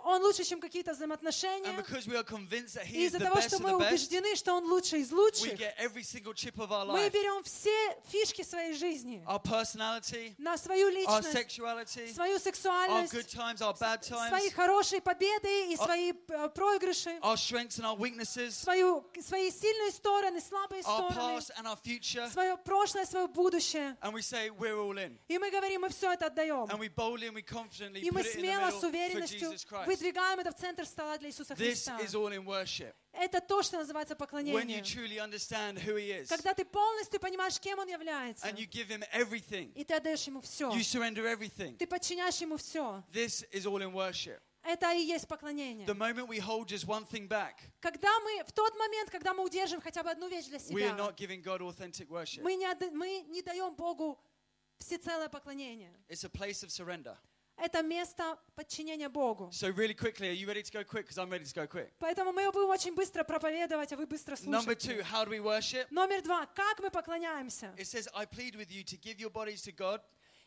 Он 0.04 0.22
лучше, 0.22 0.44
чем 0.44 0.60
какие-то 0.60 0.90
And 0.90 0.96
взаимоотношения. 0.96 1.76
because 1.76 2.06
we 2.06 2.16
are 2.16 2.24
convinced 2.24 2.74
that 2.74 2.86
И 2.90 3.06
из-за 3.06 3.18
того, 3.18 3.40
что 3.40 3.58
мы 3.60 3.76
убеждены, 3.76 4.36
что 4.36 4.54
Он 4.54 4.64
лучший 4.64 5.00
из 5.00 5.12
лучших, 5.12 5.52
мы 5.52 7.06
life. 7.06 7.12
Берем 7.30 7.42
все 7.42 7.96
фишки 8.08 8.42
своей 8.42 8.74
жизни 8.74 9.22
Our 9.26 9.42
personality, 9.42 10.34
на 10.38 10.56
свою 10.56 10.88
our 10.88 10.92
личность, 10.92 11.34
sexuality, 11.34 12.12
свою 12.12 12.36
our 12.36 12.40
сексуальность, 12.40 13.12
good 13.12 13.28
times, 13.28 13.60
our 13.60 13.74
bad 13.78 14.02
свои 14.04 14.48
times, 14.48 14.54
хорошие 14.54 15.00
победы 15.00 15.72
и 15.72 15.76
свои 15.76 16.12
э, 16.12 16.48
проигрыши, 16.50 17.18
our 17.22 17.36
strengths 17.36 17.78
and 17.78 17.84
our 17.84 17.96
weaknesses, 17.96 18.56
свою, 18.56 19.04
свои 19.20 19.50
сильные 19.50 19.92
стороны, 19.92 20.40
слабые 20.40 20.82
our 20.82 21.10
стороны, 21.10 21.38
past 21.38 21.50
and 21.56 21.66
our 21.66 21.76
future. 21.76 22.28
свое 22.30 22.56
прошлое, 22.56 23.04
свое 23.06 23.28
будущее. 23.28 23.96
And 24.02 24.12
we 24.12 24.22
say, 24.22 24.50
we're 24.50 24.78
all 24.78 24.96
in. 24.96 25.18
И 25.28 25.38
мы 25.38 25.50
говорим, 25.50 25.82
мы 25.82 25.88
все 25.90 26.12
это 26.12 26.26
отдаем. 26.26 26.68
And 26.70 26.78
we 26.78 26.88
boldly 26.88 27.28
and 27.28 27.34
we 27.34 27.42
confidently 27.42 28.00
И 28.00 28.10
мы 28.10 28.22
put 28.22 28.26
it 28.26 28.36
in 28.36 28.40
the 28.40 28.40
смело, 28.40 28.70
с 28.70 28.74
middle 28.74 28.80
for 28.80 28.88
уверенностью 28.88 29.50
Jesus 29.50 29.64
Christ. 29.64 29.86
выдвигаем 29.86 30.40
это 30.40 30.52
в 30.52 30.56
центр 30.56 30.84
стола 30.86 31.18
для 31.18 31.28
Иисуса 31.28 31.54
This 31.54 31.86
Христа. 31.86 31.98
is 32.00 32.14
all 32.14 32.32
in 32.32 32.44
worship. 32.44 32.94
Это 33.12 33.40
то, 33.40 33.62
что 33.62 33.78
называется 33.78 34.14
поклонение. 34.14 34.82
Когда 36.28 36.54
ты 36.54 36.64
полностью 36.64 37.20
понимаешь, 37.20 37.58
кем 37.58 37.78
Он 37.78 37.88
является, 37.88 38.48
и 38.48 39.84
ты 39.84 39.94
отдаешь 39.94 40.24
Ему 40.24 40.40
все. 40.40 40.70
Ты 40.70 41.86
подчиняешь 41.86 42.36
Ему 42.36 42.56
все. 42.56 43.02
Это 44.62 44.92
и 44.92 45.00
есть 45.00 45.26
поклонение. 45.26 45.86
The 45.86 45.94
moment 45.94 46.28
we 46.28 46.38
hold 46.38 46.68
just 46.68 46.86
one 46.86 47.06
thing 47.06 47.26
back, 47.26 47.54
Когда 47.80 48.20
мы, 48.20 48.44
в 48.44 48.52
тот 48.52 48.76
момент, 48.76 49.10
когда 49.10 49.32
мы 49.32 49.42
удерживаем 49.44 49.80
хотя 49.80 50.02
бы 50.02 50.10
одну 50.10 50.28
вещь 50.28 50.46
для 50.46 50.58
we 50.58 50.82
are 50.82 50.90
себя, 50.90 50.96
not 50.96 51.16
giving 51.16 51.42
God 51.42 51.60
authentic 51.62 52.08
worship. 52.08 52.42
мы 52.42 52.56
не, 52.56 52.68
мы 52.92 53.24
не 53.28 53.40
даем 53.40 53.74
Богу 53.74 54.18
всецелое 54.78 55.28
поклонение. 55.30 55.92
It's 56.08 56.24
a 56.24 56.28
place 56.28 56.62
of 56.62 56.70
surrender. 56.70 57.16
Это 57.60 57.82
место 57.82 58.38
подчинения 58.56 59.08
Богу. 59.08 59.50
So, 59.52 59.70
really 59.70 59.94
quickly, 59.94 60.28
are 60.28 60.32
you 60.32 60.46
ready 60.46 60.62
to 60.62 60.72
go 60.72 60.82
quick? 60.82 61.06
Because 61.06 61.18
I'm 61.18 61.28
ready 61.30 61.44
to 61.44 61.54
go 61.54 61.66
quick. 61.66 61.92
Поэтому 61.98 62.32
мы 62.32 62.50
будем 62.50 62.70
очень 62.70 62.94
быстро 62.94 63.22
проповедовать, 63.22 63.92
а 63.92 63.96
вы 63.96 64.06
быстро 64.06 64.34
Number 64.46 64.74
two, 64.74 65.02
how 65.02 65.24
do 65.24 65.30
we 65.30 65.40
worship? 65.40 65.86
Номер 65.90 66.22
два. 66.22 66.46
Как 66.46 66.80
мы 66.80 66.90
поклоняемся? 66.90 67.74
It 67.76 67.86
says, 67.86 68.08
I 68.14 68.24
plead 68.24 68.56
with 68.56 68.70
you 68.70 68.82
to 68.84 68.96
give 68.96 69.20
your 69.20 69.30
bodies 69.30 69.62
to 69.62 69.72
God 69.72 70.00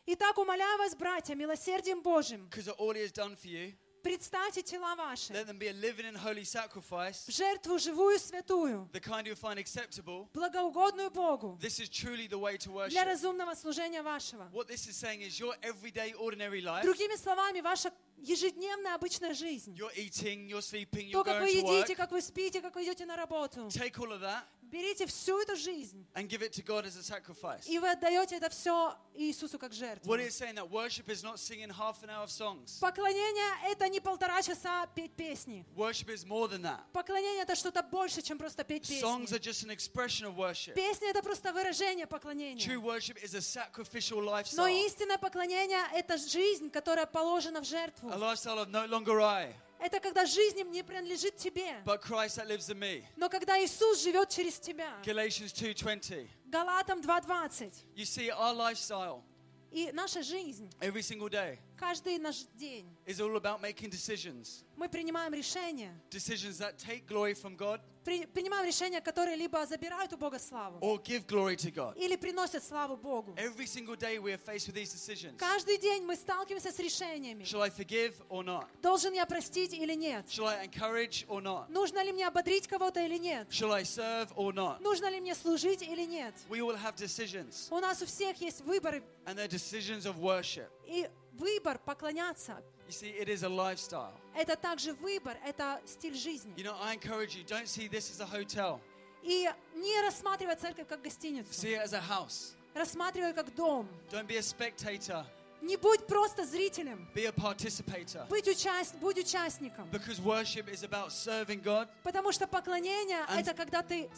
Итак, 0.06 0.36
умоляю 0.36 0.76
вас, 0.78 0.94
братья, 0.94 1.34
милосердием 1.34 2.02
Божьим, 2.02 2.46
because 2.50 2.68
all 2.76 2.92
He 2.94 3.00
has 3.00 3.10
done 3.10 3.36
for 3.36 3.48
you. 3.48 3.72
Представьте 4.04 4.62
тела 4.62 4.94
ваши 4.94 5.32
Let 5.32 5.46
them 5.46 5.58
be 5.58 5.68
a 5.68 5.72
living 5.72 6.04
and 6.04 6.16
holy 6.16 6.44
sacrifice, 6.44 7.24
жертву 7.28 7.78
живую, 7.78 8.18
святую, 8.18 8.88
the 8.92 9.00
kind 9.00 9.26
you 9.26 9.34
find 9.34 9.58
acceptable. 9.58 10.28
благоугодную 10.34 11.10
Богу, 11.10 11.58
This 11.60 11.80
is 11.80 11.88
truly 11.88 12.28
the 12.28 12.38
way 12.38 12.56
to 12.58 12.68
для 12.88 13.02
worship. 13.02 13.06
разумного 13.06 13.54
служения 13.54 14.02
вашего. 14.02 14.48
What 14.52 14.68
this 14.68 14.86
is 14.86 14.94
saying 14.96 15.22
is 15.22 15.40
your 15.40 15.54
everyday, 15.62 16.12
ordinary 16.14 16.60
life. 16.60 16.84
Другими 16.84 17.16
словами, 17.16 17.60
ваша 17.60 17.90
ежедневная 18.18 18.94
обычная 18.94 19.32
жизнь. 19.34 19.74
You're 19.74 19.94
eating, 19.96 20.46
you're 20.48 20.60
sleeping, 20.62 21.10
То, 21.10 21.20
you're 21.20 21.24
как 21.24 21.40
вы 21.40 21.48
едите, 21.48 21.96
как 21.96 22.12
вы 22.12 22.20
спите, 22.20 22.60
как 22.60 22.74
вы 22.74 22.84
идете 22.84 23.06
на 23.06 23.16
работу. 23.16 23.68
Take 23.68 23.98
all 23.98 24.12
of 24.12 24.20
that 24.20 24.44
Берите 24.74 25.06
всю 25.06 25.38
эту 25.38 25.54
жизнь, 25.54 26.04
and 26.14 26.28
give 26.28 26.42
it 26.42 26.50
to 26.52 26.60
God 26.64 26.84
as 26.84 26.96
a 26.96 27.02
sacrifice. 27.02 27.64
и 27.68 27.78
вы 27.78 27.88
отдаете 27.92 28.38
это 28.38 28.50
все 28.50 28.96
Иисусу 29.14 29.56
как 29.56 29.72
жертву. 29.72 30.10
What 30.10 30.18
it's 30.18 30.34
saying 30.34 30.56
that 30.56 30.68
worship 30.68 31.08
is 31.08 31.22
not 31.22 31.38
singing 31.38 31.70
half 31.70 32.02
an 32.02 32.10
hour 32.10 32.24
of 32.24 32.30
songs. 32.32 32.80
Поклонение— 32.80 33.54
это 33.70 33.88
не 33.88 34.00
полтора 34.00 34.42
часа 34.42 34.88
петь 34.96 35.12
песни. 35.12 35.64
Worship 35.76 36.08
is 36.08 36.24
more 36.26 36.48
than 36.48 36.62
that. 36.62 36.80
Поклонение— 36.92 37.42
это 37.44 37.54
что-то 37.54 37.84
больше, 37.84 38.20
чем 38.20 38.36
просто 38.36 38.64
петь 38.64 38.90
Songs 38.90 39.30
are 39.32 39.38
песни. 39.38 39.38
just 39.38 39.62
an 39.62 39.70
expression 39.70 40.26
of 40.26 40.34
worship. 40.34 40.74
Песня— 40.74 41.08
это 41.10 41.22
просто 41.22 41.52
выражение 41.52 42.06
True 42.06 42.08
поклонения. 42.08 42.78
worship 42.80 43.16
is 43.22 43.36
a 43.36 43.40
sacrificial 43.40 44.20
Но 44.56 44.66
истинное 44.66 45.18
поклонение— 45.18 45.84
это 45.94 46.18
жизнь, 46.18 46.68
которая 46.70 47.06
положена 47.06 47.60
в 47.60 47.64
жертву. 47.64 48.10
A 48.10 48.16
lifestyle 48.16 48.58
of 48.58 48.68
no 48.70 48.86
longer 48.88 49.20
I, 49.20 49.54
Это 49.84 50.00
когда 50.00 50.24
жизнь 50.24 50.62
не 50.70 50.82
принадлежит 50.82 51.36
тебе, 51.36 51.82
but 51.84 52.00
Christ 52.00 52.38
that 52.38 52.48
lives 52.48 52.70
in 52.70 52.78
me. 52.78 53.04
но 53.16 53.28
когда 53.28 53.62
Иисус 53.62 54.02
живет 54.02 54.30
через 54.30 54.58
тебя. 54.58 54.88
Galatians 55.04 55.52
2:20. 55.52 56.26
Галатам 56.46 57.02
2.20. 57.02 57.70
You 57.94 58.06
see, 58.06 58.30
our 58.30 58.54
lifestyle 58.54 59.22
И 59.70 59.90
наша 59.92 60.22
жизнь, 60.22 60.70
every 60.80 61.02
single 61.02 61.28
day 61.28 61.58
каждый 61.78 62.18
наш 62.18 62.44
день, 62.54 62.86
is 63.06 63.20
all 63.20 63.36
about 63.36 63.60
making 63.60 63.90
decisions. 63.90 64.64
мы 64.76 64.88
принимаем 64.88 65.32
решения, 65.34 65.94
Decisions 66.10 66.58
that 66.58 66.78
take 66.78 67.06
glory 67.06 67.34
from 67.34 67.56
God 67.56 67.80
при- 68.04 68.26
принимаем 68.26 68.66
решения, 68.66 69.00
которые 69.00 69.34
либо 69.36 69.64
забирают 69.64 70.12
у 70.12 70.16
Бога 70.18 70.38
славу, 70.38 70.78
or 70.80 71.02
give 71.02 71.26
glory 71.26 71.56
to 71.56 71.70
God. 71.72 71.96
или 71.96 72.16
приносят 72.16 72.62
славу 72.62 72.96
Богу. 72.98 73.34
Every 73.36 73.66
single 73.66 73.96
day 73.96 74.18
we 74.18 74.32
are 74.32 74.38
faced 74.38 74.68
with 74.68 74.74
these 74.74 74.92
decisions. 74.92 75.38
Каждый 75.38 75.78
день 75.78 76.04
мы 76.04 76.14
сталкиваемся 76.16 76.70
с 76.70 76.78
решениями. 76.78 77.44
Shall 77.44 77.62
I 77.62 77.70
forgive 77.70 78.14
or 78.28 78.44
not? 78.44 78.66
Должен 78.82 79.14
я 79.14 79.24
простить 79.24 79.72
или 79.72 79.94
нет? 79.94 80.26
Shall 80.28 80.46
I 80.46 80.66
encourage 80.66 81.24
or 81.28 81.40
not? 81.40 81.68
Нужно 81.70 82.02
ли 82.04 82.12
мне 82.12 82.26
ободрить 82.28 82.66
кого-то 82.68 83.00
или 83.00 83.16
нет? 83.16 83.48
Shall 83.50 83.72
I 83.72 83.82
serve 83.84 84.34
or 84.36 84.52
not? 84.52 84.80
Нужно 84.80 85.08
ли 85.08 85.20
мне 85.20 85.34
служить 85.34 85.80
или 85.82 86.04
нет? 86.04 86.34
We 86.50 86.60
all 86.60 86.76
have 86.76 86.96
decisions, 86.96 87.68
У 87.70 87.80
нас 87.80 88.02
у 88.02 88.06
всех 88.06 88.38
есть 88.42 88.60
выборы, 88.62 89.02
and 89.24 89.36
they're 89.38 89.48
decisions 89.48 90.04
of 90.04 90.18
worship. 90.18 90.68
и 90.86 91.08
выбор 91.38 91.78
поклоняться 91.78 92.62
You 92.88 92.92
see, 92.92 93.10
it 93.18 93.28
is 93.28 93.42
a 93.44 93.48
lifestyle.– 93.48 94.12
это 94.36 94.56
также 94.56 94.92
выбор, 94.94 95.36
это 95.46 95.80
стиль 95.86 96.14
жизни. 96.14 96.52
You 96.56 96.64
know, 96.64 96.76
I 96.82 96.94
encourage 96.94 97.34
you, 97.34 97.44
don't 97.46 97.66
see 97.66 97.88
this 97.88 98.10
as 98.10 98.20
a 98.20 98.26
hotel, 98.26 98.80
И 99.22 99.48
не 99.74 100.00
рассматривай 100.02 100.54
церковь 100.56 100.86
как 100.86 101.00
гостиницу, 101.02 101.50
see 101.50 101.74
it 101.74 101.82
as 101.82 101.94
a 101.94 102.00
house. 102.00 102.54
рассматривай 102.74 103.32
как 103.32 103.54
дом. 103.54 103.88
Don't 104.10 104.26
be 104.26 104.36
a 104.36 104.42
spectator, 104.42 105.24
Не 105.62 105.78
будь 105.78 106.06
просто 106.06 106.44
зрителем, 106.44 107.08
be 107.14 107.24
a 107.24 107.32
participator. 107.32 108.26
будь, 108.28 108.46
участ... 108.46 108.94
будь 108.96 109.16
участником. 109.18 109.88
Because 109.90 110.20
worship 110.20 110.68
is 110.68 110.82
about 110.84 111.10
serving 111.10 111.62
God 111.62 111.88
Потому 112.02 112.32
что 112.32 112.46
поклонение 112.46 113.24
это 113.30 113.54
когда 113.54 113.82
ты 113.82 114.10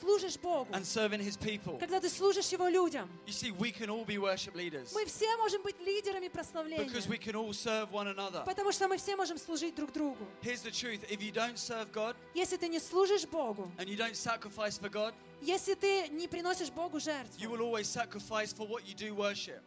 служишь 0.00 0.36
Богу, 0.38 0.68
and 0.72 0.84
serving 0.84 1.20
His 1.20 1.36
people. 1.38 1.78
когда 1.78 2.00
ты 2.00 2.08
служишь 2.08 2.48
Его 2.48 2.68
людям. 2.68 3.08
You 3.26 3.32
see, 3.32 3.50
we 3.52 3.72
can 3.72 3.88
all 3.88 4.04
be 4.04 4.18
worship 4.18 4.54
leaders 4.54 4.92
Мы 4.94 5.06
все 5.06 5.36
можем 5.36 5.62
быть 5.62 5.76
лидерами 5.80 6.28
прославления, 6.28 6.84
because 6.84 7.08
we 7.08 7.18
can 7.18 7.34
all 7.34 7.52
serve 7.52 7.90
one 7.90 8.08
another. 8.08 8.44
потому 8.44 8.72
что 8.72 8.88
мы 8.88 8.96
все 8.98 9.16
можем 9.16 9.38
служить 9.38 9.74
друг 9.74 9.92
другу. 9.92 10.26
Here's 10.42 10.62
the 10.62 10.70
truth 10.70 11.00
if 11.10 11.20
you 11.22 11.32
don't 11.32 11.56
serve 11.56 11.90
God 11.92 12.16
Если 12.34 12.56
ты 12.56 12.68
не 12.68 12.80
служишь 12.80 13.26
Богу, 13.26 13.70
and 13.78 13.88
you 13.88 13.96
don't 13.96 14.14
sacrifice 14.16 14.78
for 14.78 14.90
God, 14.90 15.14
если 15.40 15.74
ты 15.74 16.08
не 16.08 16.28
приносишь 16.28 16.70
Богу 16.70 16.98
you 16.98 17.00
жертву, 17.00 17.50
will 17.50 17.60
always 17.62 17.86
sacrifice 17.86 18.52
for 18.52 18.66
what 18.66 18.82
you 18.86 18.94
do 18.94 19.14
worship. 19.14 19.62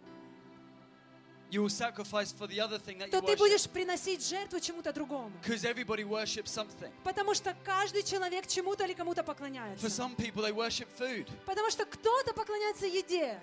То 3.11 3.21
ты 3.21 3.37
будешь 3.37 3.69
приносить 3.69 4.27
жертву 4.27 4.59
чему-то 4.61 4.93
другому. 4.93 5.33
Because 5.43 5.65
everybody 5.65 6.05
worships 6.05 6.51
something. 6.51 6.91
Потому 7.05 7.35
что 7.35 7.55
каждый 7.65 8.03
человек 8.03 8.47
чему-то 8.47 8.85
или 8.85 8.95
кому-то 8.95 9.23
For 9.23 9.27
поклоняется. 9.35 9.87
some 9.88 10.15
people, 10.17 10.43
they 10.43 10.53
worship 10.53 10.88
food. 10.99 11.29
Потому 11.45 11.71
что 11.71 11.85
кто-то 11.85 12.33
поклоняется 12.33 12.87
еде. 12.87 13.38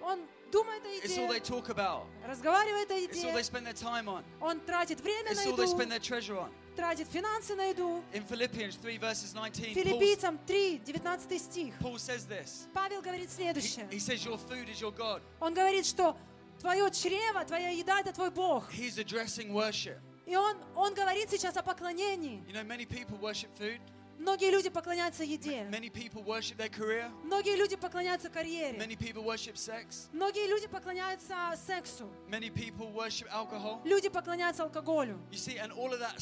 Он 0.00 0.20
думает 0.52 0.82
о 0.84 0.88
It's 1.06 1.18
all 1.18 1.28
they 1.28 1.36
еде, 1.36 1.44
talk 1.44 1.68
about. 1.68 2.06
разговаривает 2.26 2.90
о 2.90 2.94
It's 2.94 3.24
all 3.24 3.32
they 3.34 3.40
еде, 3.40 3.42
spend 3.42 3.66
their 3.66 3.74
time 3.74 4.06
on. 4.06 4.22
он 4.40 4.60
тратит 4.60 5.00
время 5.00 5.34
на 5.34 5.42
еду, 5.42 6.50
тратит 6.76 7.08
финансы 7.08 7.56
на 7.56 7.66
еду. 7.66 8.02
In 8.12 8.24
Philippians 8.26 8.76
3 8.80 8.98
verses 8.98 9.34
19, 9.34 9.74
Paul, 9.74 9.82
Филиппийцам 9.82 10.38
3, 10.46 10.78
19 10.78 11.42
стих. 11.42 11.74
Paul 11.80 11.98
says 11.98 12.26
this. 12.28 12.68
Павел 12.72 13.02
говорит 13.02 13.28
He, 13.28 13.34
следующее. 13.34 13.88
he 13.90 13.98
says, 13.98 14.24
Your 14.24 14.38
food 14.38 14.68
is 14.68 14.80
your 14.80 14.92
God. 14.92 15.20
Он 15.40 15.52
говорит, 15.52 15.84
что 15.84 16.16
твое 16.58 16.90
чрево, 16.90 17.44
твоя 17.44 17.70
еда— 17.70 18.00
это 18.00 18.12
твой 18.12 18.30
Бог. 18.30 18.70
He's 18.72 18.98
addressing 18.98 19.52
worship. 19.52 19.98
И 20.26 20.36
он, 20.36 20.56
он 20.74 20.94
говорит 20.94 21.30
сейчас 21.30 21.56
о 21.56 21.62
поклонении. 21.62 22.44
You 22.46 22.52
know, 22.52 22.64
many 22.64 22.84
people 22.84 23.18
worship 23.18 23.48
food. 23.58 23.80
Многие 24.18 24.50
люди 24.50 24.68
поклоняются 24.68 25.22
еде. 25.22 25.64
Many 25.70 25.88
people 25.90 26.24
worship 26.24 26.56
their 26.56 26.68
career. 26.68 27.08
Многие 27.22 27.56
люди 27.56 27.76
поклоняются 27.76 28.28
карьере. 28.28 28.76
Many 28.76 28.96
people 28.96 29.22
worship 29.22 29.56
sex. 29.56 30.08
Многие 30.12 30.48
люди 30.48 30.66
поклоняются 30.66 31.34
сексу. 31.66 32.10
Many 32.28 32.50
people 32.50 32.92
worship 32.92 33.28
alcohol. 33.30 33.80
Люди 33.84 34.08
поклоняются 34.08 34.64
алкоголю. 34.64 35.18
You 35.30 35.38
see, 35.38 35.56
and 35.58 35.72
all 35.72 35.92
of 35.92 36.00
that, 36.00 36.20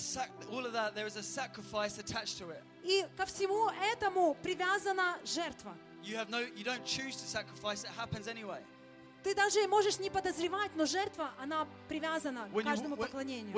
all 0.52 0.66
of 0.66 0.72
that, 0.74 0.94
there 0.94 1.06
is 1.06 1.16
a 1.16 1.22
sacrifice 1.22 1.98
attached 1.98 2.38
to 2.38 2.50
it. 2.50 2.62
И 2.84 3.04
ко 3.16 3.24
всему 3.24 3.70
этому 3.92 4.36
привязана 4.42 5.18
жертва. 5.24 5.74
You 6.04 6.16
have 6.16 6.28
no, 6.28 6.40
you 6.40 6.64
don't 6.64 6.84
choose 6.84 7.16
to 7.16 7.26
sacrifice; 7.26 7.82
it 7.82 7.90
happens 7.96 8.28
anyway. 8.28 8.60
Ты 9.26 9.34
даже 9.34 9.66
можешь 9.66 9.98
не 9.98 10.08
подозревать, 10.08 10.70
но 10.76 10.86
жертва, 10.86 11.32
она 11.42 11.66
привязана 11.88 12.48
к 12.48 12.52
каждому 12.70 12.94
поклонению. 12.96 13.52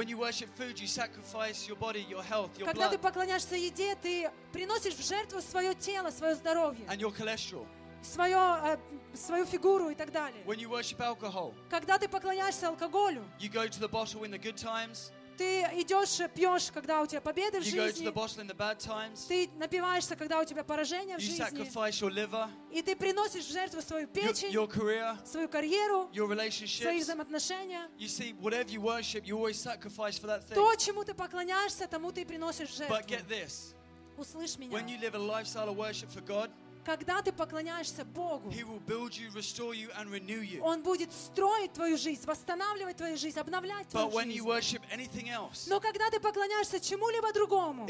Когда 2.64 2.88
ты 2.88 2.96
поклоняешься 2.98 3.54
еде, 3.54 3.94
ты 3.96 4.30
приносишь 4.50 4.94
в 4.94 5.06
жертву 5.06 5.42
свое 5.42 5.74
тело, 5.74 6.10
свое 6.10 6.34
здоровье, 6.36 6.86
свое, 8.00 8.38
э, 8.64 8.78
свою 9.14 9.44
фигуру 9.44 9.90
и 9.90 9.94
так 9.94 10.10
далее. 10.10 10.42
Когда 11.68 11.98
ты 11.98 12.08
поклоняешься 12.08 12.68
алкоголю, 12.68 13.22
ты 15.38 15.62
идешь, 15.80 16.18
пьешь, 16.34 16.70
когда 16.72 17.00
у 17.00 17.06
тебя 17.06 17.20
победы 17.20 17.60
в 17.60 17.62
жизни, 17.64 18.04
ты 19.28 19.48
напиваешься, 19.56 20.16
когда 20.16 20.40
у 20.40 20.44
тебя 20.44 20.64
поражение 20.64 21.16
в 21.16 21.20
жизни, 21.20 21.44
и 22.72 22.82
ты 22.82 22.96
приносишь 22.96 23.44
в 23.46 23.52
жертву 23.52 23.80
свою 23.80 24.08
печень, 24.08 24.50
свою 25.24 25.48
карьеру, 25.48 26.10
свои 26.82 27.00
взаимоотношения. 27.00 27.88
You 27.98 28.08
see, 28.08 28.34
whatever 28.40 28.68
you 28.68 28.80
worship, 28.80 29.24
you 29.24 29.36
always 29.38 29.56
sacrifice 29.56 30.18
for 30.18 30.26
that 30.26 30.44
thing. 30.44 30.54
То, 30.54 30.74
чему 30.74 31.04
ты 31.04 31.14
поклоняешься, 31.14 31.86
тому 31.86 32.10
ты 32.10 32.22
и 32.22 32.24
приносишь 32.24 32.70
жертву. 32.76 32.96
Услышь 34.16 34.58
меня. 34.58 34.76
Когда 36.88 37.20
ты 37.20 37.32
поклоняешься 37.32 38.02
Богу, 38.02 38.48
you. 38.48 40.62
Он 40.62 40.82
будет 40.82 41.12
строить 41.12 41.74
твою 41.74 41.98
жизнь, 41.98 42.24
восстанавливать 42.24 42.96
твою 42.96 43.18
жизнь, 43.18 43.38
обновлять 43.38 43.88
твою 43.88 44.08
But 44.08 44.24
жизнь. 44.24 45.28
else, 45.28 45.68
Но 45.68 45.80
когда 45.80 46.08
ты 46.08 46.18
поклоняешься 46.18 46.80
чему-либо 46.80 47.30
другому, 47.34 47.86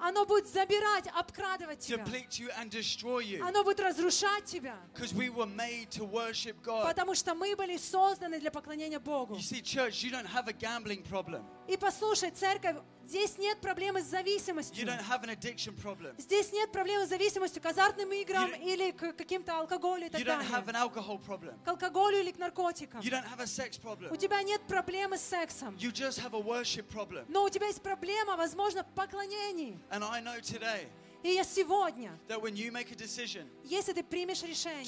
оно 0.00 0.26
будет 0.26 0.48
забирать, 0.48 1.06
обкрадывать 1.14 1.80
тебя. 1.80 2.02
deplete 2.02 2.40
you, 2.40 2.50
and 2.58 2.70
destroy 2.70 3.22
you. 3.22 3.40
Оно 3.40 3.62
будет 3.62 3.80
разрушать 3.80 4.46
тебя. 4.46 4.76
Because 4.92 5.14
we 5.14 5.28
were 5.28 5.46
made 5.46 5.90
to 5.90 6.04
worship 6.04 6.56
God. 6.64 6.86
Потому 6.86 7.14
что 7.14 7.34
мы 7.34 7.54
были 7.54 7.76
созданы 7.76 8.40
для 8.40 8.50
поклонения 8.50 8.98
Богу. 8.98 9.34
You 9.34 9.42
see, 9.42 9.62
church, 9.62 10.02
you 10.02 10.10
don't 10.10 10.26
have 10.26 10.48
a 10.48 10.52
gambling 10.52 11.02
problem. 11.02 11.44
И 11.70 11.76
послушай, 11.76 12.32
церковь, 12.32 12.78
здесь 13.06 13.38
нет 13.38 13.60
проблемы 13.60 14.00
с 14.02 14.06
You 14.06 14.10
зависимостью. 14.10 14.84
don't 14.84 15.08
have 15.08 15.22
an 15.22 15.30
addiction 15.30 15.72
problem. 15.80 16.12
Здесь 16.18 16.50
нет 16.52 16.72
проблемы 16.72 17.06
с 17.06 17.10
зависимостью 17.10 17.62
к 17.62 17.66
азартным 17.66 18.12
играм 18.12 18.52
или 18.54 18.90
к 18.90 19.12
каким-то 19.12 19.56
алкоголю 19.56 20.06
и 20.06 20.08
так 20.08 20.20
You 20.20 20.24
don't 20.24 20.42
have 20.50 20.66
an 20.66 20.72
далее. 20.72 20.82
alcohol 20.82 21.24
problem. 21.24 21.54
К 21.64 21.68
алкоголю 21.68 22.18
или 22.18 22.32
к 22.32 22.38
наркотикам. 22.38 23.00
You 23.02 23.10
don't 23.10 23.24
have 23.24 23.38
a 23.38 23.46
sex 23.46 23.80
problem. 23.80 24.12
У 24.12 24.16
тебя 24.16 24.42
нет 24.42 24.60
проблемы 24.66 25.16
с 25.16 25.22
сексом. 25.22 25.76
You 25.76 25.92
just 25.92 26.18
have 26.18 26.34
a 26.34 26.40
worship 26.42 26.88
problem. 26.88 27.24
Но 27.28 27.44
у 27.44 27.48
тебя 27.48 27.68
есть 27.68 27.82
проблема, 27.82 28.36
возможно, 28.36 28.82
в 28.82 28.92
поклонении. 28.92 29.78
And 29.92 30.02
I 30.02 30.20
know 30.20 30.40
today 30.40 30.88
И 31.22 31.34
я 31.34 31.44
сегодня, 31.44 32.18
that 32.28 32.40
when 32.40 32.56
you 32.56 32.72
make 32.72 32.90
a 32.90 32.96
decision 32.96 33.46
если 33.62 33.92
ты 33.92 34.02
примешь 34.02 34.42
решение 34.42 34.84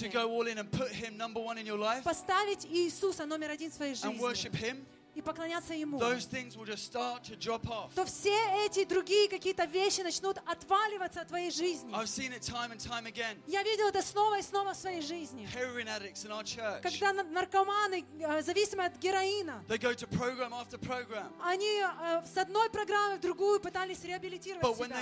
life 1.76 2.02
поставить 2.02 2.64
Иисуса 2.64 3.26
номер 3.26 3.50
один 3.50 3.70
в 3.70 3.74
своей 3.74 3.94
and 3.94 4.18
worship 4.18 4.52
жизни 4.52 4.70
Him, 4.70 4.84
и 5.14 5.20
поклоняться 5.22 5.74
Ему, 5.74 5.98
то 7.94 8.04
все 8.04 8.34
эти 8.66 8.84
другие 8.84 9.28
какие-то 9.28 9.64
вещи 9.64 10.00
начнут 10.00 10.38
отваливаться 10.46 11.20
от 11.20 11.28
твоей 11.28 11.50
жизни. 11.50 11.92
Time 12.42 12.76
time. 12.78 13.36
Я 13.46 13.62
видела 13.62 13.88
это 13.88 14.02
снова 14.02 14.38
и 14.38 14.42
снова 14.42 14.72
в 14.72 14.76
своей 14.76 15.02
жизни. 15.02 15.46
Когда 16.82 17.12
на- 17.12 17.22
наркоманы, 17.24 18.04
э, 18.20 18.42
зависимые 18.42 18.88
от 18.88 18.96
героина, 18.98 19.62
program 20.10 20.52
program. 20.78 21.30
они 21.42 21.80
э, 21.82 22.22
с 22.26 22.36
одной 22.36 22.70
программы 22.70 23.16
в 23.16 23.20
другую 23.20 23.60
пытались 23.60 24.02
реабилитировать 24.04 24.62
But 24.64 24.76
себя. 24.76 24.96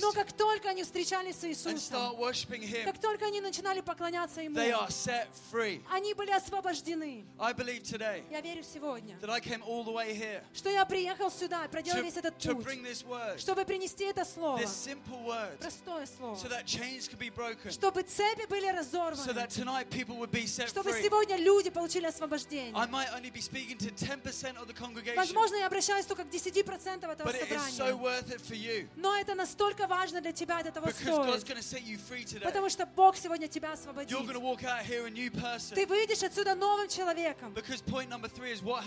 Но 0.00 0.12
как 0.12 0.32
только 0.32 0.70
они 0.70 0.82
встречались 0.84 1.36
с 1.36 1.44
Иисусом, 1.44 1.74
Him, 2.62 2.84
как 2.84 2.98
только 3.00 3.26
они 3.26 3.40
начинали 3.40 3.80
поклоняться 3.80 4.40
Ему, 4.40 4.54
они 5.90 6.14
были 6.14 6.30
освобождены. 6.30 7.24
Я 8.30 8.40
верю 8.40 8.62
сегодня, 8.62 9.01
here 9.02 10.42
что 10.52 10.70
я 10.70 10.84
приехал 10.84 11.30
сюда, 11.30 11.66
проделал 11.68 12.02
весь 12.02 12.16
этот 12.16 12.34
путь, 12.38 12.66
чтобы 13.38 13.64
принести 13.64 14.04
это 14.04 14.24
слово, 14.24 14.60
простое 15.58 16.06
слово, 16.06 16.36
чтобы 17.70 18.02
цепи 18.02 18.46
были 18.48 18.68
разорваны, 18.68 19.48
чтобы 20.68 20.92
сегодня 20.92 21.36
люди 21.36 21.70
получили 21.70 22.06
освобождение. 22.06 22.74
I 22.74 22.86
might 22.86 23.08
only 23.14 23.30
be 23.30 23.40
speaking 23.40 23.78
to 23.78 23.90
10% 23.90 24.56
of 24.56 24.66
the 24.66 24.74
congregation, 24.74 25.16
Возможно, 25.16 25.56
я 25.56 25.66
обращаюсь 25.66 26.06
только 26.06 26.24
к 26.24 26.28
10% 26.28 27.10
этого 27.10 27.32
собрания. 27.32 28.88
Но 28.96 29.16
это 29.16 29.34
настолько 29.34 29.86
важно 29.86 30.20
для 30.20 30.32
тебя, 30.32 30.60
это 30.60 30.72
того 30.72 30.86
because 30.88 31.04
God's 31.04 31.40
стоит. 31.40 31.48
going 31.48 31.56
to 31.56 31.62
set 31.62 31.82
you 31.82 31.98
free 31.98 32.24
today. 32.24 32.44
Потому 32.44 32.68
что 32.68 32.86
Бог 32.86 33.16
сегодня 33.16 33.48
тебя 33.48 33.72
освободит. 33.72 34.10
You're 34.10 34.24
going 34.24 34.34
to 34.34 34.40
walk 34.40 34.64
out 34.64 34.84
here 34.84 35.06
a 35.06 35.10
new 35.10 35.30
person. 35.30 35.74
Ты 35.74 35.86
выйдешь 35.86 36.22
отсюда 36.22 36.54
новым 36.54 36.88
человеком. 36.88 37.52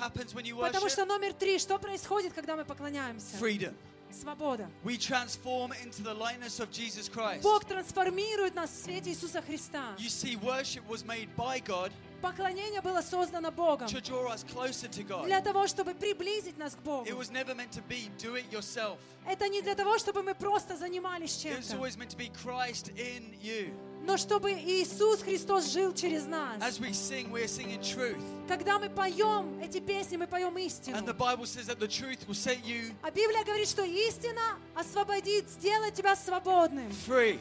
Потому 0.10 0.90
что 0.90 1.06
номер 1.06 1.34
три, 1.34 1.60
что 1.60 1.78
происходит, 1.78 2.34
когда 2.34 2.56
мы 2.56 2.66
поклоняемся? 2.66 3.36
Freedom. 3.38 3.74
Свобода. 4.12 4.70
We 4.84 4.98
transform 4.98 5.74
into 5.84 6.02
the 6.02 6.14
likeness 6.14 6.60
of 6.60 6.72
Jesus 6.72 7.10
Christ. 7.10 7.42
Бог 7.42 7.66
трансформирует 7.66 8.56
нас 8.56 8.70
в 8.70 8.84
свете 8.84 9.10
Иисуса 9.10 9.42
Христа. 9.42 9.96
You 9.98 10.10
see, 10.10 10.38
worship 10.38 10.88
was 10.88 11.04
made 11.04 11.28
by 11.36 11.60
God 11.60 11.92
Поклонение 12.22 12.82
было 12.82 13.02
создано 13.02 13.52
Богом 13.52 13.88
to 13.88 14.02
draw 14.02 14.34
us 14.34 14.44
closer 14.44 14.88
to 14.88 15.04
God. 15.04 15.26
для 15.26 15.42
того, 15.42 15.68
чтобы 15.68 15.94
приблизить 15.94 16.58
нас 16.58 16.76
к 16.76 16.80
Богу. 16.80 17.06
It 17.08 17.16
was 17.16 17.30
never 17.30 17.54
meant 17.54 17.72
to 17.72 17.82
be 17.88 18.10
do 18.18 18.36
it 18.36 18.50
yourself. 18.52 18.98
Это 19.28 19.48
не 19.50 19.62
для 19.62 19.76
того, 19.76 19.98
чтобы 19.98 20.24
мы 20.24 20.34
просто 20.34 20.78
занимались 20.78 21.46
It 21.46 21.58
was 21.58 21.68
чем-то, 21.68 21.78
always 21.78 21.98
meant 21.98 22.10
to 22.10 22.18
be 22.18 22.30
Christ 22.30 22.92
in 22.96 23.36
you. 23.42 23.74
Но 24.06 24.18
чтобы 24.18 24.52
Иисус 24.54 25.22
Христос 25.22 25.72
жил 25.72 25.94
через 25.94 26.26
нас. 26.26 26.58
As 26.62 26.80
we 26.80 26.92
sing, 26.92 27.32
we're 27.32 27.48
singing 27.48 27.82
truth. 27.82 28.22
Когда 28.48 28.78
мы 28.80 28.90
поем 28.90 29.60
эти 29.62 29.80
песни, 29.80 30.18
мы 30.18 30.28
поем 30.28 30.56
And 30.56 30.58
the 30.58 30.66
истину. 30.66 31.14
Bible 31.14 31.46
says 31.46 31.66
that 31.68 31.80
the 31.80 31.88
truth 31.88 32.28
will 32.28 32.36
set 32.36 32.64
you 32.66 32.94
А 33.02 33.10
Библия 33.12 33.44
говорит, 33.44 33.68
что 33.68 33.84
истина 33.84 34.58
освободит, 34.76 35.50
сделает 35.50 35.94
тебя 35.96 36.16
свободным. 36.16 36.90
free. 37.08 37.40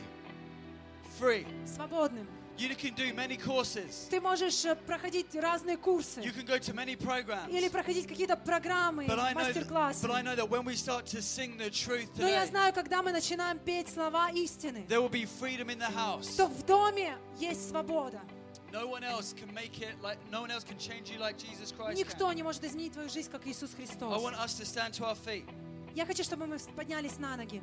Free. 1.21 1.47
Свободным. 1.67 2.27
You 2.57 2.69
can 2.77 2.95
do 2.95 3.13
many 3.15 3.37
courses. 3.37 4.09
Ты 4.11 4.21
можешь 4.21 4.65
э, 4.65 4.77
проходить 4.77 5.35
разные 5.35 5.77
курсы 5.77 6.21
You 6.21 6.33
can 6.33 6.47
go 6.47 6.57
to 6.59 6.73
many 6.73 6.95
programs. 6.97 7.51
или 7.51 7.69
проходить 7.69 8.07
какие-то 8.07 8.37
программы, 8.37 9.07
I, 9.09 9.35
мастер-классы. 9.35 10.07
but 10.07 10.13
I 10.13 10.23
know 10.23 10.37
that 10.37 10.49
when 10.49 10.65
we 10.65 10.77
start 10.77 11.05
to 11.07 11.21
sing 11.21 11.57
the 11.59 11.69
truth 11.71 12.09
Но 12.17 12.29
я 12.29 12.47
знаю, 12.47 12.73
когда 12.73 13.03
мы 13.03 13.11
начинаем 13.11 13.59
петь 13.59 13.89
слова 13.89 14.31
истины, 14.31 14.87
there 14.89 15.01
will 15.01 15.11
be 15.11 15.25
freedom 15.27 15.69
in 15.69 15.79
the 15.79 15.91
house. 15.93 16.37
то 16.37 16.47
в 16.47 16.63
доме 16.65 17.17
есть 17.41 17.69
свобода. 17.71 18.21
No 18.73 18.87
one 18.87 19.03
else 19.05 19.33
can 19.33 19.53
make 19.53 19.81
it 19.81 20.01
like 20.03 20.19
no 20.31 20.41
one 20.43 20.51
else 20.53 20.65
can 20.65 20.79
change 20.79 21.11
you 21.11 21.19
like 21.19 21.37
Jesus 21.37 21.73
Christ 21.73 21.97
Никто 21.99 22.33
не 22.33 22.43
может 22.45 22.63
изменить 22.65 22.93
твою 22.93 23.09
жизнь, 23.09 23.31
как 23.31 23.47
Иисус 23.47 23.71
I 23.73 23.77
Христос. 23.77 24.23
want 24.23 24.37
us 24.37 24.55
to 24.59 24.65
stand 24.65 24.93
to 24.95 25.05
our 25.05 25.17
feet 25.17 25.45
Я 25.95 26.07
хочу, 26.07 26.25
чтобы 26.25 26.47
мы 26.47 26.59
поднялись 26.77 27.19
на 27.19 27.37
ноги. 27.37 27.63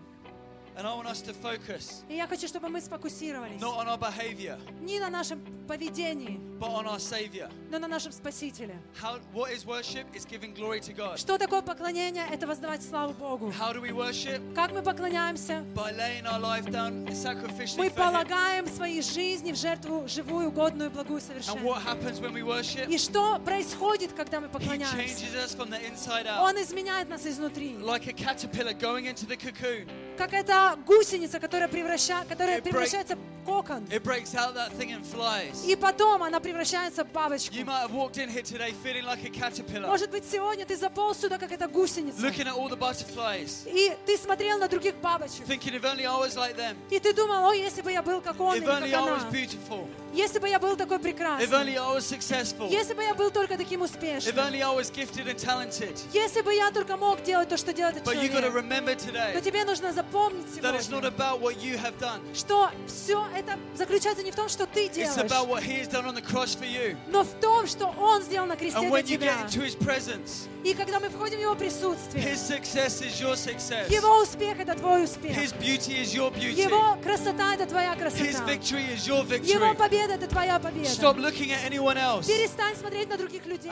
И 2.09 2.15
я 2.15 2.27
хочу, 2.27 2.47
чтобы 2.47 2.69
мы 2.69 2.81
сфокусировались 2.81 3.59
not 3.61 3.77
on 3.77 3.87
our 3.87 3.99
behavior 3.99 4.57
не 4.81 4.99
на 4.99 5.09
нашем 5.09 5.41
поведении, 5.67 6.39
but 6.59 6.69
on 6.69 6.85
our 6.85 6.99
Savior. 6.99 7.49
но 7.69 7.79
на 7.79 7.87
нашем 7.87 8.11
Спасителе. 8.11 8.75
How 9.01 9.19
what 9.33 9.51
is 9.51 9.65
worship? 9.65 10.05
Is 10.13 10.25
giving 10.25 10.53
glory 10.53 10.79
to 10.81 10.93
God. 10.93 11.17
Что 11.19 11.37
такое 11.37 11.61
поклонение? 11.61 12.25
Это 12.31 12.47
воздавать 12.47 12.83
славу 12.83 13.13
Богу. 13.13 13.53
How 13.57 13.73
do 13.73 13.81
we 13.81 13.91
worship? 13.91 14.41
Как 14.55 14.71
мы 14.71 14.81
поклоняемся? 14.81 15.63
By 15.75 15.91
laying 15.95 16.25
our 16.25 16.39
life 16.39 16.65
down 16.71 17.05
sacrificially 17.09 17.77
Мы 17.77 17.89
полагаем 17.91 18.67
свои 18.67 19.01
жизни 19.01 19.51
в 19.51 19.57
жертву 19.57 20.07
живую, 20.07 20.51
годную, 20.51 20.89
благую, 20.89 21.19
And 21.19 21.25
совершенную. 21.27 21.65
what 21.65 21.81
happens 21.83 22.19
when 22.19 22.33
we 22.33 22.43
worship? 22.43 22.87
И 22.89 22.97
что 22.97 23.39
происходит, 23.39 24.13
когда 24.13 24.39
мы 24.39 24.49
поклоняемся? 24.49 24.95
changes 24.97 25.35
us 25.35 25.53
from 25.55 25.69
the 25.69 25.79
inside 25.85 26.25
out. 26.27 26.41
Он 26.41 26.55
изменяет 26.61 27.09
нас 27.09 27.25
изнутри. 27.25 27.75
Like 27.77 28.07
a 28.07 28.13
caterpillar 28.13 28.73
going 28.73 29.05
into 29.05 29.25
the 29.25 29.37
cocoon. 29.37 29.87
Как 30.21 30.33
эта 30.35 30.77
гусеница, 30.85 31.39
которая, 31.39 31.67
превраща- 31.67 32.27
которая 32.29 32.59
It 32.59 32.61
break- 32.61 32.69
превращается 32.69 33.15
в 33.15 33.43
кокон. 33.43 33.85
It 33.85 34.03
breaks 34.03 34.35
out 34.35 34.53
that 34.53 34.71
thing 34.77 34.91
and 34.91 35.03
flies. 35.03 35.65
И 35.65 35.75
потом 35.75 36.21
она 36.21 36.39
превращается 36.39 37.03
в 37.03 37.11
бабочку. 37.11 37.55
You 37.55 37.65
might 37.65 37.87
have 37.87 37.91
walked 37.91 38.17
in 38.17 38.29
here 38.29 38.43
today 38.43 38.71
feeling 38.83 39.03
like 39.03 39.25
a 39.25 39.29
caterpillar, 39.31 39.87
Может 39.87 40.11
быть, 40.11 40.23
сегодня 40.31 40.63
ты 40.67 40.77
заполз 40.77 41.17
сюда, 41.17 41.39
как 41.39 41.51
эта 41.51 41.67
гусеница. 41.67 42.21
looking 42.21 42.45
at 42.45 42.55
all 42.55 42.69
the 42.69 42.77
butterflies, 42.77 43.67
И 43.67 43.97
ты 44.05 44.15
смотрел 44.15 44.59
на 44.59 44.67
других 44.67 44.93
бабочек. 44.97 45.47
thinking 45.47 45.73
if 45.73 45.81
only 45.81 46.05
I 46.05 46.15
was 46.19 46.35
like 46.37 46.55
them, 46.55 46.75
И 46.91 46.99
ты 46.99 47.13
думал, 47.13 47.49
о, 47.49 47.53
если 47.55 47.81
бы 47.81 47.91
я 47.91 48.03
был 48.03 48.21
как 48.21 48.39
он 48.39 48.53
if 48.53 48.57
или 48.57 48.67
only 48.67 48.91
как 48.91 48.99
I 49.01 49.09
was 49.09 49.21
она. 49.23 49.31
beautiful. 49.31 49.87
Если 50.13 50.39
бы 50.39 50.49
я 50.49 50.59
был 50.59 50.75
такой 50.75 50.97
If 50.97 51.01
прекрасный, 51.03 51.47
only 51.47 51.75
I 51.77 51.95
was 51.95 52.01
successful. 52.05 52.69
если 52.69 52.93
бы 52.93 53.01
я 53.03 53.13
был 53.13 53.31
только 53.31 53.57
таким 53.57 53.81
If 53.83 53.85
успешным, 53.91 54.35
only 54.37 54.61
I 54.61 54.75
was 54.75 54.91
gifted 54.91 55.27
and 55.27 55.37
talented. 55.37 55.97
если 56.13 56.41
бы 56.41 56.53
я 56.53 56.69
только 56.71 56.97
мог 56.97 57.23
делать 57.23 57.47
то, 57.49 57.57
что 57.57 57.71
делает 57.73 57.97
But 58.03 58.15
you've 58.21 58.31
got 58.33 58.41
to 58.43 58.51
человек, 58.51 58.53
remember 58.53 58.95
today 58.95 59.41
тебе 59.41 59.63
нужно 59.63 59.93
запомнить 59.93 60.45
that 60.61 60.75
it's 60.75 60.89
not 60.89 61.01
сегодня, 61.03 61.09
about 61.09 61.39
what 61.41 61.61
you 61.61 61.77
have 61.77 61.97
done. 61.99 62.19
что 62.35 62.69
все 62.87 63.25
это 63.35 63.57
заключается 63.75 64.23
не 64.23 64.31
в 64.31 64.35
том, 64.35 64.49
что 64.49 64.65
ты 64.67 64.87
It's 64.87 64.95
делаешь, 64.95 65.17
about 65.31 65.47
what 65.47 65.63
He 65.63 65.79
has 65.79 65.87
done 65.87 66.05
on 66.05 66.15
the 66.15 66.21
cross 66.21 66.55
for 66.55 66.65
you. 66.67 66.97
но 67.07 67.23
в 67.23 67.31
том, 67.39 67.65
что 67.67 67.87
Он 67.97 68.21
сделал 68.21 68.47
на 68.47 68.57
кресте 68.57 68.77
And 68.79 68.89
для 68.89 68.99
you 68.99 69.03
тебя. 69.03 69.33
get 69.33 69.45
into 69.45 69.61
His 69.65 69.75
presence, 69.77 70.47
И 70.63 70.73
когда 70.73 70.99
мы 70.99 71.09
входим 71.09 71.37
в 71.37 71.41
Его 71.41 71.55
присутствие, 71.55 72.23
His 72.23 72.37
success 72.37 73.01
is 73.01 73.19
your 73.21 73.35
success. 73.35 73.89
Его 73.89 74.21
успех— 74.21 74.59
это 74.59 74.75
твой 74.75 75.05
успех. 75.05 75.35
His 75.37 75.53
beauty 75.57 76.01
is 76.03 76.13
your 76.13 76.31
beauty. 76.31 76.63
Его 76.63 76.97
красота— 77.01 77.53
это 77.55 77.65
твоя 77.65 77.93
His 77.93 77.97
красота. 77.99 78.45
victory 78.51 78.93
is 78.93 79.07
your 79.07 79.23
Его 79.23 79.73
victory. 79.73 80.00
Победа— 80.01 80.13
это 80.23 80.27
твоя 80.27 80.59
победа. 80.59 80.89
Stop 80.89 81.17
looking 81.17 81.51
at 81.51 81.69
anyone 81.69 81.97
else 81.97 82.27
Перестань 82.27 82.75
смотреть 82.75 83.09
на 83.09 83.17
других 83.17 83.45
людей. 83.45 83.71